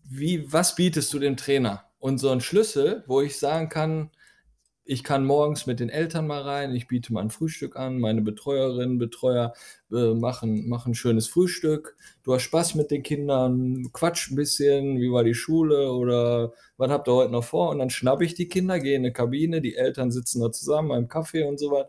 wie, 0.09 0.53
was 0.53 0.75
bietest 0.75 1.13
du 1.13 1.19
dem 1.19 1.35
Trainer? 1.35 1.83
Und 1.99 2.19
so 2.19 2.29
ein 2.29 2.39
Schlüssel, 2.39 3.03
wo 3.07 3.19
ich 3.19 3.37
sagen 3.37 3.67
kann, 3.67 4.09
ich 4.87 5.03
kann 5.03 5.25
morgens 5.25 5.65
mit 5.65 5.81
den 5.81 5.89
Eltern 5.89 6.27
mal 6.27 6.41
rein, 6.41 6.73
ich 6.73 6.87
biete 6.87 7.11
mal 7.11 7.21
ein 7.21 7.29
Frühstück 7.29 7.75
an, 7.75 7.99
meine 7.99 8.21
Betreuerinnen, 8.21 8.97
Betreuer 8.97 9.53
äh, 9.91 10.13
machen, 10.13 10.67
machen 10.69 10.91
ein 10.91 10.95
schönes 10.95 11.27
Frühstück, 11.27 11.97
du 12.23 12.33
hast 12.33 12.43
Spaß 12.43 12.75
mit 12.75 12.89
den 12.89 13.03
Kindern, 13.03 13.89
quatsch 13.91 14.31
ein 14.31 14.35
bisschen, 14.35 14.99
wie 14.99 15.11
war 15.11 15.25
die 15.25 15.33
Schule 15.33 15.91
oder 15.91 16.53
was 16.77 16.89
habt 16.89 17.09
ihr 17.09 17.13
heute 17.13 17.31
noch 17.31 17.43
vor? 17.43 17.69
Und 17.69 17.79
dann 17.79 17.89
schnappe 17.89 18.23
ich 18.23 18.33
die 18.33 18.47
Kinder, 18.47 18.79
gehe 18.79 18.95
in 18.95 19.01
eine 19.01 19.11
Kabine, 19.11 19.59
die 19.61 19.75
Eltern 19.75 20.09
sitzen 20.09 20.39
da 20.39 20.51
zusammen 20.51 20.89
beim 20.89 21.07
Kaffee 21.09 21.43
und 21.43 21.59
so 21.59 21.71
was, 21.71 21.87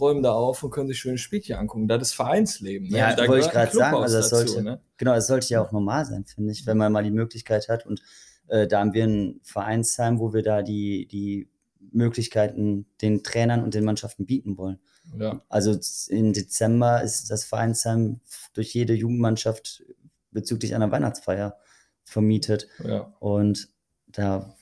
räumen 0.00 0.22
da 0.22 0.32
auf 0.32 0.62
und 0.64 0.70
können 0.70 0.88
sich 0.88 0.98
schöne 0.98 1.18
Spielchen 1.18 1.56
angucken. 1.56 1.86
Das 1.86 2.02
ist 2.02 2.14
Vereinsleben. 2.14 2.88
Ne? 2.88 2.98
Ja, 2.98 3.14
Da 3.14 3.28
wollte 3.28 3.46
ich 3.46 3.52
gerade 3.52 3.72
sagen, 3.72 3.96
also 3.96 4.16
das 4.16 4.30
dazu, 4.30 4.46
sollte, 4.46 4.62
ne? 4.62 4.80
genau, 4.96 5.14
das 5.14 5.28
sollte 5.28 5.46
ja 5.48 5.62
auch 5.62 5.70
normal 5.70 6.04
sein, 6.04 6.24
finde 6.24 6.52
ich, 6.52 6.66
wenn 6.66 6.78
man 6.78 6.92
mal 6.92 7.04
die 7.04 7.10
Möglichkeit 7.10 7.68
hat. 7.68 7.86
Und 7.86 8.02
äh, 8.48 8.66
da 8.66 8.80
haben 8.80 8.92
wir 8.92 9.04
ein 9.04 9.40
Vereinsheim, 9.44 10.18
wo 10.18 10.32
wir 10.32 10.42
da 10.42 10.62
die, 10.62 11.06
die 11.06 11.48
Möglichkeiten 11.92 12.86
den 13.02 13.22
Trainern 13.22 13.62
und 13.62 13.74
den 13.74 13.84
Mannschaften 13.84 14.26
bieten 14.26 14.56
wollen. 14.58 14.78
Ja. 15.18 15.42
Also 15.48 15.78
im 16.08 16.32
Dezember 16.32 17.02
ist 17.02 17.30
das 17.30 17.44
Vereinsheim 17.44 18.20
durch 18.54 18.74
jede 18.74 18.94
Jugendmannschaft 18.94 19.82
bezüglich 20.30 20.74
einer 20.74 20.90
Weihnachtsfeier 20.90 21.56
vermietet. 22.04 22.68
Ja, 22.84 23.12
Und 23.18 23.68
da 24.06 24.54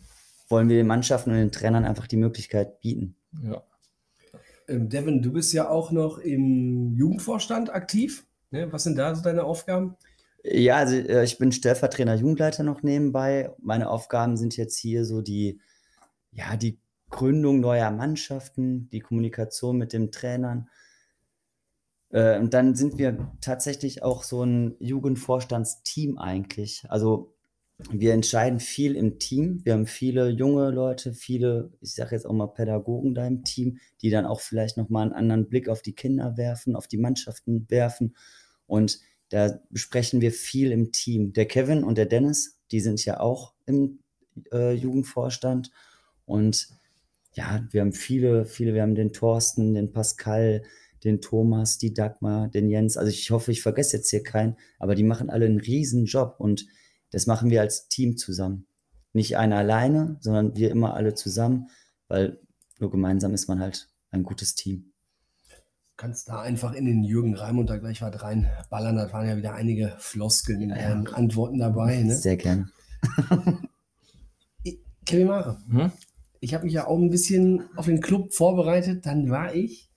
wollen 0.48 0.68
wir 0.68 0.76
den 0.76 0.86
Mannschaften 0.86 1.30
und 1.30 1.36
den 1.36 1.52
Trainern 1.52 1.84
einfach 1.84 2.06
die 2.06 2.16
Möglichkeit 2.16 2.80
bieten. 2.80 3.16
ja. 3.42 3.62
Ähm, 4.68 4.90
Devin, 4.90 5.22
du 5.22 5.32
bist 5.32 5.54
ja 5.54 5.68
auch 5.68 5.90
noch 5.92 6.18
im 6.18 6.94
Jugendvorstand 6.94 7.70
aktiv. 7.70 8.26
Ne? 8.50 8.70
Was 8.70 8.84
sind 8.84 8.96
da 8.98 9.14
so 9.14 9.22
deine 9.22 9.44
Aufgaben? 9.44 9.96
Ja, 10.44 10.76
also 10.76 10.94
äh, 10.94 11.24
ich 11.24 11.38
bin 11.38 11.52
Stellvertreter 11.52 12.14
Jugendleiter 12.14 12.62
noch 12.62 12.82
nebenbei. 12.82 13.50
Meine 13.58 13.88
Aufgaben 13.88 14.36
sind 14.36 14.56
jetzt 14.56 14.76
hier 14.78 15.04
so 15.04 15.22
die, 15.22 15.60
ja, 16.32 16.56
die 16.56 16.78
Gründung 17.10 17.60
neuer 17.60 17.90
Mannschaften, 17.90 18.88
die 18.90 19.00
Kommunikation 19.00 19.78
mit 19.78 19.92
den 19.92 20.12
Trainern. 20.12 20.68
Äh, 22.10 22.38
und 22.38 22.54
dann 22.54 22.74
sind 22.74 22.98
wir 22.98 23.32
tatsächlich 23.40 24.02
auch 24.02 24.22
so 24.22 24.42
ein 24.44 24.76
Jugendvorstandsteam 24.80 26.18
eigentlich. 26.18 26.84
Also 26.88 27.34
wir 27.90 28.12
entscheiden 28.12 28.58
viel 28.58 28.96
im 28.96 29.18
Team. 29.20 29.60
Wir 29.64 29.74
haben 29.74 29.86
viele 29.86 30.30
junge 30.30 30.70
Leute, 30.70 31.14
viele, 31.14 31.70
ich 31.80 31.94
sage 31.94 32.16
jetzt 32.16 32.26
auch 32.26 32.32
mal 32.32 32.48
Pädagogen 32.48 33.14
da 33.14 33.26
im 33.26 33.44
Team, 33.44 33.78
die 34.02 34.10
dann 34.10 34.26
auch 34.26 34.40
vielleicht 34.40 34.76
nochmal 34.76 35.04
einen 35.04 35.12
anderen 35.12 35.48
Blick 35.48 35.68
auf 35.68 35.80
die 35.80 35.94
Kinder 35.94 36.36
werfen, 36.36 36.74
auf 36.74 36.88
die 36.88 36.98
Mannschaften 36.98 37.66
werfen. 37.70 38.16
Und 38.66 38.98
da 39.28 39.60
besprechen 39.70 40.20
wir 40.20 40.32
viel 40.32 40.72
im 40.72 40.90
Team. 40.90 41.32
Der 41.32 41.46
Kevin 41.46 41.84
und 41.84 41.98
der 41.98 42.06
Dennis, 42.06 42.58
die 42.72 42.80
sind 42.80 43.04
ja 43.04 43.20
auch 43.20 43.54
im 43.64 44.00
äh, 44.52 44.72
Jugendvorstand. 44.72 45.70
Und 46.24 46.77
ja, 47.32 47.66
wir 47.70 47.80
haben 47.80 47.92
viele, 47.92 48.44
viele, 48.44 48.74
wir 48.74 48.82
haben 48.82 48.94
den 48.94 49.12
Thorsten, 49.12 49.74
den 49.74 49.92
Pascal, 49.92 50.62
den 51.04 51.20
Thomas, 51.20 51.78
die 51.78 51.94
Dagmar, 51.94 52.48
den 52.48 52.68
Jens. 52.68 52.96
Also 52.96 53.10
ich 53.10 53.30
hoffe, 53.30 53.52
ich 53.52 53.62
vergesse 53.62 53.96
jetzt 53.96 54.10
hier 54.10 54.22
keinen, 54.22 54.56
aber 54.78 54.94
die 54.94 55.04
machen 55.04 55.30
alle 55.30 55.46
einen 55.46 55.60
riesen 55.60 56.06
Job 56.06 56.36
und 56.38 56.66
das 57.10 57.26
machen 57.26 57.50
wir 57.50 57.60
als 57.60 57.88
Team 57.88 58.16
zusammen. 58.16 58.66
Nicht 59.12 59.36
einer 59.36 59.56
alleine, 59.56 60.16
sondern 60.20 60.56
wir 60.56 60.70
immer 60.70 60.94
alle 60.94 61.14
zusammen, 61.14 61.68
weil 62.08 62.40
nur 62.78 62.90
gemeinsam 62.90 63.34
ist 63.34 63.48
man 63.48 63.60
halt 63.60 63.88
ein 64.10 64.22
gutes 64.22 64.54
Team. 64.54 64.92
kannst 65.96 66.28
da 66.28 66.40
einfach 66.40 66.72
in 66.74 66.84
den 66.86 67.02
Jürgen 67.04 67.34
Raimund 67.34 67.70
da 67.70 67.76
gleich 67.76 68.02
was 68.02 68.22
reinballern. 68.22 68.96
Da 68.96 69.12
waren 69.12 69.28
ja 69.28 69.36
wieder 69.36 69.54
einige 69.54 69.94
Floskeln 69.98 70.60
in 70.60 70.68
deinen 70.70 71.06
Antworten 71.08 71.58
dabei. 71.58 72.02
Ne? 72.02 72.14
Sehr 72.14 72.36
gerne. 72.36 72.70
Kevin 75.06 75.26
Mare, 75.26 75.58
Hm? 75.70 75.90
Ich 76.40 76.54
habe 76.54 76.64
mich 76.64 76.74
ja 76.74 76.86
auch 76.86 76.98
ein 76.98 77.10
bisschen 77.10 77.64
auf 77.76 77.86
den 77.86 78.00
Club 78.00 78.32
vorbereitet. 78.32 79.06
Dann 79.06 79.30
war 79.30 79.54
ich, 79.54 79.90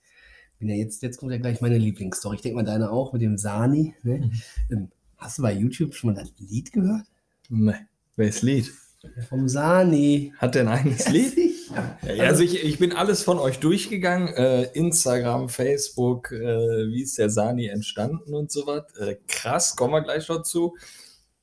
bin 0.58 0.68
ja 0.68 0.76
jetzt, 0.76 1.02
jetzt 1.02 1.18
kommt 1.18 1.32
ja 1.32 1.38
gleich 1.38 1.60
meine 1.60 1.78
Lieblingsstory. 1.78 2.36
Ich 2.36 2.42
denke 2.42 2.56
mal 2.56 2.64
deine 2.64 2.90
auch 2.90 3.12
mit 3.12 3.22
dem 3.22 3.38
Sani. 3.38 3.94
Ne? 4.02 4.30
Ähm, 4.70 4.88
Hast 5.22 5.38
du 5.38 5.42
bei 5.42 5.52
YouTube 5.52 5.94
schon 5.94 6.12
mal 6.12 6.20
das 6.20 6.32
Lied 6.38 6.72
gehört? 6.72 7.06
Nee. 7.48 7.74
Welches 8.16 8.42
Lied? 8.42 8.72
Vom 9.28 9.48
Sani. 9.48 10.32
Hat 10.36 10.56
der 10.56 10.62
ein 10.62 10.68
eigenes 10.68 11.08
Lied? 11.08 11.36
Ja, 12.04 12.24
also 12.24 12.42
ich, 12.42 12.62
ich 12.64 12.78
bin 12.80 12.92
alles 12.92 13.22
von 13.22 13.38
euch 13.38 13.60
durchgegangen. 13.60 14.28
Äh, 14.34 14.64
Instagram, 14.72 15.48
Facebook, 15.48 16.32
äh, 16.32 16.88
wie 16.88 17.02
ist 17.02 17.18
der 17.18 17.30
Sani 17.30 17.68
entstanden 17.68 18.34
und 18.34 18.50
so 18.50 18.66
was. 18.66 18.92
Äh, 18.96 19.16
krass, 19.28 19.76
kommen 19.76 19.94
wir 19.94 20.02
gleich 20.02 20.26
dazu. 20.26 20.76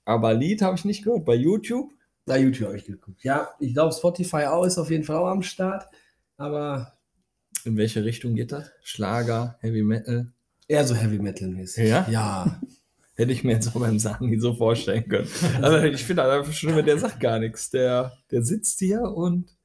Aber 0.03 0.33
Lied 0.33 0.61
habe 0.61 0.75
ich 0.75 0.83
nicht 0.83 1.05
gehört. 1.05 1.23
Bei 1.23 1.35
YouTube? 1.35 1.89
Na, 2.29 2.37
YouTube 2.37 2.67
habe 2.67 2.77
ich 2.77 2.85
geguckt. 2.85 3.23
Ja, 3.23 3.49
ich 3.59 3.73
glaube, 3.73 3.91
Spotify 3.91 4.43
auch 4.45 4.63
ist 4.63 4.77
auf 4.77 4.91
jeden 4.91 5.03
Fall 5.03 5.17
auch 5.17 5.27
am 5.27 5.41
Start. 5.41 5.87
Aber 6.37 6.93
In 7.65 7.75
welche 7.75 8.05
Richtung 8.05 8.35
geht 8.35 8.51
das? 8.51 8.71
Schlager, 8.83 9.57
Heavy 9.61 9.81
Metal? 9.81 10.31
eher 10.67 10.85
so 10.85 10.93
Heavy 10.93 11.17
Metal-mäßig. 11.17 11.89
Ja? 11.89 12.07
Ja. 12.09 12.61
Hätte 13.15 13.31
ich 13.31 13.43
mir 13.43 13.53
jetzt 13.53 13.67
auch 13.69 13.79
beim 13.79 13.97
Sani 13.97 14.39
so 14.39 14.53
vorstellen 14.53 15.09
können. 15.09 15.27
Also 15.61 15.79
ich 15.79 16.05
finde 16.05 16.21
halt 16.21 16.31
einfach 16.39 16.53
schlimm, 16.53 16.85
der 16.85 16.99
sagt 16.99 17.19
gar 17.19 17.39
nichts. 17.39 17.71
Der, 17.71 18.13
der 18.31 18.43
sitzt 18.43 18.77
hier 18.79 19.01
und 19.01 19.57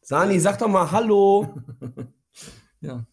Sani, 0.00 0.38
sag 0.38 0.58
doch 0.60 0.68
mal 0.68 0.90
Hallo. 0.92 1.60
ja. 2.80 3.04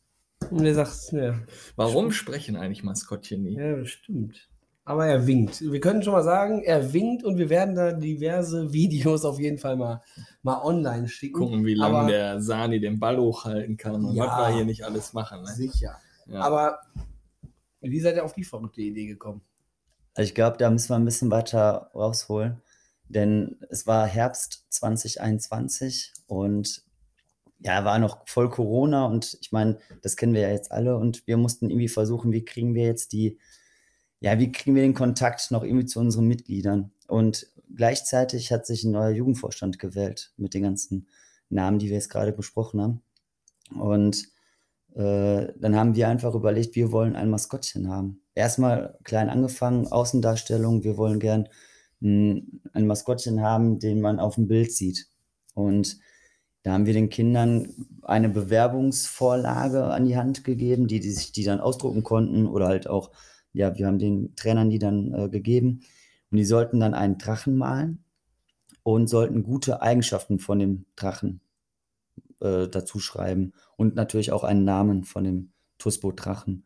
Und 0.51 0.66
er 0.66 0.76
sagt, 0.76 1.12
ja, 1.14 1.39
Warum 1.76 2.12
sprechen 2.12 2.55
eigentlich 2.55 2.84
Maskottchen 2.84 3.41
nie? 3.41 3.55
ja, 3.57 3.76
das 3.76 3.89
stimmt. 3.89 4.51
Aber 4.84 5.05
er 5.05 5.27
winkt. 5.27 5.61
Wir 5.61 5.79
können 5.79 6.01
schon 6.01 6.13
mal 6.13 6.23
sagen, 6.23 6.63
er 6.63 6.91
winkt 6.91 7.23
und 7.23 7.38
wir 7.38 7.49
werden 7.49 7.75
da 7.75 7.91
diverse 7.93 8.73
Videos 8.73 9.25
auf 9.25 9.39
jeden 9.39 9.57
Fall 9.59 9.75
mal, 9.75 10.01
mal 10.41 10.61
online 10.63 11.07
schicken. 11.07 11.34
Gucken, 11.39 11.65
wie 11.65 11.75
lange 11.75 12.11
der 12.11 12.41
Sani 12.41 12.79
den 12.79 12.99
Ball 12.99 13.17
hochhalten 13.17 13.77
kann 13.77 14.03
und 14.05 14.15
Ja. 14.15 14.25
was 14.25 14.38
wir 14.49 14.55
hier 14.55 14.65
nicht 14.65 14.84
alles 14.84 15.13
machen. 15.13 15.41
Ne? 15.43 15.47
Sicher. 15.53 15.97
Ja. 16.25 16.41
Aber 16.41 16.79
wie 17.82 17.99
seid 17.99 18.15
ihr 18.15 18.25
auf 18.25 18.34
die 18.34 18.43
verrückte 18.43 18.82
Idee 18.82 19.05
gekommen? 19.05 19.41
Also 20.13 20.27
ich 20.27 20.36
glaube, 20.36 20.57
da 20.57 20.69
müssen 20.69 20.89
wir 20.89 20.95
ein 20.97 21.05
bisschen 21.05 21.32
weiter 21.32 21.89
rausholen, 21.95 22.61
denn 23.07 23.57
es 23.69 23.88
war 23.88 24.05
Herbst 24.07 24.65
2021 24.69 26.11
und 26.27 26.84
ja, 27.59 27.86
war 27.86 27.99
noch 27.99 28.27
voll 28.27 28.49
Corona 28.49 29.05
und 29.05 29.38
ich 29.41 29.51
meine, 29.51 29.77
das 30.01 30.17
kennen 30.17 30.34
wir 30.34 30.41
ja 30.41 30.49
jetzt 30.49 30.71
alle 30.71 30.97
und 30.97 31.25
wir 31.27 31.38
mussten 31.38 31.69
irgendwie 31.69 31.88
versuchen, 31.88 32.32
wie 32.32 32.43
kriegen 32.43 32.73
wir 32.73 32.86
jetzt 32.86 33.13
die, 33.13 33.38
ja, 34.22 34.38
wie 34.39 34.51
kriegen 34.51 34.76
wir 34.76 34.84
den 34.84 34.93
Kontakt 34.93 35.51
noch 35.51 35.63
irgendwie 35.63 35.88
zu 35.88 35.99
unseren 35.99 36.28
Mitgliedern? 36.28 36.91
Und 37.07 37.47
gleichzeitig 37.76 38.51
hat 38.51 38.65
sich 38.65 38.84
ein 38.84 38.91
neuer 38.91 39.09
Jugendvorstand 39.09 39.80
gewählt 39.80 40.32
mit 40.38 40.53
den 40.53 40.63
ganzen 40.63 41.07
Namen, 41.49 41.80
die 41.80 41.88
wir 41.88 41.95
jetzt 41.95 42.09
gerade 42.09 42.32
besprochen 42.32 42.82
haben. 42.82 43.01
Und 43.78 44.28
äh, 44.93 45.47
dann 45.57 45.76
haben 45.76 45.95
wir 45.95 46.07
einfach 46.07 46.36
überlegt, 46.36 46.76
wir 46.76 46.91
wollen 46.91 47.15
ein 47.15 47.32
Maskottchen 47.32 47.89
haben. 47.89 48.22
Erstmal 48.36 48.97
klein 49.03 49.30
angefangen, 49.30 49.88
Außendarstellung, 49.88 50.84
wir 50.84 50.97
wollen 50.97 51.19
gern 51.19 51.49
ein, 52.01 52.61
ein 52.74 52.86
Maskottchen 52.86 53.41
haben, 53.41 53.80
den 53.80 54.01
man 54.01 54.19
auf 54.19 54.36
dem 54.36 54.47
Bild 54.47 54.72
sieht. 54.72 55.07
Und 55.55 55.97
da 56.61 56.74
haben 56.74 56.86
wir 56.86 56.93
den 56.93 57.09
Kindern 57.09 57.69
eine 58.03 58.30
Bewerbungsvorlage 58.30 59.86
an 59.86 60.05
die 60.05 60.15
Hand 60.15 60.43
gegeben, 60.43 60.88
die, 60.88 60.99
die 60.99 61.11
sich 61.11 61.32
die 61.32 61.43
dann 61.43 61.59
ausdrucken 61.59 62.03
konnten 62.03 62.45
oder 62.45 62.67
halt 62.67 62.88
auch, 62.88 63.11
ja, 63.54 63.78
wir 63.78 63.88
haben 63.88 63.99
den 63.99 64.36
Trainern 64.36 64.70
die 64.70 64.80
dann 64.80 65.14
äh, 65.14 65.30
gegeben 65.30 65.82
und 66.32 66.38
die 66.38 66.45
sollten 66.45 66.80
dann 66.80 66.93
einen 66.93 67.18
Drachen 67.18 67.58
malen 67.58 68.04
und 68.84 69.08
sollten 69.08 69.43
gute 69.43 69.82
Eigenschaften 69.82 70.39
von 70.39 70.60
dem 70.60 70.86
Drachen 70.95 71.41
äh, 72.39 72.68
dazu 72.68 72.99
schreiben 72.99 73.54
und 73.78 73.95
natürlich 73.95 74.32
auch 74.32 74.43
einen 74.43 74.64
Namen 74.64 75.04
von 75.04 75.24
dem 75.24 75.52
Tusbo-Drachen. 75.78 76.66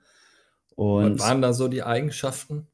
Und 0.76 1.20
Was 1.20 1.28
waren 1.28 1.42
da 1.42 1.54
so 1.54 1.68
die 1.68 1.84
Eigenschaften? 1.84 2.68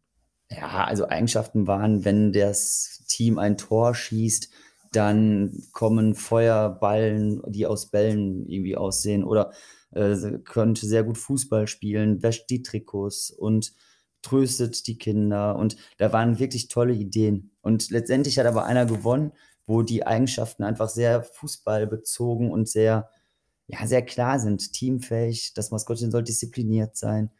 Ja, 0.49 0.83
also 0.85 1.07
Eigenschaften 1.07 1.67
waren, 1.67 2.03
wenn 2.03 2.33
das 2.33 3.03
Team 3.07 3.37
ein 3.37 3.57
Tor 3.57 3.95
schießt, 3.95 4.49
dann 4.91 5.63
kommen 5.71 6.15
Feuerballen, 6.15 7.41
die 7.47 7.65
aus 7.65 7.89
Bällen 7.89 8.45
irgendwie 8.47 8.75
aussehen 8.75 9.23
oder 9.23 9.53
äh, 9.91 10.15
könnte 10.43 10.85
sehr 10.85 11.03
gut 11.03 11.17
Fußball 11.17 11.67
spielen, 11.67 12.21
wäscht 12.21 12.49
die 12.49 12.61
Trikots 12.61 13.31
und 13.31 13.73
tröstet 14.21 14.87
die 14.87 14.97
Kinder 14.97 15.55
und 15.55 15.77
da 15.97 16.13
waren 16.13 16.39
wirklich 16.39 16.67
tolle 16.67 16.93
Ideen. 16.93 17.51
Und 17.61 17.89
letztendlich 17.89 18.37
hat 18.39 18.45
aber 18.45 18.65
einer 18.65 18.85
gewonnen, 18.85 19.31
wo 19.65 19.81
die 19.81 20.05
Eigenschaften 20.05 20.63
einfach 20.63 20.89
sehr 20.89 21.23
fußballbezogen 21.23 22.51
und 22.51 22.67
sehr, 22.67 23.09
ja, 23.67 23.85
sehr 23.85 24.03
klar 24.03 24.39
sind. 24.39 24.73
Teamfähig, 24.73 25.53
das 25.53 25.71
Maskottchen 25.71 26.11
soll 26.11 26.23
diszipliniert 26.23 26.97
sein, 26.97 27.31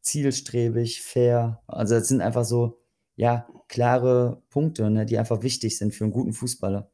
zielstrebig, 0.00 1.02
fair. 1.02 1.62
Also 1.66 1.94
das 1.94 2.08
sind 2.08 2.20
einfach 2.20 2.44
so, 2.44 2.80
ja, 3.16 3.48
klare 3.68 4.42
Punkte, 4.50 4.90
ne, 4.90 5.06
die 5.06 5.18
einfach 5.18 5.42
wichtig 5.42 5.78
sind 5.78 5.94
für 5.94 6.04
einen 6.04 6.12
guten 6.12 6.32
Fußballer. 6.32 6.90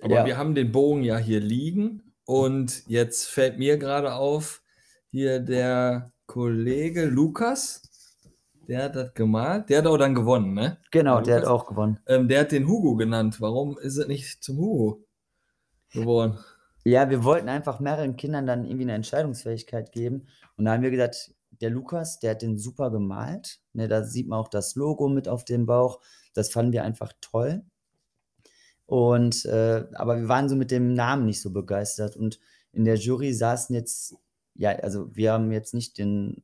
Aber 0.00 0.14
ja. 0.14 0.26
wir 0.26 0.36
haben 0.36 0.54
den 0.54 0.72
Bogen 0.72 1.02
ja 1.02 1.18
hier 1.18 1.40
liegen 1.40 2.14
und 2.24 2.82
jetzt 2.86 3.26
fällt 3.26 3.58
mir 3.58 3.76
gerade 3.76 4.14
auf, 4.14 4.62
hier 5.10 5.40
der 5.40 6.12
Kollege 6.26 7.04
Lukas, 7.04 7.82
der 8.68 8.84
hat 8.84 8.96
das 8.96 9.14
gemalt, 9.14 9.68
der 9.68 9.78
hat 9.78 9.86
auch 9.86 9.98
dann 9.98 10.14
gewonnen, 10.14 10.54
ne? 10.54 10.78
Genau, 10.90 11.20
der, 11.20 11.36
hat 11.36 11.44
auch 11.44 11.66
gewonnen. 11.66 11.98
Ähm, 12.06 12.28
der 12.28 12.40
hat 12.40 12.52
den 12.52 12.66
Hugo 12.68 12.96
genannt. 12.96 13.40
Warum 13.40 13.78
ist 13.78 13.96
es 13.96 14.06
nicht 14.06 14.42
zum 14.42 14.58
Hugo 14.58 15.04
geworden? 15.92 16.38
Ja, 16.84 17.10
wir 17.10 17.22
wollten 17.24 17.48
einfach 17.48 17.80
mehreren 17.80 18.16
Kindern 18.16 18.46
dann 18.46 18.64
irgendwie 18.64 18.84
eine 18.84 18.94
Entscheidungsfähigkeit 18.94 19.92
geben. 19.92 20.26
Und 20.56 20.64
da 20.64 20.72
haben 20.72 20.82
wir 20.82 20.90
gesagt, 20.90 21.34
der 21.60 21.70
Lukas, 21.70 22.18
der 22.18 22.32
hat 22.32 22.42
den 22.42 22.58
super 22.58 22.90
gemalt. 22.90 23.60
Ne, 23.72 23.88
da 23.88 24.02
sieht 24.02 24.28
man 24.28 24.38
auch 24.38 24.48
das 24.48 24.74
Logo 24.74 25.08
mit 25.08 25.28
auf 25.28 25.44
dem 25.44 25.66
Bauch. 25.66 26.00
Das 26.34 26.50
fanden 26.50 26.72
wir 26.72 26.84
einfach 26.84 27.12
toll. 27.20 27.62
Und 28.86 29.44
äh, 29.44 29.86
aber 29.94 30.18
wir 30.20 30.28
waren 30.28 30.48
so 30.48 30.56
mit 30.56 30.70
dem 30.70 30.92
Namen 30.92 31.24
nicht 31.24 31.40
so 31.40 31.52
begeistert. 31.52 32.16
Und 32.16 32.40
in 32.72 32.84
der 32.84 32.96
Jury 32.96 33.32
saßen 33.32 33.74
jetzt, 33.74 34.16
ja, 34.54 34.70
also 34.70 35.14
wir 35.14 35.32
haben 35.32 35.52
jetzt 35.52 35.72
nicht 35.74 35.98
den, 35.98 36.42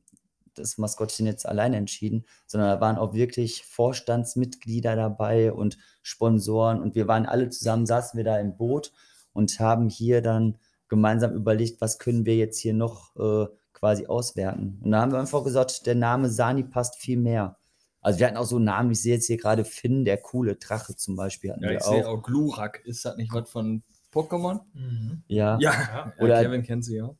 das 0.59 0.77
Maskottchen 0.77 1.25
jetzt 1.25 1.47
alleine 1.47 1.77
entschieden, 1.77 2.25
sondern 2.45 2.69
da 2.69 2.81
waren 2.81 2.97
auch 2.97 3.13
wirklich 3.13 3.65
Vorstandsmitglieder 3.65 4.95
dabei 4.95 5.51
und 5.51 5.77
Sponsoren. 6.01 6.81
Und 6.81 6.95
wir 6.95 7.07
waren 7.07 7.25
alle 7.25 7.49
zusammen, 7.49 7.85
saßen 7.85 8.17
wir 8.17 8.23
da 8.23 8.39
im 8.39 8.57
Boot 8.57 8.91
und 9.33 9.59
haben 9.59 9.89
hier 9.89 10.21
dann 10.21 10.57
gemeinsam 10.87 11.33
überlegt, 11.33 11.81
was 11.81 11.99
können 11.99 12.25
wir 12.25 12.35
jetzt 12.35 12.59
hier 12.59 12.73
noch 12.73 13.15
äh, 13.15 13.47
quasi 13.73 14.07
auswerten. 14.07 14.79
Und 14.83 14.91
da 14.91 15.01
haben 15.01 15.11
wir 15.11 15.19
einfach 15.19 15.43
gesagt, 15.43 15.85
der 15.85 15.95
Name 15.95 16.29
Sani 16.29 16.63
passt 16.63 16.97
viel 16.97 17.17
mehr. 17.17 17.57
Also 18.01 18.19
wir 18.19 18.27
hatten 18.27 18.37
auch 18.37 18.45
so 18.45 18.59
Namen, 18.59 18.91
ich 18.91 19.01
sehe 19.01 19.15
jetzt 19.15 19.27
hier 19.27 19.37
gerade 19.37 19.65
Finn, 19.65 20.05
der 20.05 20.17
coole 20.17 20.55
Drache 20.55 20.95
zum 20.95 21.15
Beispiel. 21.15 21.53
ja, 21.59 21.71
ich 21.71 21.83
sehe 21.83 22.07
auch 22.07 22.21
Glurak. 22.21 22.81
Ist 22.85 23.05
das 23.05 23.17
nicht 23.17 23.33
was 23.33 23.49
von 23.49 23.83
Pokémon? 24.13 24.61
Mhm. 24.73 25.23
Ja. 25.27 25.57
ja. 25.59 26.13
Oder, 26.19 26.41
Kevin 26.41 26.63
kennt 26.63 26.85
sie 26.85 26.97
ja. 26.97 27.13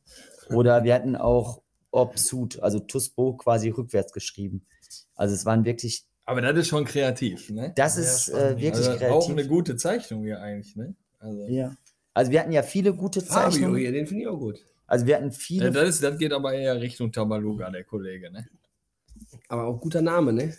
Oder 0.49 0.83
wir 0.83 0.95
hatten 0.95 1.15
auch 1.15 1.61
Obsud, 1.91 2.59
also 2.59 2.79
Tusbo 2.79 3.33
quasi 3.33 3.69
rückwärts 3.69 4.13
geschrieben. 4.13 4.65
Also 5.15 5.35
es 5.35 5.45
waren 5.45 5.65
wirklich. 5.65 6.05
Aber 6.25 6.41
das 6.41 6.57
ist 6.57 6.67
schon 6.67 6.85
kreativ, 6.85 7.49
ne? 7.49 7.73
Das 7.75 7.97
ist 7.97 8.29
äh, 8.29 8.51
wirklich 8.51 8.87
also 8.87 8.97
kreativ. 8.97 9.15
Auch 9.15 9.29
eine 9.29 9.47
gute 9.47 9.75
Zeichnung 9.75 10.23
hier 10.23 10.39
eigentlich, 10.41 10.75
ne? 10.75 10.95
Also. 11.19 11.47
Ja. 11.47 11.75
Also 12.13 12.31
wir 12.31 12.39
hatten 12.41 12.51
ja 12.51 12.63
viele 12.63 12.93
gute 12.93 13.23
Zeichnungen. 13.23 13.71
Fabio 13.71 13.77
hier, 13.77 13.91
den 13.91 14.05
finde 14.05 14.23
ich 14.23 14.27
auch 14.27 14.39
gut. 14.39 14.59
Also 14.85 15.05
wir 15.05 15.15
hatten 15.15 15.31
viele. 15.31 15.65
Ja, 15.65 15.71
das, 15.71 15.89
ist, 15.89 16.03
das 16.03 16.17
geht 16.17 16.33
aber 16.33 16.53
eher 16.53 16.79
Richtung 16.79 17.11
Tabaluga, 17.11 17.69
der 17.69 17.83
Kollege, 17.83 18.31
ne? 18.31 18.47
Aber 19.47 19.65
auch 19.65 19.79
guter 19.79 20.01
Name, 20.01 20.33
ne? 20.33 20.55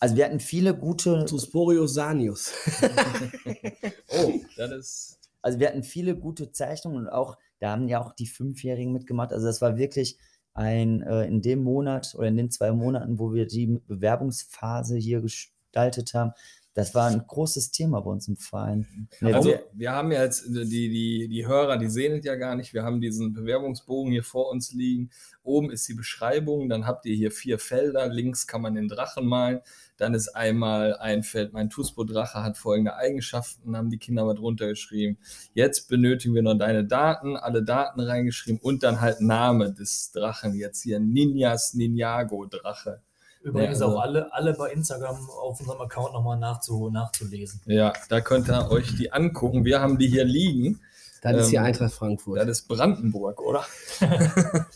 Also 0.00 0.16
wir 0.16 0.24
hatten 0.24 0.40
viele 0.40 0.74
gute. 0.74 1.24
Tusporius 1.24 1.94
Sanius. 1.94 2.52
oh, 4.08 4.40
das 4.56 4.70
ist. 4.72 5.17
Also 5.48 5.60
wir 5.60 5.68
hatten 5.68 5.82
viele 5.82 6.14
gute 6.14 6.52
Zeichnungen 6.52 7.06
und 7.06 7.08
auch, 7.08 7.38
da 7.58 7.70
haben 7.70 7.88
ja 7.88 8.02
auch 8.02 8.12
die 8.12 8.26
Fünfjährigen 8.26 8.92
mitgemacht. 8.92 9.32
Also 9.32 9.46
das 9.46 9.62
war 9.62 9.78
wirklich 9.78 10.18
ein, 10.52 11.00
äh, 11.00 11.24
in 11.24 11.40
dem 11.40 11.62
Monat 11.62 12.14
oder 12.14 12.28
in 12.28 12.36
den 12.36 12.50
zwei 12.50 12.70
Monaten, 12.70 13.18
wo 13.18 13.32
wir 13.32 13.46
die 13.46 13.80
Bewerbungsphase 13.86 14.98
hier 14.98 15.22
gestaltet 15.22 16.12
haben, 16.12 16.32
das 16.78 16.94
war 16.94 17.08
ein 17.08 17.24
großes 17.26 17.72
Thema 17.72 18.00
bei 18.02 18.10
uns 18.12 18.28
im 18.28 18.36
Verein. 18.36 19.08
Also, 19.20 19.58
wir 19.72 19.90
haben 19.90 20.12
ja 20.12 20.22
jetzt, 20.22 20.46
die, 20.46 20.88
die, 20.88 21.26
die 21.28 21.44
Hörer, 21.44 21.76
die 21.76 21.88
sehen 21.88 22.20
es 22.20 22.24
ja 22.24 22.36
gar 22.36 22.54
nicht. 22.54 22.72
Wir 22.72 22.84
haben 22.84 23.00
diesen 23.00 23.32
Bewerbungsbogen 23.32 24.12
hier 24.12 24.22
vor 24.22 24.48
uns 24.52 24.72
liegen. 24.72 25.10
Oben 25.42 25.72
ist 25.72 25.88
die 25.88 25.94
Beschreibung, 25.94 26.68
dann 26.68 26.86
habt 26.86 27.04
ihr 27.06 27.16
hier 27.16 27.32
vier 27.32 27.58
Felder. 27.58 28.06
Links 28.06 28.46
kann 28.46 28.62
man 28.62 28.76
den 28.76 28.86
Drachen 28.86 29.26
malen. 29.26 29.58
Dann 29.96 30.14
ist 30.14 30.28
einmal 30.36 30.96
ein 30.98 31.24
Feld, 31.24 31.52
mein 31.52 31.68
Tuspo-Drache 31.68 32.44
hat 32.44 32.56
folgende 32.56 32.94
Eigenschaften, 32.94 33.76
haben 33.76 33.90
die 33.90 33.98
Kinder 33.98 34.24
mal 34.24 34.34
drunter 34.34 34.68
geschrieben. 34.68 35.18
Jetzt 35.54 35.88
benötigen 35.88 36.36
wir 36.36 36.42
noch 36.42 36.54
deine 36.54 36.84
Daten, 36.84 37.36
alle 37.36 37.64
Daten 37.64 37.98
reingeschrieben 37.98 38.60
und 38.62 38.84
dann 38.84 39.00
halt 39.00 39.20
Name 39.20 39.72
des 39.72 40.12
Drachen. 40.12 40.54
Jetzt 40.54 40.82
hier 40.82 41.00
Ninjas 41.00 41.74
Ninjago 41.74 42.46
Drache. 42.46 43.02
Übrigens 43.42 43.80
ja, 43.80 43.86
also, 43.86 43.98
auch 43.98 44.02
alle, 44.02 44.32
alle 44.32 44.54
bei 44.54 44.72
Instagram 44.72 45.16
auf 45.30 45.60
unserem 45.60 45.80
Account 45.80 46.12
nochmal 46.12 46.38
nachzu, 46.38 46.90
nachzulesen. 46.90 47.60
Ja, 47.66 47.92
da 48.08 48.20
könnt 48.20 48.48
ihr 48.48 48.70
euch 48.70 48.96
die 48.96 49.12
angucken. 49.12 49.64
Wir 49.64 49.80
haben 49.80 49.98
die 49.98 50.08
hier 50.08 50.24
liegen. 50.24 50.80
Das 51.22 51.32
ähm, 51.32 51.38
ist 51.38 51.50
hier 51.50 51.62
Eintracht 51.62 51.94
Frankfurt. 51.94 52.38
Das 52.38 52.48
ist 52.48 52.68
Brandenburg, 52.68 53.40
oder? 53.40 53.64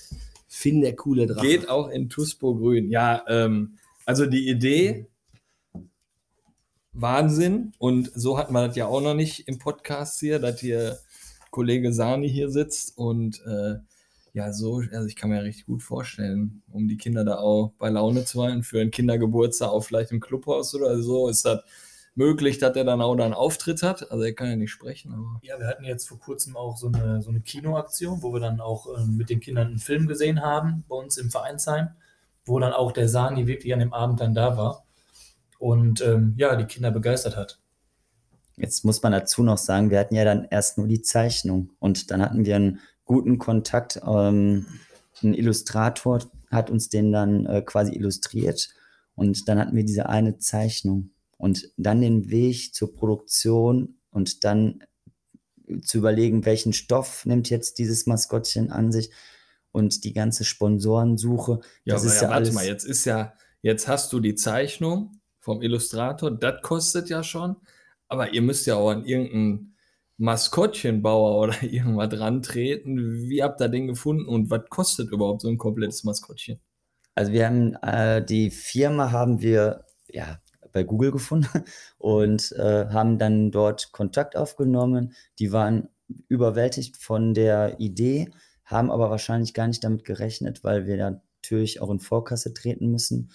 Finn 0.48 0.80
der 0.80 0.94
coole 0.94 1.26
Drache. 1.26 1.46
Geht 1.46 1.68
auch 1.68 1.88
in 1.88 2.08
Tuspo 2.08 2.54
Grün. 2.54 2.90
Ja, 2.90 3.24
ähm, 3.26 3.78
also 4.06 4.26
die 4.26 4.48
Idee, 4.48 5.06
Wahnsinn. 6.92 7.72
Und 7.78 8.12
so 8.14 8.38
hatten 8.38 8.52
wir 8.52 8.66
das 8.66 8.76
ja 8.76 8.86
auch 8.86 9.00
noch 9.00 9.14
nicht 9.14 9.48
im 9.48 9.58
Podcast 9.58 10.20
hier, 10.20 10.38
dass 10.38 10.60
hier 10.60 10.98
Kollege 11.50 11.92
Sani 11.92 12.30
hier 12.30 12.50
sitzt 12.50 12.96
und 12.96 13.42
äh, 13.44 13.76
ja, 14.34 14.52
so, 14.52 14.82
also 14.92 15.06
ich 15.06 15.16
kann 15.16 15.30
mir 15.30 15.36
ja 15.36 15.42
richtig 15.42 15.66
gut 15.66 15.82
vorstellen, 15.82 16.62
um 16.70 16.88
die 16.88 16.96
Kinder 16.96 17.24
da 17.24 17.36
auch 17.38 17.72
bei 17.78 17.90
Laune 17.90 18.24
zu 18.24 18.42
halten, 18.42 18.62
für 18.62 18.80
einen 18.80 18.90
Kindergeburtstag 18.90 19.68
auch 19.68 19.84
vielleicht 19.84 20.10
im 20.10 20.20
Clubhaus 20.20 20.74
oder 20.74 21.00
so, 21.02 21.28
ist 21.28 21.44
das 21.44 21.62
möglich, 22.14 22.58
dass 22.58 22.74
er 22.76 22.84
dann 22.84 23.02
auch 23.02 23.14
da 23.16 23.24
einen 23.24 23.34
Auftritt 23.34 23.82
hat. 23.82 24.10
Also 24.10 24.24
er 24.24 24.34
kann 24.34 24.48
ja 24.48 24.56
nicht 24.56 24.70
sprechen, 24.70 25.12
aber. 25.12 25.38
Ja, 25.42 25.58
wir 25.58 25.66
hatten 25.66 25.84
jetzt 25.84 26.08
vor 26.08 26.18
kurzem 26.18 26.56
auch 26.56 26.76
so 26.76 26.88
eine, 26.88 27.22
so 27.22 27.30
eine 27.30 27.40
Kinoaktion, 27.40 28.22
wo 28.22 28.32
wir 28.32 28.40
dann 28.40 28.60
auch 28.60 28.86
äh, 28.96 29.04
mit 29.04 29.28
den 29.28 29.40
Kindern 29.40 29.68
einen 29.68 29.78
Film 29.78 30.06
gesehen 30.06 30.40
haben, 30.40 30.84
bei 30.88 30.96
uns 30.96 31.18
im 31.18 31.30
Vereinsheim, 31.30 31.88
wo 32.44 32.58
dann 32.58 32.72
auch 32.72 32.92
der 32.92 33.08
Sani 33.08 33.46
wirklich 33.46 33.72
an 33.72 33.80
dem 33.80 33.92
Abend 33.92 34.20
dann 34.20 34.34
da 34.34 34.56
war 34.56 34.84
und 35.58 36.00
ähm, 36.00 36.34
ja, 36.38 36.56
die 36.56 36.64
Kinder 36.64 36.90
begeistert 36.90 37.36
hat. 37.36 37.58
Jetzt 38.56 38.84
muss 38.84 39.02
man 39.02 39.12
dazu 39.12 39.42
noch 39.42 39.58
sagen, 39.58 39.90
wir 39.90 39.98
hatten 39.98 40.14
ja 40.14 40.24
dann 40.24 40.46
erst 40.50 40.76
nur 40.76 40.86
die 40.86 41.02
Zeichnung 41.02 41.70
und 41.78 42.10
dann 42.10 42.20
hatten 42.20 42.44
wir 42.44 42.56
einen 42.56 42.80
guten 43.04 43.38
Kontakt. 43.38 44.00
Ähm, 44.06 44.66
ein 45.22 45.34
Illustrator 45.34 46.20
hat 46.50 46.70
uns 46.70 46.88
den 46.88 47.12
dann 47.12 47.46
äh, 47.46 47.62
quasi 47.62 47.92
illustriert 47.94 48.70
und 49.14 49.48
dann 49.48 49.58
hatten 49.58 49.76
wir 49.76 49.84
diese 49.84 50.08
eine 50.08 50.38
Zeichnung 50.38 51.10
und 51.38 51.70
dann 51.76 52.00
den 52.00 52.30
Weg 52.30 52.74
zur 52.74 52.94
Produktion 52.94 53.96
und 54.10 54.44
dann 54.44 54.82
zu 55.82 55.98
überlegen, 55.98 56.44
welchen 56.44 56.72
Stoff 56.72 57.24
nimmt 57.24 57.50
jetzt 57.50 57.78
dieses 57.78 58.06
Maskottchen 58.06 58.70
an 58.70 58.92
sich 58.92 59.10
und 59.70 60.04
die 60.04 60.12
ganze 60.12 60.44
Sponsorensuche. 60.44 61.60
Ja, 61.84 61.94
das 61.94 62.04
ist 62.04 62.16
ja, 62.16 62.28
ja 62.28 62.30
warte 62.30 62.52
mal, 62.52 62.66
jetzt 62.66 62.84
ist 62.84 63.04
ja, 63.04 63.34
jetzt 63.62 63.88
hast 63.88 64.12
du 64.12 64.20
die 64.20 64.34
Zeichnung 64.34 65.20
vom 65.40 65.62
Illustrator, 65.62 66.30
das 66.30 66.62
kostet 66.62 67.08
ja 67.08 67.22
schon, 67.22 67.56
aber 68.08 68.32
ihr 68.32 68.42
müsst 68.42 68.66
ja 68.66 68.76
auch 68.76 68.90
an 68.90 69.04
irgendeinen 69.04 69.71
Maskottchenbauer 70.18 71.38
oder 71.38 71.62
irgendwas 71.62 72.10
dran 72.10 72.42
treten. 72.42 73.28
Wie 73.28 73.42
habt 73.42 73.60
ihr 73.60 73.68
den 73.68 73.86
gefunden 73.86 74.26
und 74.26 74.50
was 74.50 74.62
kostet 74.68 75.10
überhaupt 75.10 75.42
so 75.42 75.48
ein 75.48 75.58
komplettes 75.58 76.04
Maskottchen? 76.04 76.60
Also 77.14 77.32
wir 77.32 77.46
haben 77.46 77.74
äh, 77.82 78.24
die 78.24 78.50
Firma 78.50 79.10
haben 79.10 79.42
wir 79.42 79.84
ja 80.08 80.40
bei 80.72 80.82
Google 80.82 81.12
gefunden 81.12 81.64
und 81.98 82.52
äh, 82.52 82.86
haben 82.88 83.18
dann 83.18 83.50
dort 83.50 83.92
Kontakt 83.92 84.36
aufgenommen. 84.36 85.14
Die 85.38 85.52
waren 85.52 85.88
überwältigt 86.28 86.96
von 86.96 87.34
der 87.34 87.80
Idee, 87.80 88.30
haben 88.64 88.90
aber 88.90 89.10
wahrscheinlich 89.10 89.54
gar 89.54 89.66
nicht 89.66 89.84
damit 89.84 90.04
gerechnet, 90.04 90.64
weil 90.64 90.86
wir 90.86 90.96
natürlich 90.96 91.80
auch 91.80 91.90
in 91.90 92.00
Vorkasse 92.00 92.54
treten 92.54 92.90
müssen. 92.90 93.30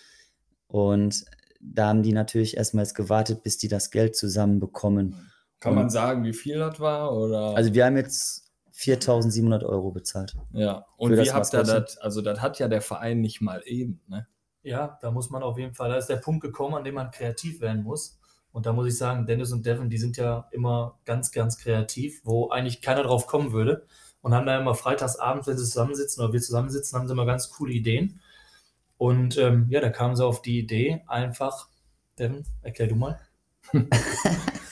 Und 0.67 1.25
da 1.59 1.87
haben 1.87 2.03
die 2.03 2.13
natürlich 2.13 2.57
erstmals 2.57 2.93
gewartet, 2.93 3.43
bis 3.43 3.57
die 3.57 3.67
das 3.67 3.91
Geld 3.91 4.15
zusammenbekommen. 4.15 5.31
Kann 5.59 5.75
man 5.75 5.89
sagen, 5.89 6.23
wie 6.23 6.33
viel 6.33 6.59
das 6.59 6.79
war? 6.79 7.15
Oder? 7.15 7.55
Also 7.55 7.73
wir 7.73 7.85
haben 7.85 7.97
jetzt 7.97 8.51
4.700 8.77 9.65
Euro 9.65 9.91
bezahlt. 9.91 10.35
ja, 10.53 10.85
und 10.97 11.11
wie 11.11 11.15
das 11.15 11.33
habt 11.33 11.51
ihr 11.53 11.63
das? 11.63 11.97
Also, 11.97 12.21
das 12.21 12.41
hat 12.41 12.59
ja 12.59 12.67
der 12.67 12.81
Verein 12.81 13.21
nicht 13.21 13.41
mal 13.41 13.63
eben, 13.65 14.01
ne? 14.07 14.27
Ja, 14.61 14.99
da 15.01 15.11
muss 15.11 15.29
man 15.29 15.43
auf 15.43 15.57
jeden 15.57 15.73
Fall, 15.73 15.89
da 15.89 15.95
ist 15.95 16.07
der 16.07 16.17
Punkt 16.17 16.41
gekommen, 16.41 16.75
an 16.75 16.83
dem 16.83 16.95
man 16.95 17.09
kreativ 17.09 17.61
werden 17.61 17.83
muss. 17.83 18.19
Und 18.51 18.65
da 18.65 18.73
muss 18.73 18.87
ich 18.87 18.97
sagen, 18.97 19.25
Dennis 19.25 19.51
und 19.51 19.65
Devin, 19.65 19.89
die 19.89 19.97
sind 19.97 20.17
ja 20.17 20.47
immer 20.51 20.99
ganz, 21.05 21.31
ganz 21.31 21.57
kreativ, 21.57 22.21
wo 22.23 22.49
eigentlich 22.49 22.81
keiner 22.81 23.03
drauf 23.03 23.27
kommen 23.27 23.51
würde. 23.51 23.85
Und 24.21 24.33
haben 24.33 24.45
da 24.45 24.59
immer 24.59 24.75
freitagsabends, 24.75 25.47
wenn 25.47 25.57
sie 25.57 25.63
zusammensitzen 25.63 26.23
oder 26.23 26.33
wir 26.33 26.41
zusammensitzen, 26.41 26.99
haben 26.99 27.07
sie 27.07 27.13
immer 27.13 27.25
ganz 27.25 27.49
coole 27.49 27.71
Ideen. 27.71 28.19
Und 28.97 29.37
ähm, 29.37 29.67
ja, 29.69 29.79
da 29.79 29.89
kamen 29.89 30.15
sie 30.15 30.25
auf 30.25 30.41
die 30.41 30.59
Idee, 30.59 31.03
einfach, 31.07 31.69
Devin, 32.19 32.45
erklär 32.61 32.89
du 32.89 32.95
mal. 32.95 33.19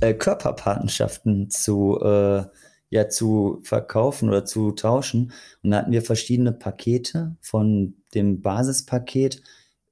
äh, 0.00 1.48
zu, 1.48 2.00
äh, 2.00 2.44
ja, 2.90 3.08
zu 3.08 3.60
verkaufen 3.62 4.28
oder 4.28 4.44
zu 4.44 4.72
tauschen. 4.72 5.32
Und 5.62 5.70
da 5.70 5.78
hatten 5.78 5.92
wir 5.92 6.02
verschiedene 6.02 6.52
Pakete 6.52 7.36
von 7.40 7.96
dem 8.14 8.40
Basispaket, 8.40 9.42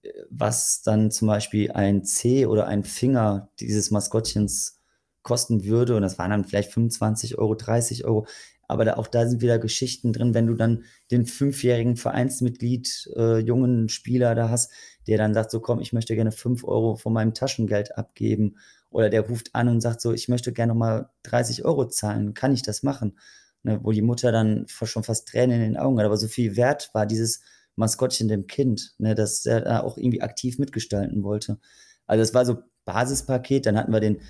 äh, 0.03 0.09
was 0.31 0.83
dann 0.83 1.11
zum 1.11 1.29
Beispiel 1.29 1.73
ein 1.73 2.05
C 2.05 2.47
oder 2.47 2.67
ein 2.67 2.85
Finger 2.85 3.51
dieses 3.61 3.91
Maskottchens 3.91 4.81
kosten 5.23 5.65
würde. 5.65 5.97
Und 5.97 6.03
das 6.03 6.19
waren 6.19 6.31
dann 6.31 6.45
vielleicht 6.45 6.73
25 6.73 7.39
Euro, 7.39 7.55
30 7.55 8.05
Euro. 8.05 8.27
Aber 8.69 8.85
da, 8.85 8.95
auch 8.95 9.07
da 9.07 9.27
sind 9.29 9.43
wieder 9.43 9.59
Geschichten 9.59 10.13
drin, 10.13 10.35
wenn 10.35 10.47
du 10.47 10.55
dann 10.55 10.85
den 11.11 11.27
fünfjährigen 11.27 11.97
Vereinsmitglied, 11.97 13.11
äh, 13.17 13.39
jungen 13.39 13.89
Spieler 13.89 14.35
da 14.35 14.49
hast, 14.49 14.73
der 15.07 15.19
dann 15.19 15.35
sagt, 15.35 15.51
so 15.51 15.61
komm, 15.61 15.81
ich 15.81 15.93
möchte 15.93 16.15
gerne 16.15 16.33
5 16.33 16.65
Euro 16.65 16.97
von 16.97 17.13
meinem 17.13 17.35
Taschengeld 17.35 17.99
abgeben. 17.99 18.57
Oder 18.93 19.11
der 19.11 19.29
ruft 19.29 19.55
an 19.55 19.69
und 19.69 19.81
sagt 19.81 20.01
so, 20.01 20.13
ich 20.13 20.29
möchte 20.29 20.53
gerne 20.53 20.73
nochmal 20.73 21.11
30 21.25 21.65
Euro 21.65 21.87
zahlen, 21.89 22.35
kann 22.35 22.53
ich 22.53 22.63
das 22.63 22.83
machen? 22.83 23.19
Ne, 23.65 23.81
wo 23.83 23.93
die 23.93 24.03
Mutter 24.03 24.33
dann 24.33 24.67
schon 24.67 25.05
fast 25.05 25.29
Tränen 25.29 25.61
in 25.61 25.73
den 25.73 25.77
Augen 25.77 25.99
hat. 25.99 26.07
Aber 26.07 26.17
so 26.17 26.27
viel 26.29 26.57
wert 26.57 26.91
war 26.95 27.07
dieses 27.07 27.43
Maskottchen 27.77 28.29
dem 28.29 28.47
Kind, 28.47 28.95
ne, 28.99 29.15
dass 29.15 29.47
er 29.47 29.61
da 29.63 29.81
auch 29.81 29.97
irgendwie 29.97 30.23
aktiv 30.23 30.59
mitgestalten 30.59 31.23
wollte. 31.23 31.59
Also 32.07 32.23
es 32.23 32.35
war 32.35 32.45
so 32.45 32.59
Basispaket, 32.85 33.67
dann 33.67 33.77
hatten 33.77 33.93
wir 33.93 34.01
den, 34.01 34.21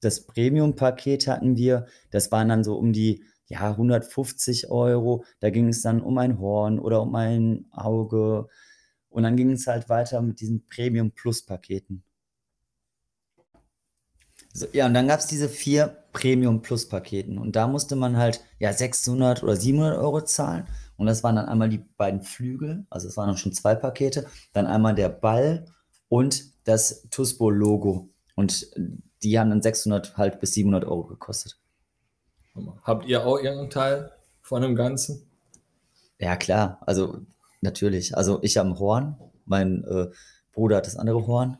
das 0.00 0.26
Premium-Paket 0.26 1.28
hatten 1.28 1.56
wir, 1.56 1.86
das 2.10 2.32
waren 2.32 2.48
dann 2.48 2.64
so 2.64 2.76
um 2.76 2.92
die 2.92 3.24
ja, 3.46 3.70
150 3.70 4.70
Euro. 4.70 5.24
Da 5.40 5.50
ging 5.50 5.68
es 5.68 5.82
dann 5.82 6.00
um 6.00 6.18
ein 6.18 6.38
Horn 6.38 6.78
oder 6.78 7.02
um 7.02 7.14
ein 7.14 7.66
Auge. 7.72 8.48
Und 9.08 9.24
dann 9.24 9.36
ging 9.36 9.50
es 9.50 9.66
halt 9.66 9.88
weiter 9.88 10.22
mit 10.22 10.40
diesen 10.40 10.66
Premium-Plus-Paketen. 10.66 12.04
So, 14.52 14.66
ja, 14.72 14.86
und 14.86 14.94
dann 14.94 15.08
gab 15.08 15.20
es 15.20 15.26
diese 15.26 15.48
vier 15.48 15.96
Premium-Plus-Paketen. 16.12 17.38
Und 17.38 17.56
da 17.56 17.68
musste 17.68 17.96
man 17.96 18.16
halt 18.16 18.40
ja 18.58 18.72
600 18.72 19.42
oder 19.42 19.56
700 19.56 19.98
Euro 19.98 20.22
zahlen. 20.22 20.66
Und 20.96 21.06
das 21.06 21.22
waren 21.22 21.36
dann 21.36 21.46
einmal 21.46 21.68
die 21.68 21.78
beiden 21.78 22.20
Flügel, 22.22 22.84
also 22.90 23.08
es 23.08 23.16
waren 23.16 23.28
dann 23.28 23.38
schon 23.38 23.52
zwei 23.52 23.74
Pakete. 23.74 24.26
Dann 24.52 24.66
einmal 24.66 24.94
der 24.94 25.08
Ball 25.08 25.66
und 26.08 26.44
das 26.64 27.08
Tuspo-Logo. 27.10 28.10
Und 28.34 28.70
die 29.22 29.38
haben 29.38 29.50
dann 29.50 29.62
600 29.62 30.16
halt 30.16 30.40
bis 30.40 30.52
700 30.52 30.84
Euro 30.84 31.04
gekostet. 31.04 31.58
Habt 32.82 33.06
ihr 33.06 33.24
auch 33.24 33.36
irgendeinen 33.36 33.70
Teil 33.70 34.12
von 34.42 34.62
dem 34.62 34.74
Ganzen? 34.74 35.30
Ja, 36.18 36.36
klar, 36.36 36.78
also 36.82 37.20
natürlich. 37.60 38.16
Also 38.16 38.40
ich 38.42 38.56
habe 38.56 38.68
ein 38.68 38.78
Horn, 38.78 39.16
mein 39.46 39.84
äh, 39.84 40.08
Bruder 40.52 40.76
hat 40.76 40.86
das 40.86 40.96
andere 40.96 41.26
Horn. 41.26 41.58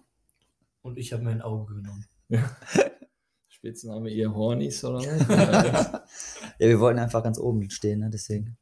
Und 0.83 0.99
ich 0.99 1.13
habe 1.13 1.23
mir 1.23 1.31
ein 1.31 1.43
Auge 1.43 1.75
genommen. 1.75 2.07
Spitzname 3.49 4.11
ihr 4.11 4.35
Hornies 4.35 4.85
oder 4.85 4.99
was? 4.99 6.01
Ja, 6.59 6.69
wir 6.69 6.81
wollten 6.81 6.99
einfach 6.99 7.23
ganz 7.23 7.39
oben 7.39 7.71
stehen, 7.71 8.01
ne? 8.01 8.11
deswegen. 8.11 8.59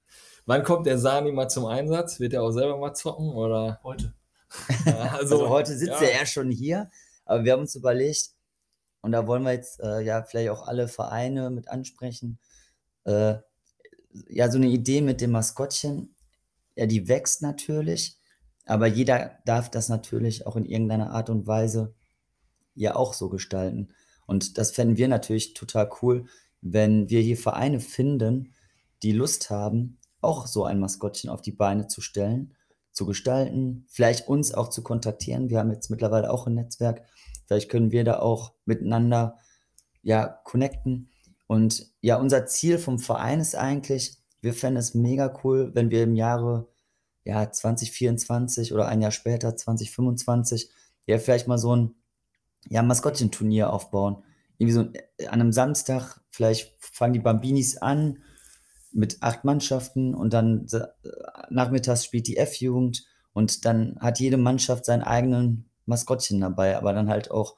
Wann 0.47 0.63
kommt 0.63 0.87
der 0.87 0.99
Sani 0.99 1.33
mal 1.33 1.49
zum 1.49 1.67
Einsatz? 1.67 2.21
Wird 2.21 2.33
er 2.33 2.43
auch 2.43 2.53
selber 2.53 2.79
mal 2.79 2.95
zocken? 2.95 3.31
Oder? 3.31 3.81
Heute. 3.83 4.15
Ja, 4.87 5.17
Also, 5.19 5.49
heute 5.49 5.77
sitzt 5.77 6.01
ja. 6.01 6.09
er 6.09 6.21
ja 6.21 6.27
schon 6.27 6.51
hier, 6.51 6.91
aber 7.25 7.45
wir 7.45 7.53
haben 7.53 7.61
uns 7.61 7.75
überlegt, 7.75 8.31
und 9.03 9.13
da 9.13 9.27
wollen 9.27 9.43
wir 9.43 9.53
jetzt 9.53 9.81
äh, 9.81 10.01
ja 10.01 10.23
vielleicht 10.23 10.51
auch 10.51 10.67
alle 10.67 10.89
Vereine 10.89 11.51
mit 11.51 11.69
ansprechen, 11.69 12.39
äh, 13.05 13.37
ja, 14.29 14.51
so 14.51 14.59
eine 14.59 14.69
Idee 14.69 15.01
mit 15.03 15.21
dem 15.21 15.33
Maskottchen, 15.33 16.15
ja, 16.77 16.87
die 16.87 17.09
wächst 17.09 17.43
natürlich, 17.43 18.19
aber 18.65 18.87
jeder 18.87 19.39
darf 19.45 19.71
das 19.71 19.89
natürlich 19.89 20.47
auch 20.47 20.57
in 20.57 20.65
irgendeiner 20.65 21.11
Art 21.11 21.31
und 21.31 21.47
Weise 21.47 21.95
ja 22.79 22.97
auch 22.97 23.15
so 23.15 23.29
gestalten. 23.29 23.89
Und 24.27 24.59
das 24.59 24.71
fänden 24.71 24.97
wir 24.97 25.09
natürlich 25.09 25.55
total 25.55 25.91
cool, 26.03 26.27
wenn 26.61 27.09
wir 27.09 27.21
hier 27.21 27.37
Vereine 27.37 27.81
finden, 27.81 28.55
die 29.03 29.13
Lust 29.13 29.51
haben, 29.51 29.99
auch 30.21 30.47
so 30.47 30.65
ein 30.65 30.81
Maskottchen 30.81 31.31
auf 31.31 31.43
die 31.43 31.53
Beine 31.53 31.87
zu 31.87 32.01
stellen, 32.01 32.55
zu 32.93 33.07
gestalten, 33.07 33.85
vielleicht 33.89 34.29
uns 34.29 34.53
auch 34.53 34.69
zu 34.71 34.83
kontaktieren. 34.83 35.51
Wir 35.51 35.59
haben 35.59 35.71
jetzt 35.71 35.91
mittlerweile 35.91 36.31
auch 36.31 36.47
ein 36.47 36.55
Netzwerk. 36.55 37.05
Vielleicht 37.47 37.71
können 37.71 37.93
wir 37.93 38.05
da 38.05 38.19
auch 38.19 38.53
miteinander 38.65 39.39
ja 40.03 40.27
connecten. 40.45 41.11
Und 41.47 41.93
ja, 42.01 42.17
unser 42.17 42.47
Ziel 42.47 42.79
vom 42.79 42.99
Verein 42.99 43.41
ist 43.41 43.55
eigentlich, 43.55 44.19
wir 44.41 44.53
fänden 44.53 44.79
es 44.79 44.95
mega 44.95 45.33
cool, 45.45 45.71
wenn 45.75 45.91
wir 45.91 46.03
im 46.03 46.17
Jahre 46.17 46.69
ja 47.25 47.51
2024 47.51 48.73
oder 48.73 48.89
ein 48.89 49.01
Jahr 49.01 49.11
später 49.11 49.57
2025 49.57 50.71
ja 51.07 51.19
vielleicht 51.19 51.49
mal 51.49 51.59
so 51.59 51.75
ein 51.75 51.95
ja, 52.69 52.83
Maskottchenturnier 52.83 53.73
aufbauen. 53.73 54.23
Irgendwie 54.59 54.75
so 54.75 54.83
äh, 55.19 55.27
an 55.27 55.41
einem 55.41 55.53
Samstag, 55.53 56.21
vielleicht 56.31 56.75
fangen 56.79 57.13
die 57.13 57.21
Bambinis 57.21 57.77
an 57.77 58.23
mit 58.93 59.19
acht 59.23 59.45
Mannschaften 59.45 60.15
und 60.15 60.33
dann 60.33 60.67
äh, 60.73 60.81
nachmittags 61.51 62.05
spielt 62.05 62.27
die 62.27 62.37
F-Jugend 62.37 63.07
und 63.33 63.65
dann 63.65 63.97
hat 64.01 64.19
jede 64.21 64.37
Mannschaft 64.37 64.85
seinen 64.85 65.03
eigenen 65.03 65.71
Maskottchen 65.87 66.41
dabei, 66.41 66.77
aber 66.77 66.93
dann 66.93 67.09
halt 67.09 67.31
auch 67.31 67.57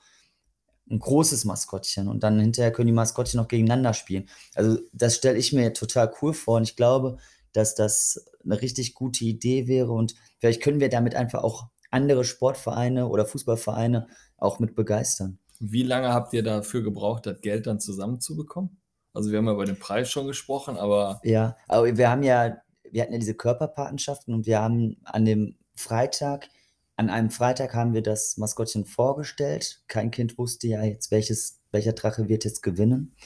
ein 0.90 0.98
großes 0.98 1.44
Maskottchen 1.44 2.08
und 2.08 2.22
dann 2.22 2.40
hinterher 2.40 2.72
können 2.72 2.88
die 2.88 2.92
Maskottchen 2.92 3.38
noch 3.38 3.48
gegeneinander 3.48 3.94
spielen. 3.94 4.28
Also 4.54 4.78
das 4.92 5.16
stelle 5.16 5.38
ich 5.38 5.52
mir 5.52 5.72
total 5.72 6.12
cool 6.20 6.34
vor 6.34 6.56
und 6.56 6.64
ich 6.64 6.76
glaube, 6.76 7.18
dass 7.52 7.74
das 7.74 8.26
eine 8.44 8.60
richtig 8.60 8.94
gute 8.94 9.24
Idee 9.24 9.68
wäre 9.68 9.92
und 9.92 10.14
vielleicht 10.38 10.62
können 10.62 10.80
wir 10.80 10.88
damit 10.88 11.14
einfach 11.14 11.42
auch 11.42 11.68
andere 11.90 12.24
Sportvereine 12.24 13.08
oder 13.08 13.26
Fußballvereine 13.26 14.06
auch 14.36 14.58
mit 14.58 14.74
begeistern. 14.74 15.38
Wie 15.58 15.82
lange 15.82 16.12
habt 16.12 16.32
ihr 16.32 16.42
dafür 16.42 16.82
gebraucht, 16.82 17.26
das 17.26 17.40
Geld 17.40 17.66
dann 17.66 17.80
zusammenzubekommen? 17.80 18.80
Also 19.12 19.30
wir 19.30 19.38
haben 19.38 19.46
ja 19.46 19.52
über 19.52 19.66
den 19.66 19.78
Preis 19.78 20.10
schon 20.10 20.26
gesprochen, 20.26 20.76
aber 20.76 21.20
Ja, 21.24 21.56
aber 21.68 21.96
wir 21.96 22.10
haben 22.10 22.22
ja, 22.22 22.56
wir 22.90 23.02
hatten 23.02 23.12
ja 23.12 23.18
diese 23.18 23.34
Körperpatenschaften 23.34 24.32
und 24.32 24.46
wir 24.46 24.60
haben 24.60 24.96
an 25.04 25.24
dem 25.24 25.56
Freitag, 25.74 26.48
an 26.96 27.10
einem 27.10 27.30
Freitag 27.30 27.74
haben 27.74 27.94
wir 27.94 28.02
das 28.02 28.36
Maskottchen 28.36 28.84
vorgestellt. 28.84 29.82
Kein 29.88 30.10
Kind 30.10 30.38
wusste 30.38 30.68
ja 30.68 30.82
jetzt, 30.82 31.10
welches, 31.10 31.60
welcher 31.72 31.92
Drache 31.92 32.28
wird 32.28 32.44
jetzt 32.44 32.62
gewinnen. 32.62 33.16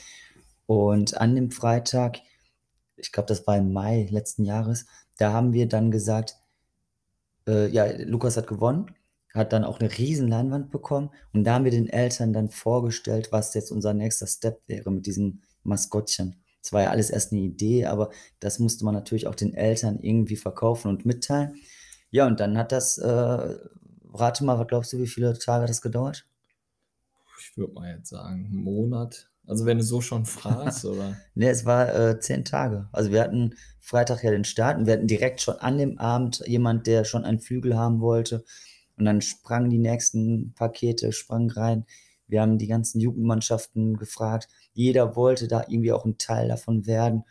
Und 0.66 1.16
an 1.20 1.34
dem 1.34 1.50
Freitag, 1.50 2.18
ich 2.96 3.12
glaube, 3.12 3.26
das 3.26 3.46
war 3.46 3.56
im 3.58 3.72
Mai 3.72 4.06
letzten 4.10 4.44
Jahres, 4.44 4.86
da 5.18 5.32
haben 5.32 5.52
wir 5.52 5.68
dann 5.68 5.90
gesagt, 5.90 6.36
äh, 7.46 7.68
ja, 7.68 7.86
Lukas 8.04 8.36
hat 8.36 8.46
gewonnen, 8.46 8.94
hat 9.32 9.52
dann 9.52 9.64
auch 9.64 9.80
eine 9.80 9.96
riesen 9.96 10.28
Leinwand 10.28 10.70
bekommen 10.70 11.10
und 11.32 11.44
da 11.44 11.54
haben 11.54 11.64
wir 11.64 11.70
den 11.70 11.88
Eltern 11.88 12.32
dann 12.32 12.50
vorgestellt, 12.50 13.28
was 13.32 13.54
jetzt 13.54 13.70
unser 13.70 13.94
nächster 13.94 14.26
Step 14.26 14.62
wäre 14.66 14.90
mit 14.90 15.06
diesem 15.06 15.42
Maskottchen. 15.62 16.36
Es 16.62 16.72
war 16.72 16.82
ja 16.82 16.90
alles 16.90 17.10
erst 17.10 17.32
eine 17.32 17.42
Idee, 17.42 17.86
aber 17.86 18.10
das 18.40 18.58
musste 18.58 18.84
man 18.84 18.94
natürlich 18.94 19.26
auch 19.26 19.34
den 19.34 19.54
Eltern 19.54 19.98
irgendwie 20.00 20.36
verkaufen 20.36 20.88
und 20.88 21.04
mitteilen. 21.04 21.56
Ja, 22.10 22.26
und 22.26 22.40
dann 22.40 22.56
hat 22.56 22.72
das, 22.72 22.96
äh, 22.96 23.08
rate 23.08 24.44
mal, 24.44 24.58
was 24.58 24.68
glaubst 24.68 24.92
du, 24.92 24.98
wie 24.98 25.06
viele 25.06 25.38
Tage 25.38 25.62
hat 25.62 25.68
das 25.68 25.82
gedauert? 25.82 26.24
ich 27.44 27.56
würde 27.56 27.74
mal 27.74 27.96
jetzt 27.96 28.08
sagen, 28.10 28.46
einen 28.46 28.56
Monat. 28.56 29.30
Also 29.46 29.66
wenn 29.66 29.78
du 29.78 29.84
so 29.84 30.00
schon 30.00 30.24
fragst, 30.24 30.84
oder? 30.84 31.16
Ne, 31.34 31.48
es 31.48 31.64
war 31.64 31.94
äh, 31.94 32.18
zehn 32.18 32.44
Tage. 32.44 32.88
Also 32.92 33.10
wir 33.10 33.20
hatten 33.20 33.54
Freitag 33.80 34.22
ja 34.24 34.30
den 34.30 34.44
Start 34.44 34.78
und 34.78 34.86
wir 34.86 34.94
hatten 34.94 35.06
direkt 35.06 35.40
schon 35.40 35.56
an 35.56 35.78
dem 35.78 35.98
Abend 35.98 36.42
jemand, 36.46 36.86
der 36.86 37.04
schon 37.04 37.24
einen 37.24 37.40
Flügel 37.40 37.76
haben 37.76 38.00
wollte. 38.00 38.44
Und 38.96 39.04
dann 39.04 39.20
sprangen 39.20 39.70
die 39.70 39.78
nächsten 39.78 40.54
Pakete, 40.54 41.12
sprangen 41.12 41.50
rein. 41.50 41.84
Wir 42.26 42.40
haben 42.40 42.58
die 42.58 42.66
ganzen 42.66 43.00
Jugendmannschaften 43.00 43.96
gefragt. 43.96 44.48
Jeder 44.72 45.16
wollte 45.16 45.48
da 45.48 45.64
irgendwie 45.68 45.92
auch 45.92 46.04
ein 46.04 46.16
Teil 46.16 46.48
davon 46.48 46.86
werden. 46.86 47.24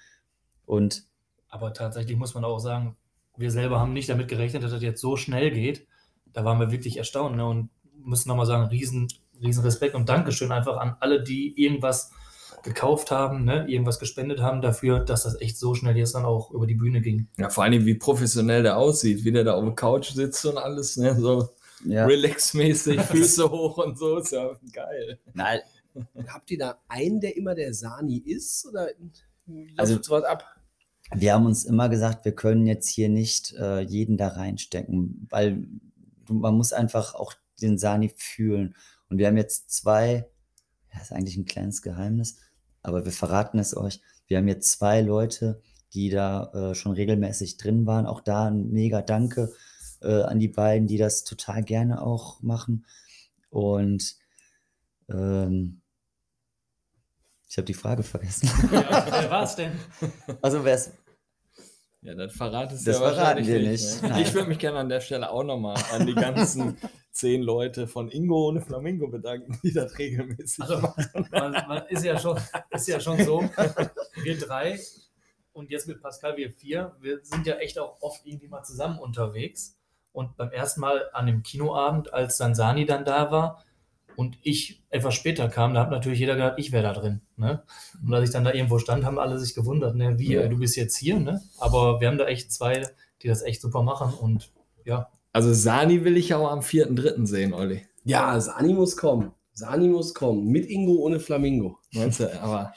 Und 0.66 1.06
Aber 1.50 1.74
tatsächlich 1.74 2.18
muss 2.18 2.36
man 2.36 2.46
auch 2.46 2.60
sagen, 2.60 2.96
wir 3.38 3.50
selber 3.50 3.80
haben 3.80 3.94
nicht 3.94 4.10
damit 4.10 4.28
gerechnet, 4.28 4.64
dass 4.64 4.72
das 4.72 4.84
jetzt 4.84 5.02
so 5.02 5.18
schnell 5.18 5.52
geht. 5.52 5.88
Da 6.32 6.46
waren 6.46 6.60
wir 6.60 6.72
wirklich 6.72 6.98
erstaunt 6.98 7.36
ne? 7.36 7.46
und 7.46 7.70
müssen 8.04 8.30
nochmal 8.30 8.46
sagen, 8.46 8.68
riesen, 8.68 9.08
riesen 9.44 9.64
Respekt 9.64 9.96
und 9.96 10.10
Dankeschön 10.10 10.52
einfach 10.52 10.78
an 10.78 10.96
alle, 11.00 11.22
die 11.24 11.54
irgendwas 11.62 12.12
gekauft 12.64 13.12
haben, 13.12 13.44
ne? 13.44 13.66
irgendwas 13.68 14.00
gespendet 14.00 14.40
haben 14.42 14.62
dafür, 14.62 15.00
dass 15.02 15.24
das 15.24 15.40
echt 15.42 15.58
so 15.58 15.76
schnell 15.76 15.98
jetzt 15.98 16.16
dann 16.16 16.24
auch 16.26 16.50
über 16.52 16.66
die 16.66 16.76
Bühne 16.76 17.02
ging. 17.02 17.28
Ja, 17.38 17.50
vor 17.50 17.66
allem, 17.66 17.86
wie 17.86 17.96
professionell 17.96 18.64
der 18.64 18.78
aussieht, 18.78 19.24
wie 19.26 19.32
der 19.34 19.44
da 19.44 19.54
auf 19.56 19.64
der 19.66 19.76
Couch 19.76 20.12
sitzt 20.12 20.46
und 20.46 20.58
alles, 20.58 20.96
ne? 20.98 21.14
So 21.20 21.50
ja, 21.86 22.06
relaxmäßig, 22.06 23.02
Füße 23.12 23.52
hoch 23.52 23.78
und 23.80 23.98
so, 23.98 24.18
ist 24.18 24.32
ja 24.32 24.52
geil. 24.72 25.20
nein, 25.34 25.60
Habt 26.28 26.50
ihr 26.52 26.58
da 26.58 26.80
einen, 26.88 27.20
der 27.22 27.36
immer 27.38 27.54
der 27.54 27.74
Sani 27.74 28.18
ist? 28.18 28.66
Oder 28.68 28.88
Also- 29.78 30.00
was 30.10 30.24
ab? 30.24 30.46
wir 31.16 31.34
haben 31.34 31.46
uns 31.46 31.66
immer 31.66 31.90
gesagt, 31.90 32.26
wir 32.26 32.32
können 32.34 32.66
jetzt 32.66 32.88
hier 32.88 33.10
nicht 33.10 33.54
äh, 33.60 33.82
jeden 33.82 34.18
da 34.18 34.30
reinstecken, 34.30 35.28
weil 35.30 35.68
man 36.30 36.56
muss 36.56 36.74
einfach 36.74 37.14
auch 37.14 37.34
den 37.62 37.78
Sani 37.78 38.12
fühlen. 38.16 38.76
Und 39.14 39.20
wir 39.20 39.28
haben 39.28 39.38
jetzt 39.38 39.70
zwei, 39.70 40.28
ja, 40.92 41.00
ist 41.00 41.14
eigentlich 41.14 41.38
ein 41.38 41.46
kleines 41.46 41.84
Geheimnis, 41.84 42.40
aber 42.82 43.06
wir 43.06 43.12
verraten 43.12 43.60
es 43.60 43.78
euch. 43.78 44.02
Wir 44.26 44.40
haben 44.40 44.48
jetzt 44.48 44.72
zwei 44.72 45.02
Leute, 45.02 45.62
die 45.94 46.10
da 46.10 46.52
äh, 46.52 46.74
schon 46.74 46.94
regelmäßig 46.94 47.58
drin 47.58 47.86
waren. 47.86 48.08
Auch 48.08 48.22
da 48.22 48.48
ein 48.48 48.72
mega 48.72 49.04
Danke 49.04 49.54
äh, 50.02 50.24
an 50.24 50.40
die 50.40 50.48
beiden, 50.48 50.88
die 50.88 50.98
das 50.98 51.26
total 51.26 51.62
gerne 51.64 52.02
auch 52.02 52.42
machen. 52.42 52.88
Und 53.52 54.16
ähm, 55.12 55.82
ich 57.48 57.58
habe 57.58 57.66
die 57.66 57.76
Frage 57.76 58.02
vergessen. 58.02 58.50
Ja, 58.72 59.06
wer 59.12 59.30
war 59.30 59.44
es 59.44 59.56
denn? 59.56 59.74
Also 60.42 60.66
wer 60.66 60.74
es 60.74 60.92
Ja, 62.04 62.16
das 62.16 62.34
verratest 62.34 62.86
Das 62.86 63.00
ja 63.00 63.02
verraten 63.12 63.46
wir 63.48 63.60
nicht. 63.60 64.02
nicht. 64.02 64.04
Ne? 64.04 64.22
Ich 64.22 64.34
würde 64.34 64.50
mich 64.50 64.60
gerne 64.60 64.80
an 64.80 64.90
der 64.90 65.00
Stelle 65.00 65.30
auch 65.30 65.44
nochmal 65.44 65.78
an 65.94 66.06
die 66.06 66.14
ganzen 66.14 66.78
zehn 67.12 67.42
Leute 67.42 67.88
von 67.88 68.10
Ingo 68.12 68.50
ohne 68.50 68.62
Flamingo 68.62 69.08
bedanken, 69.08 69.58
die 69.64 69.72
das 69.74 69.98
regelmäßig 69.98 70.64
Also, 70.64 70.80
machen. 70.80 71.28
man, 71.32 71.52
man 71.52 71.86
ist, 71.88 72.04
ja 72.04 72.20
schon, 72.20 72.38
ist 72.72 72.88
ja 72.88 73.00
schon 73.00 73.24
so, 73.24 73.42
wir 74.24 74.38
drei 74.38 74.80
und 75.54 75.70
jetzt 75.72 75.88
mit 75.88 76.02
Pascal 76.02 76.36
wir 76.36 76.52
vier, 76.52 76.96
wir 77.00 77.20
sind 77.24 77.48
ja 77.48 77.56
echt 77.56 77.80
auch 77.80 78.02
oft 78.02 78.26
irgendwie 78.26 78.48
mal 78.48 78.64
zusammen 78.64 79.00
unterwegs. 79.00 79.78
Und 80.12 80.36
beim 80.38 80.52
ersten 80.52 80.82
Mal 80.82 81.10
an 81.14 81.26
dem 81.26 81.42
Kinoabend, 81.42 82.14
als 82.14 82.38
dann 82.38 82.54
Sani 82.54 82.86
dann 82.86 83.06
da 83.06 83.32
war 83.32 83.64
und 84.16 84.38
ich 84.42 84.84
etwas 84.90 85.14
später 85.16 85.48
kam, 85.50 85.74
da 85.74 85.82
hat 85.82 85.92
natürlich 85.92 86.20
jeder 86.20 86.34
gedacht, 86.36 86.56
ich 86.58 86.72
wäre 86.72 86.84
da 86.84 86.94
drin. 86.94 87.22
Ne? 87.38 87.64
Und 88.06 88.14
als 88.14 88.30
ich 88.30 88.34
dann 88.34 88.44
da 88.44 88.54
irgendwo 88.54 88.78
stand, 88.80 89.06
haben 89.06 89.20
alle 89.20 89.40
sich 89.40 89.56
gewundert, 89.56 89.96
ne? 89.96 90.18
wie, 90.20 90.34
Ja. 90.34 90.48
du 90.48 90.58
bist 90.58 90.76
jetzt 90.76 90.98
hier. 90.98 91.20
Ne? 91.20 91.42
Aber 91.58 92.00
wir 92.02 92.08
haben 92.08 92.18
da 92.18 92.26
echt 92.28 92.52
zwei, 92.52 92.88
die 93.22 93.28
das 93.28 93.42
echt 93.42 93.62
super 93.62 93.84
machen. 93.84 94.14
Und 94.14 94.52
ja, 94.86 95.10
Also 95.32 95.54
Sani 95.54 96.04
will 96.04 96.18
ich 96.18 96.30
ja 96.30 96.38
auch 96.38 96.52
am 96.52 96.60
4.3. 96.62 97.26
sehen, 97.26 97.54
Olli. 97.54 97.82
Ja, 98.04 98.40
Sani 98.40 98.74
muss 98.74 98.96
kommen. 98.98 99.32
Sani 99.54 99.88
muss 99.88 100.14
kommen. 100.14 100.48
Mit 100.48 100.68
Ingo 100.70 100.96
ohne 100.96 101.20
Flamingo. 101.20 101.80
Meinst 101.94 102.20
du? 102.20 102.42
Aber 102.42 102.74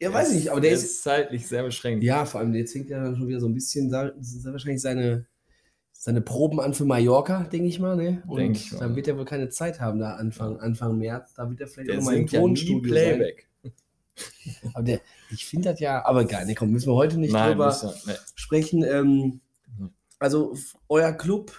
Ja, 0.00 0.12
weiß 0.12 0.30
ich 0.30 0.36
nicht, 0.36 0.50
aber 0.50 0.60
der 0.60 0.70
der 0.70 0.78
ist. 0.78 0.84
ist 0.84 1.02
zeitlich 1.02 1.46
sehr 1.48 1.62
beschränkt. 1.62 2.04
Ja, 2.04 2.24
vor 2.26 2.40
allem, 2.40 2.52
jetzt 2.54 2.72
fängt 2.72 2.90
ja 2.90 3.02
dann 3.02 3.16
schon 3.16 3.26
wieder 3.28 3.40
so 3.40 3.46
ein 3.48 3.54
bisschen 3.54 3.88
sa- 3.90 4.12
wahrscheinlich 4.52 4.82
seine, 4.82 5.26
seine 6.06 6.20
Proben 6.20 6.60
an 6.60 6.72
für 6.72 6.84
Mallorca, 6.84 7.42
denke 7.42 7.66
ich 7.66 7.80
mal. 7.80 7.96
Ne? 7.96 8.22
Und 8.28 8.38
Denk 8.38 8.54
ich 8.54 8.70
dann 8.70 8.94
wird 8.94 9.08
er 9.08 9.18
wohl 9.18 9.24
keine 9.24 9.48
Zeit 9.48 9.80
haben, 9.80 9.98
da 9.98 10.14
Anfang, 10.14 10.56
Anfang 10.60 10.96
März. 10.98 11.34
Da 11.34 11.50
wird 11.50 11.60
er 11.60 11.66
vielleicht 11.66 11.90
Der 11.90 11.98
auch 11.98 12.02
mal 12.04 12.12
im 12.12 12.18
singt 12.18 12.30
ja 12.32 12.40
Tonstudio 12.42 12.94
sein. 12.94 13.16
Playback. 13.16 13.48
Aber 14.74 14.84
der, 14.84 15.00
ich 15.32 15.44
finde 15.44 15.70
das 15.70 15.80
ja, 15.80 16.06
aber 16.06 16.24
geil, 16.24 16.46
ne, 16.46 16.54
komm, 16.54 16.70
müssen 16.70 16.88
wir 16.88 16.94
heute 16.94 17.18
nicht 17.18 17.32
Nein, 17.32 17.50
drüber 17.50 17.66
müssen 17.66 17.90
wir- 18.06 18.12
ne. 18.12 18.18
sprechen. 18.36 18.84
Ähm, 18.84 19.40
Mhm. 19.78 19.90
also 20.20 20.56
euer 20.88 21.12
Club, 21.12 21.52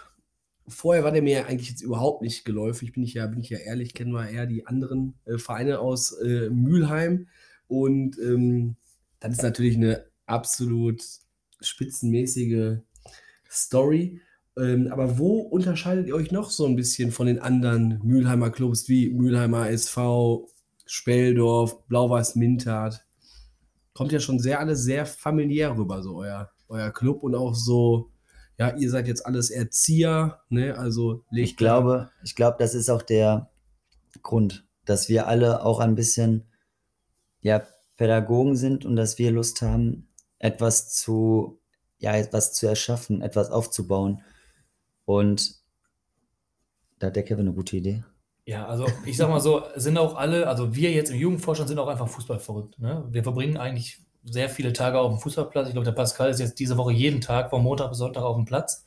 vorher 0.65 1.03
war 1.03 1.11
der 1.11 1.21
mir 1.21 1.39
ja 1.39 1.45
eigentlich 1.45 1.69
jetzt 1.69 1.81
überhaupt 1.81 2.21
nicht 2.21 2.45
geläufig, 2.45 2.93
bin 2.93 3.03
ich 3.03 3.13
ja, 3.15 3.27
bin 3.27 3.41
ich 3.41 3.49
ja 3.49 3.57
ehrlich, 3.57 3.93
kennen 3.93 4.13
wir 4.13 4.29
eher 4.29 4.45
die 4.45 4.65
anderen 4.65 5.15
äh, 5.25 5.37
Vereine 5.37 5.79
aus 5.79 6.13
äh, 6.13 6.49
Mülheim. 6.49 7.27
Und 7.67 8.17
ähm, 8.19 8.77
das 9.19 9.33
ist 9.33 9.43
natürlich 9.43 9.75
eine 9.75 10.05
absolut 10.25 11.03
spitzenmäßige 11.59 12.77
Story. 13.51 14.21
Ähm, 14.57 14.91
aber 14.91 15.19
wo 15.19 15.39
unterscheidet 15.39 16.07
ihr 16.07 16.15
euch 16.15 16.31
noch 16.31 16.49
so 16.49 16.65
ein 16.65 16.75
bisschen 16.75 17.11
von 17.11 17.27
den 17.27 17.39
anderen 17.39 17.99
Mülheimer 18.03 18.49
Clubs 18.49 18.89
wie 18.89 19.09
Mülheimer 19.09 19.69
SV, 19.69 20.49
Speldorf, 20.85 21.85
Blau-Weiß 21.87 22.35
Mintat? 22.35 23.05
Kommt 23.93 24.11
ja 24.11 24.19
schon 24.19 24.39
sehr 24.39 24.59
alles 24.59 24.83
sehr 24.83 25.05
familiär 25.05 25.77
rüber, 25.77 26.01
so 26.01 26.17
euer, 26.17 26.49
euer 26.69 26.91
Club 26.91 27.23
und 27.23 27.35
auch 27.35 27.55
so, 27.55 28.11
ja, 28.57 28.75
ihr 28.75 28.89
seid 28.89 29.07
jetzt 29.07 29.25
alles 29.25 29.49
Erzieher, 29.51 30.41
ne? 30.49 30.77
Also 30.77 31.23
Ich 31.31 31.57
glaube, 31.57 32.09
ich 32.23 32.35
glaube, 32.35 32.57
das 32.59 32.73
ist 32.73 32.89
auch 32.89 33.03
der 33.03 33.49
Grund, 34.23 34.65
dass 34.85 35.09
wir 35.09 35.27
alle 35.27 35.63
auch 35.63 35.79
ein 35.79 35.95
bisschen 35.95 36.45
ja, 37.41 37.63
Pädagogen 37.97 38.55
sind 38.55 38.85
und 38.85 38.95
dass 38.95 39.17
wir 39.19 39.31
Lust 39.31 39.61
haben, 39.61 40.09
etwas 40.39 40.93
zu, 40.95 41.59
ja, 41.99 42.15
etwas 42.15 42.53
zu 42.53 42.67
erschaffen, 42.67 43.21
etwas 43.21 43.51
aufzubauen. 43.51 44.23
Und 45.07 45.55
da 46.99 47.07
hat 47.07 47.15
der 47.15 47.23
Kevin 47.23 47.47
eine 47.47 47.55
gute 47.55 47.77
Idee. 47.77 48.03
Ja, 48.45 48.65
also 48.65 48.85
ich 49.05 49.15
sag 49.15 49.29
mal 49.29 49.39
so, 49.39 49.63
sind 49.75 49.97
auch 49.97 50.17
alle, 50.17 50.49
also 50.49 50.75
wir 50.75 50.91
jetzt 50.91 51.11
im 51.11 51.17
Jugendvorstand 51.17 51.69
sind 51.69 51.79
auch 51.79 51.87
einfach 51.87 52.09
Fußball 52.09 52.39
verrückt. 52.39 52.77
Ne? 52.77 53.05
Wir 53.09 53.23
verbringen 53.23 53.55
eigentlich 53.55 54.01
sehr 54.25 54.49
viele 54.49 54.73
Tage 54.73 54.99
auf 54.99 55.09
dem 55.09 55.19
Fußballplatz. 55.19 55.67
Ich 55.67 55.73
glaube, 55.73 55.85
der 55.85 55.93
Pascal 55.93 56.29
ist 56.29 56.41
jetzt 56.41 56.59
diese 56.59 56.75
Woche 56.75 56.91
jeden 56.91 57.21
Tag 57.21 57.51
von 57.51 57.63
Montag 57.63 57.89
bis 57.89 57.99
Sonntag 57.99 58.23
auf 58.23 58.35
dem 58.35 58.43
Platz. 58.43 58.85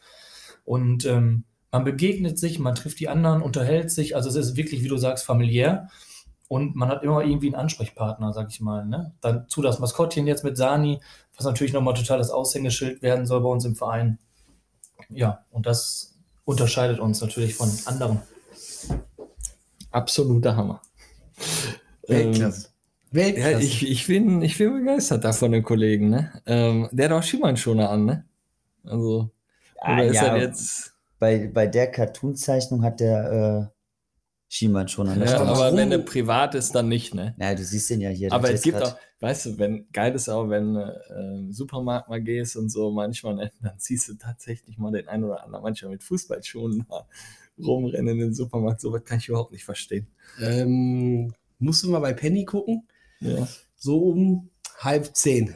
Und 0.66 1.06
ähm, 1.06 1.44
man 1.72 1.84
begegnet 1.84 2.38
sich, 2.38 2.58
man 2.58 2.74
trifft 2.74 3.00
die 3.00 3.08
anderen, 3.08 3.40
unterhält 3.40 3.90
sich. 3.90 4.14
Also 4.14 4.28
es 4.28 4.36
ist 4.36 4.56
wirklich, 4.56 4.84
wie 4.84 4.88
du 4.88 4.98
sagst, 4.98 5.24
familiär. 5.24 5.88
Und 6.48 6.76
man 6.76 6.90
hat 6.90 7.02
immer 7.02 7.24
irgendwie 7.24 7.46
einen 7.46 7.54
Ansprechpartner, 7.62 8.34
sag 8.34 8.50
ich 8.50 8.60
mal. 8.60 8.84
Ne? 8.84 9.14
Dazu 9.22 9.62
das 9.62 9.78
Maskottchen 9.78 10.26
jetzt 10.26 10.44
mit 10.44 10.58
Sani, 10.58 11.00
was 11.34 11.46
natürlich 11.46 11.72
nochmal 11.72 11.94
total 11.94 12.18
das 12.18 12.30
Aushängeschild 12.30 13.00
werden 13.00 13.24
soll 13.24 13.40
bei 13.40 13.48
uns 13.48 13.64
im 13.64 13.74
Verein. 13.74 14.18
Ja, 15.08 15.44
und 15.50 15.66
das 15.66 16.14
unterscheidet 16.44 17.00
uns 17.00 17.20
natürlich 17.20 17.54
von 17.54 17.70
anderen. 17.86 18.22
Absoluter 19.90 20.56
Hammer. 20.56 20.82
Weltklasse. 22.06 22.68
Ähm, 23.12 23.18
ja, 23.18 23.24
Weltklasse. 23.24 23.62
ich, 23.62 23.88
ich, 23.90 24.06
bin, 24.06 24.42
ich 24.42 24.58
bin 24.58 24.72
begeistert 24.72 25.24
davon, 25.24 25.52
den 25.52 25.62
Kollegen. 25.62 26.10
Ne? 26.10 26.32
Ähm, 26.46 26.88
der 26.92 27.06
hat 27.06 27.12
auch 27.12 27.22
Schimmern-Schoner 27.22 27.90
an, 27.90 28.04
ne? 28.04 28.24
Also, 28.84 29.30
oder 29.82 30.04
ist 30.04 30.22
er 30.22 30.36
jetzt. 30.36 30.92
bei, 31.18 31.50
bei 31.52 31.66
der 31.66 31.90
Cartoon-Zeichnung 31.90 32.82
hat 32.82 33.00
der 33.00 33.70
äh, 33.72 33.79
Schiemann 34.52 34.88
schon 34.88 35.08
an 35.08 35.20
der 35.20 35.28
Ja, 35.28 35.34
Stirn. 35.36 35.48
aber 35.48 35.76
wenn 35.76 35.92
er 35.92 35.98
privat 36.00 36.56
ist, 36.56 36.74
dann 36.74 36.88
nicht, 36.88 37.14
ne? 37.14 37.36
Ja, 37.38 37.54
du 37.54 37.62
siehst 37.62 37.88
den 37.88 38.00
ja 38.00 38.10
hier. 38.10 38.32
Aber 38.32 38.50
es 38.50 38.62
gibt 38.62 38.78
grad- 38.78 38.94
auch, 38.94 38.98
weißt 39.20 39.46
du, 39.46 39.58
wenn 39.58 39.86
geil 39.92 40.12
ist 40.12 40.28
auch, 40.28 40.50
wenn 40.50 40.74
du 40.74 40.80
äh, 40.80 41.38
im 41.38 41.52
Supermarkt 41.52 42.08
mal 42.08 42.20
gehst 42.20 42.56
und 42.56 42.68
so, 42.68 42.90
manchmal, 42.90 43.36
ne, 43.36 43.52
dann 43.62 43.74
siehst 43.78 44.08
du 44.08 44.14
tatsächlich 44.14 44.76
mal 44.76 44.90
den 44.90 45.06
einen 45.06 45.22
oder 45.22 45.44
anderen, 45.44 45.62
manchmal 45.62 45.92
mit 45.92 46.02
Fußballschuhen 46.02 46.84
da 46.90 47.06
rumrennen 47.62 48.14
in 48.14 48.18
den 48.18 48.34
Supermarkt. 48.34 48.80
So 48.80 48.92
was 48.92 49.04
kann 49.04 49.18
ich 49.18 49.28
überhaupt 49.28 49.52
nicht 49.52 49.64
verstehen. 49.64 50.08
Ähm, 50.42 51.32
musst 51.60 51.84
du 51.84 51.88
mal 51.90 52.00
bei 52.00 52.12
Penny 52.12 52.44
gucken? 52.44 52.88
Ja. 53.20 53.46
So 53.76 53.98
um 53.98 54.50
halb 54.78 55.14
zehn. 55.14 55.54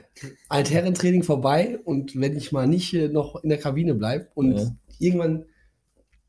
Altherrentraining 0.48 1.24
vorbei 1.24 1.78
und 1.84 2.20
wenn 2.20 2.36
ich 2.36 2.52
mal 2.52 2.68
nicht 2.68 2.94
äh, 2.94 3.08
noch 3.08 3.42
in 3.42 3.48
der 3.48 3.58
Kabine 3.58 3.94
bleibe 3.94 4.28
und 4.34 4.56
Ja. 4.56 4.76
irgendwann, 5.00 5.46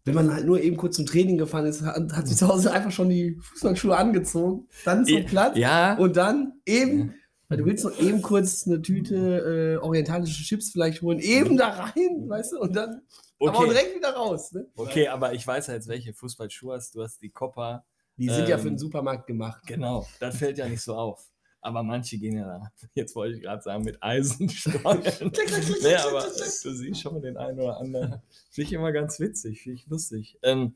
wenn 0.05 0.15
man 0.15 0.33
halt 0.33 0.45
nur 0.45 0.61
eben 0.61 0.77
kurz 0.77 0.95
zum 0.95 1.05
Training 1.05 1.37
gefahren 1.37 1.65
ist, 1.65 1.81
hat, 1.81 2.13
hat 2.13 2.27
sich 2.27 2.37
zu 2.37 2.47
Hause 2.47 2.71
einfach 2.71 2.91
schon 2.91 3.09
die 3.09 3.37
Fußballschuhe 3.41 3.97
angezogen, 3.97 4.67
dann 4.85 5.05
zum 5.05 5.25
Platz 5.25 5.57
Ja, 5.57 5.97
und 5.97 6.15
dann 6.15 6.53
eben, 6.65 7.15
weil 7.49 7.57
du 7.57 7.65
willst 7.65 7.83
noch 7.83 7.99
eben 7.99 8.21
kurz 8.21 8.65
eine 8.65 8.81
Tüte 8.81 9.77
äh, 9.79 9.83
orientalische 9.83 10.43
Chips 10.43 10.71
vielleicht 10.71 11.01
holen, 11.01 11.19
eben 11.19 11.57
da 11.57 11.69
rein, 11.69 12.29
weißt 12.29 12.53
du, 12.53 12.59
und 12.59 12.75
dann 12.75 13.01
aber 13.39 13.59
okay. 13.59 13.69
direkt 13.69 13.95
wieder 13.95 14.13
raus. 14.13 14.51
Ne? 14.53 14.67
Okay, 14.75 15.07
aber 15.07 15.33
ich 15.33 15.45
weiß 15.45 15.67
jetzt, 15.67 15.87
welche 15.87 16.13
Fußballschuhe 16.13 16.75
hast. 16.75 16.95
Du 16.95 17.03
hast 17.03 17.21
die 17.21 17.29
Copper. 17.29 17.85
Die 18.17 18.29
sind 18.29 18.47
ja 18.47 18.57
für 18.57 18.67
Ähm, 18.67 18.75
den 18.75 18.77
Supermarkt 18.79 19.27
gemacht. 19.27 19.61
Genau, 19.67 20.07
das 20.21 20.37
fällt 20.37 20.57
ja 20.57 20.69
nicht 20.69 20.81
so 20.81 20.95
auf. 20.95 21.29
Aber 21.66 21.82
manche 21.82 22.20
gehen 22.20 22.38
ja 22.38 22.45
da, 22.45 22.72
jetzt 22.93 23.16
wollte 23.16 23.38
ich 23.38 23.41
gerade 23.41 23.63
sagen, 23.63 23.84
mit 23.84 24.01
Eisensteuern. 24.01 25.01
nee, 25.01 25.95
aber 25.95 26.22
du 26.22 26.76
siehst 26.76 27.01
schon 27.01 27.13
mal 27.13 27.22
den 27.22 27.38
einen 27.38 27.59
oder 27.59 27.80
anderen. 27.80 28.22
Finde 28.51 28.68
ich 28.68 28.74
immer 28.74 28.91
ganz 28.91 29.20
witzig, 29.20 29.63
finde 29.63 29.80
ich 29.80 29.88
lustig. 29.88 30.38
Ähm, 30.43 30.76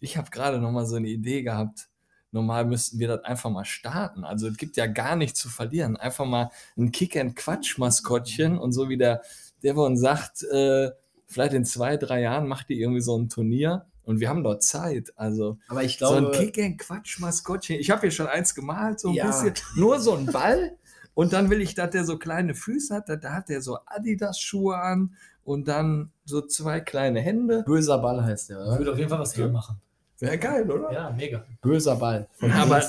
ich 0.00 0.16
habe 0.16 0.30
gerade 0.30 0.58
noch 0.58 0.72
mal 0.72 0.86
so 0.86 0.96
eine 0.96 1.06
Idee 1.06 1.42
gehabt. 1.42 1.88
Normal 2.32 2.64
müssten 2.64 2.98
wir 2.98 3.06
das 3.06 3.22
einfach 3.22 3.48
mal 3.48 3.64
starten. 3.64 4.24
Also 4.24 4.48
es 4.48 4.56
gibt 4.56 4.76
ja 4.76 4.88
gar 4.88 5.14
nichts 5.14 5.38
zu 5.38 5.48
verlieren. 5.48 5.96
Einfach 5.96 6.26
mal 6.26 6.50
ein 6.76 6.90
Kick-and-Quatsch-Maskottchen 6.90 8.58
und 8.58 8.72
so 8.72 8.88
wie 8.88 8.96
der 8.96 9.22
Devon 9.62 9.96
sagt, 9.96 10.42
äh, 10.42 10.90
vielleicht 11.28 11.54
in 11.54 11.64
zwei, 11.64 11.96
drei 11.96 12.22
Jahren 12.22 12.48
macht 12.48 12.70
ihr 12.70 12.78
irgendwie 12.78 13.02
so 13.02 13.16
ein 13.16 13.28
Turnier 13.28 13.86
Und 14.04 14.20
wir 14.20 14.28
haben 14.28 14.44
dort 14.44 14.62
Zeit. 14.62 15.12
Also 15.16 15.58
Aber 15.68 15.82
ich 15.82 15.98
so 15.98 16.08
ein 16.10 16.24
glaube, 16.30 16.36
Kick-and-Quatsch-Maskottchen. 16.38 17.78
Ich 17.80 17.90
habe 17.90 18.02
hier 18.02 18.10
schon 18.10 18.26
eins 18.26 18.54
gemalt, 18.54 19.00
so 19.00 19.08
ein 19.08 19.14
Ja. 19.14 19.26
bisschen. 19.26 19.54
Nur 19.76 19.98
so 20.00 20.14
ein 20.14 20.26
Ball. 20.26 20.76
Und 21.14 21.32
dann 21.32 21.48
will 21.50 21.60
ich, 21.60 21.74
dass 21.74 21.90
der 21.90 22.04
so 22.04 22.18
kleine 22.18 22.54
Füße 22.54 22.94
hat. 22.94 23.08
Da, 23.08 23.30
hat 23.32 23.48
der 23.48 23.60
so 23.62 23.78
Adidas-Schuhe 23.86 24.76
an 24.76 25.14
und 25.44 25.68
dann 25.68 26.10
so 26.24 26.40
zwei 26.42 26.80
kleine 26.80 27.20
Hände. 27.20 27.62
böser 27.66 27.98
Ball 27.98 28.22
heißt 28.24 28.50
der, 28.50 28.60
Ich 28.60 28.66
oder? 28.66 28.78
würde 28.78 28.92
auf 28.92 28.98
jeden 28.98 29.10
Fall 29.10 29.20
was 29.20 29.36
hermachen. 29.36 29.76
Wäre 30.20 30.38
geil, 30.38 30.70
oder? 30.70 30.92
Ja, 30.92 31.10
mega. 31.10 31.44
Böser 31.60 31.96
Ball. 31.96 32.28
Von 32.34 32.50
Aber, 32.52 32.82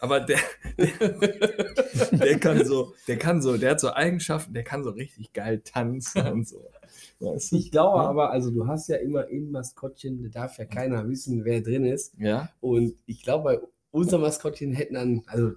aber 0.00 0.20
der, 0.20 0.38
der, 0.76 2.08
der 2.12 2.38
kann 2.38 2.64
so, 2.66 2.94
der 3.08 3.18
kann 3.18 3.40
so, 3.40 3.56
der 3.56 3.72
hat 3.72 3.80
so 3.80 3.92
Eigenschaften, 3.92 4.52
der 4.52 4.64
kann 4.64 4.84
so 4.84 4.90
richtig 4.90 5.32
geil 5.32 5.60
tanzen 5.64 6.26
und 6.26 6.46
so. 6.48 6.68
Weißt 7.18 7.52
du? 7.52 7.56
ich 7.56 7.70
glaube 7.70 8.00
aber, 8.00 8.30
also 8.30 8.50
du 8.50 8.66
hast 8.66 8.88
ja 8.88 8.96
immer 8.96 9.26
im 9.28 9.50
Maskottchen, 9.50 10.22
da 10.22 10.28
darf 10.42 10.58
ja 10.58 10.66
keiner 10.66 11.08
wissen, 11.08 11.44
wer 11.44 11.60
drin 11.62 11.84
ist. 11.86 12.14
Ja. 12.18 12.50
Und 12.60 12.94
ich 13.06 13.22
glaube, 13.22 13.44
bei 13.44 13.60
unserem 13.90 14.22
Maskottchen 14.22 14.72
hätten 14.72 14.94
dann, 14.94 15.22
also 15.26 15.52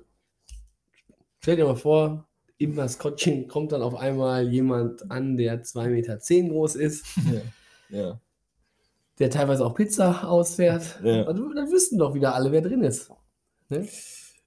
stell 1.41 1.57
dir 1.57 1.65
mal 1.65 1.75
vor, 1.75 2.27
im 2.57 2.75
Maskottchen 2.75 3.47
kommt 3.47 3.71
dann 3.71 3.81
auf 3.81 3.95
einmal 3.95 4.47
jemand 4.47 5.09
an, 5.11 5.37
der 5.37 5.63
2,10 5.63 5.89
Meter 5.89 6.17
groß 6.49 6.75
ist, 6.75 7.05
Ja. 7.89 8.19
der 9.17 9.29
teilweise 9.29 9.65
auch 9.65 9.73
Pizza 9.75 10.27
ausfährt. 10.29 10.99
Ja. 11.03 11.23
Also, 11.23 11.53
dann 11.53 11.71
wüssten 11.71 11.97
doch 11.97 12.13
wieder 12.13 12.35
alle, 12.35 12.51
wer 12.51 12.61
drin 12.61 12.83
ist. 12.83 13.11
Ne? 13.69 13.87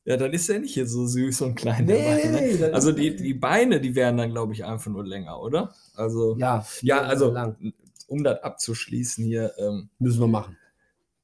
Ja, 0.04 0.16
dann 0.16 0.32
ist 0.32 0.48
er 0.48 0.58
nicht 0.58 0.74
hier 0.74 0.86
so 0.86 1.06
süß 1.06 1.42
und 1.42 1.54
klein 1.54 1.84
Nee, 1.84 1.92
dabei. 2.28 2.40
Ne? 2.50 2.58
dann- 2.58 2.74
Also 2.74 2.90
die, 2.92 3.14
die 3.14 3.34
Beine, 3.34 3.80
die 3.80 3.94
wären 3.94 4.16
dann, 4.16 4.32
glaube 4.32 4.52
ich, 4.52 4.64
einfach 4.64 4.90
nur 4.90 5.06
länger, 5.06 5.40
oder? 5.40 5.72
Also, 5.94 6.36
ja, 6.38 6.66
Ja, 6.80 7.02
also, 7.02 7.30
lang. 7.30 7.72
um 8.08 8.24
das 8.24 8.42
abzuschließen 8.42 9.24
hier, 9.24 9.52
ähm, 9.58 9.90
Müssen 10.00 10.20
wir 10.20 10.26
machen. 10.28 10.56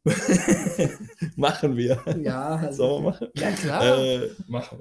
machen 1.36 1.76
wir. 1.76 2.02
Ja, 2.22 2.56
also, 2.56 2.76
Sollen 2.86 3.04
wir 3.04 3.10
machen? 3.10 3.28
ja 3.34 3.50
klar. 3.52 3.98
Äh, 3.98 4.30
machen. 4.46 4.78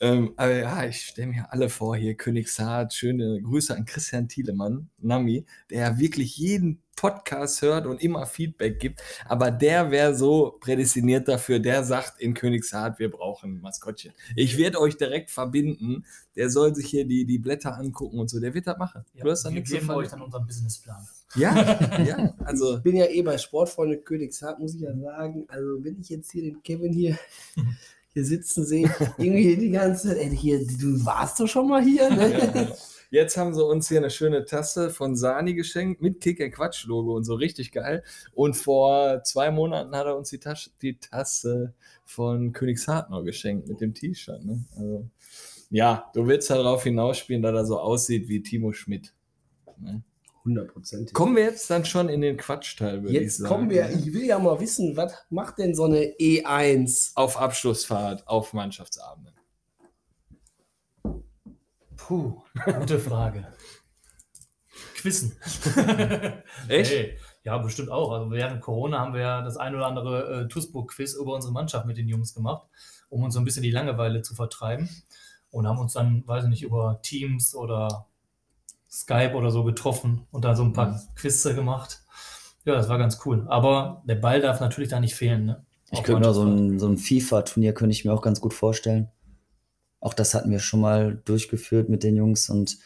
Ähm, 0.00 0.32
aber 0.36 0.54
ja, 0.56 0.84
ich 0.84 1.00
stelle 1.02 1.28
mir 1.28 1.52
alle 1.52 1.68
vor 1.68 1.96
hier, 1.96 2.14
Königshardt, 2.14 2.92
schöne 2.94 3.40
Grüße 3.42 3.74
an 3.76 3.84
Christian 3.84 4.28
Thielemann, 4.28 4.88
Nami, 4.98 5.46
der 5.70 5.80
ja 5.80 5.98
wirklich 5.98 6.36
jeden 6.36 6.82
Podcast 6.96 7.62
hört 7.62 7.86
und 7.86 8.02
immer 8.02 8.26
Feedback 8.26 8.78
gibt. 8.78 9.02
Aber 9.26 9.50
der 9.50 9.90
wäre 9.90 10.14
so 10.14 10.56
prädestiniert 10.60 11.28
dafür, 11.28 11.58
der 11.58 11.84
sagt 11.84 12.20
in 12.20 12.34
Königshardt, 12.34 12.98
wir 12.98 13.10
brauchen 13.10 13.56
ein 13.56 13.60
Maskottchen. 13.60 14.12
Ich 14.36 14.58
werde 14.58 14.80
euch 14.80 14.96
direkt 14.96 15.30
verbinden. 15.30 16.04
Der 16.36 16.50
soll 16.50 16.74
sich 16.74 16.86
hier 16.86 17.04
die, 17.04 17.24
die 17.24 17.38
Blätter 17.38 17.76
angucken 17.76 18.18
und 18.18 18.28
so. 18.28 18.40
Der 18.40 18.54
wird 18.54 18.66
das 18.66 18.78
machen. 18.78 19.04
Ja, 19.14 19.24
du 19.24 19.30
hast 19.30 19.44
da 19.44 19.50
wir 19.50 19.56
nichts 19.56 19.70
geben 19.70 19.90
euch 19.90 20.08
dann 20.08 20.22
unseren 20.22 20.46
Businessplan. 20.46 21.06
Ja, 21.36 21.54
ja, 22.04 22.34
also. 22.44 22.76
ich 22.76 22.82
bin 22.82 22.96
ja 22.96 23.06
eh 23.06 23.22
bei 23.22 23.38
Sportfreunde 23.38 23.98
Königshardt, 23.98 24.58
muss 24.58 24.74
ich 24.74 24.80
ja 24.80 24.96
sagen. 24.96 25.44
Also, 25.48 25.82
wenn 25.82 26.00
ich 26.00 26.08
jetzt 26.08 26.30
hier 26.32 26.42
den 26.42 26.62
Kevin 26.62 26.92
hier, 26.92 27.18
hier 28.12 28.24
sitzen 28.24 28.64
sehe, 28.64 28.88
irgendwie 29.18 29.56
die 29.56 29.70
ganze 29.70 30.08
Zeit, 30.08 30.18
ey, 30.18 30.36
hier, 30.36 30.64
du 30.66 31.04
warst 31.04 31.40
doch 31.40 31.48
schon 31.48 31.68
mal 31.68 31.82
hier, 31.82 32.08
ne? 32.10 32.32
Ja, 32.32 32.62
ja. 32.62 32.68
Jetzt 33.14 33.36
haben 33.36 33.54
sie 33.54 33.64
uns 33.64 33.88
hier 33.88 33.98
eine 33.98 34.10
schöne 34.10 34.44
Tasse 34.44 34.90
von 34.90 35.14
Sani 35.14 35.54
geschenkt 35.54 36.02
mit 36.02 36.20
Kick 36.20 36.52
Quatsch 36.52 36.84
Logo 36.86 37.14
und 37.14 37.22
so 37.22 37.34
richtig 37.34 37.70
geil. 37.70 38.02
Und 38.32 38.56
vor 38.56 39.22
zwei 39.22 39.52
Monaten 39.52 39.94
hat 39.94 40.06
er 40.06 40.16
uns 40.16 40.30
die, 40.30 40.40
Tasche, 40.40 40.70
die 40.82 40.98
Tasse 40.98 41.74
von 42.04 42.52
Königshardt 42.52 43.10
noch 43.10 43.22
geschenkt 43.22 43.68
mit 43.68 43.80
dem 43.80 43.94
T-Shirt. 43.94 44.44
Ne? 44.44 44.64
Also, 44.76 45.08
ja, 45.70 46.10
du 46.12 46.26
willst 46.26 46.50
darauf 46.50 46.82
hinausspielen, 46.82 47.40
dass 47.40 47.54
er 47.54 47.66
so 47.66 47.78
aussieht 47.78 48.28
wie 48.28 48.42
Timo 48.42 48.72
Schmidt. 48.72 49.14
Ne? 49.78 50.02
Hundertprozentig. 50.44 51.14
Kommen 51.14 51.36
wir 51.36 51.44
jetzt 51.44 51.70
dann 51.70 51.84
schon 51.84 52.08
in 52.08 52.20
den 52.20 52.36
Quatschteil, 52.36 53.04
würde 53.04 53.16
ich 53.16 53.22
Jetzt 53.22 53.36
sagen. 53.36 53.48
kommen 53.48 53.70
wir, 53.70 53.90
ich 53.90 54.12
will 54.12 54.24
ja 54.24 54.40
mal 54.40 54.58
wissen, 54.58 54.96
was 54.96 55.14
macht 55.30 55.58
denn 55.58 55.76
so 55.76 55.84
eine 55.84 56.16
E1? 56.18 57.12
auf 57.14 57.40
Abschlussfahrt, 57.40 58.26
auf 58.26 58.52
Mannschaftsabende. 58.54 59.33
Puh, 62.06 62.42
gute 62.78 62.98
Frage. 62.98 63.46
Quizzen. 64.96 65.32
Echt? 66.68 66.90
Hey, 66.90 67.18
ja, 67.44 67.56
bestimmt 67.56 67.90
auch. 67.90 68.12
Also 68.12 68.30
während 68.30 68.60
Corona 68.60 69.00
haben 69.00 69.14
wir 69.14 69.20
ja 69.22 69.42
das 69.42 69.56
ein 69.56 69.74
oder 69.74 69.86
andere 69.86 70.42
äh, 70.42 70.48
TUSBO-Quiz 70.48 71.14
über 71.14 71.34
unsere 71.34 71.54
Mannschaft 71.54 71.86
mit 71.86 71.96
den 71.96 72.08
Jungs 72.08 72.34
gemacht, 72.34 72.66
um 73.08 73.22
uns 73.22 73.32
so 73.32 73.40
ein 73.40 73.44
bisschen 73.46 73.62
die 73.62 73.70
Langeweile 73.70 74.20
zu 74.20 74.34
vertreiben. 74.34 74.90
Und 75.50 75.66
haben 75.66 75.78
uns 75.78 75.94
dann, 75.94 76.26
weiß 76.26 76.44
ich 76.44 76.50
nicht, 76.50 76.62
über 76.62 77.00
Teams 77.02 77.54
oder 77.54 78.06
Skype 78.90 79.34
oder 79.34 79.50
so 79.50 79.64
getroffen 79.64 80.26
und 80.30 80.44
da 80.44 80.54
so 80.54 80.62
ein 80.64 80.74
paar 80.74 80.88
Mhm. 80.88 81.00
Quizze 81.14 81.54
gemacht. 81.54 82.02
Ja, 82.66 82.74
das 82.74 82.88
war 82.90 82.98
ganz 82.98 83.18
cool. 83.24 83.46
Aber 83.48 84.02
der 84.04 84.16
Ball 84.16 84.40
darf 84.42 84.60
natürlich 84.60 84.90
da 84.90 85.00
nicht 85.00 85.14
fehlen. 85.14 85.46
Ne? 85.46 85.64
Ich 85.90 86.00
Auf 86.00 86.04
könnte 86.04 86.28
mir 86.28 86.34
so 86.34 86.44
ein, 86.44 86.78
so 86.78 86.86
ein 86.86 86.98
FIFA-Turnier 86.98 87.72
könnte 87.72 87.92
ich 87.92 88.04
mir 88.04 88.12
auch 88.12 88.22
ganz 88.22 88.40
gut 88.40 88.52
vorstellen. 88.52 89.08
Auch 90.04 90.12
das 90.12 90.34
hatten 90.34 90.50
wir 90.50 90.58
schon 90.58 90.80
mal 90.80 91.18
durchgeführt 91.24 91.88
mit 91.88 92.02
den 92.02 92.14
Jungs 92.14 92.50
und 92.50 92.76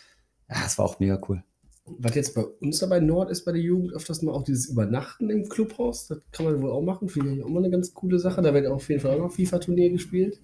ja, 0.48 0.54
war 0.76 0.84
auch 0.84 1.00
mega 1.00 1.20
cool. 1.28 1.42
Was 1.84 2.14
jetzt 2.14 2.32
bei 2.36 2.42
uns 2.44 2.78
dabei 2.78 3.00
Nord 3.00 3.28
ist 3.32 3.44
bei 3.44 3.50
der 3.50 3.60
Jugend 3.60 3.92
öfters 3.92 4.22
mal 4.22 4.30
auch 4.30 4.44
dieses 4.44 4.66
Übernachten 4.66 5.28
im 5.28 5.48
Clubhaus. 5.48 6.06
Das 6.06 6.20
kann 6.30 6.46
man 6.46 6.62
wohl 6.62 6.70
auch 6.70 6.80
machen. 6.80 7.08
Finde 7.08 7.34
ich 7.34 7.42
auch 7.42 7.48
mal 7.48 7.58
eine 7.58 7.70
ganz 7.70 7.92
coole 7.92 8.20
Sache. 8.20 8.40
Da 8.40 8.54
wird 8.54 8.68
auf 8.68 8.88
jeden 8.88 9.00
Fall 9.00 9.16
auch 9.16 9.24
noch 9.24 9.32
FIFA-Turnier 9.32 9.90
gespielt. 9.90 10.38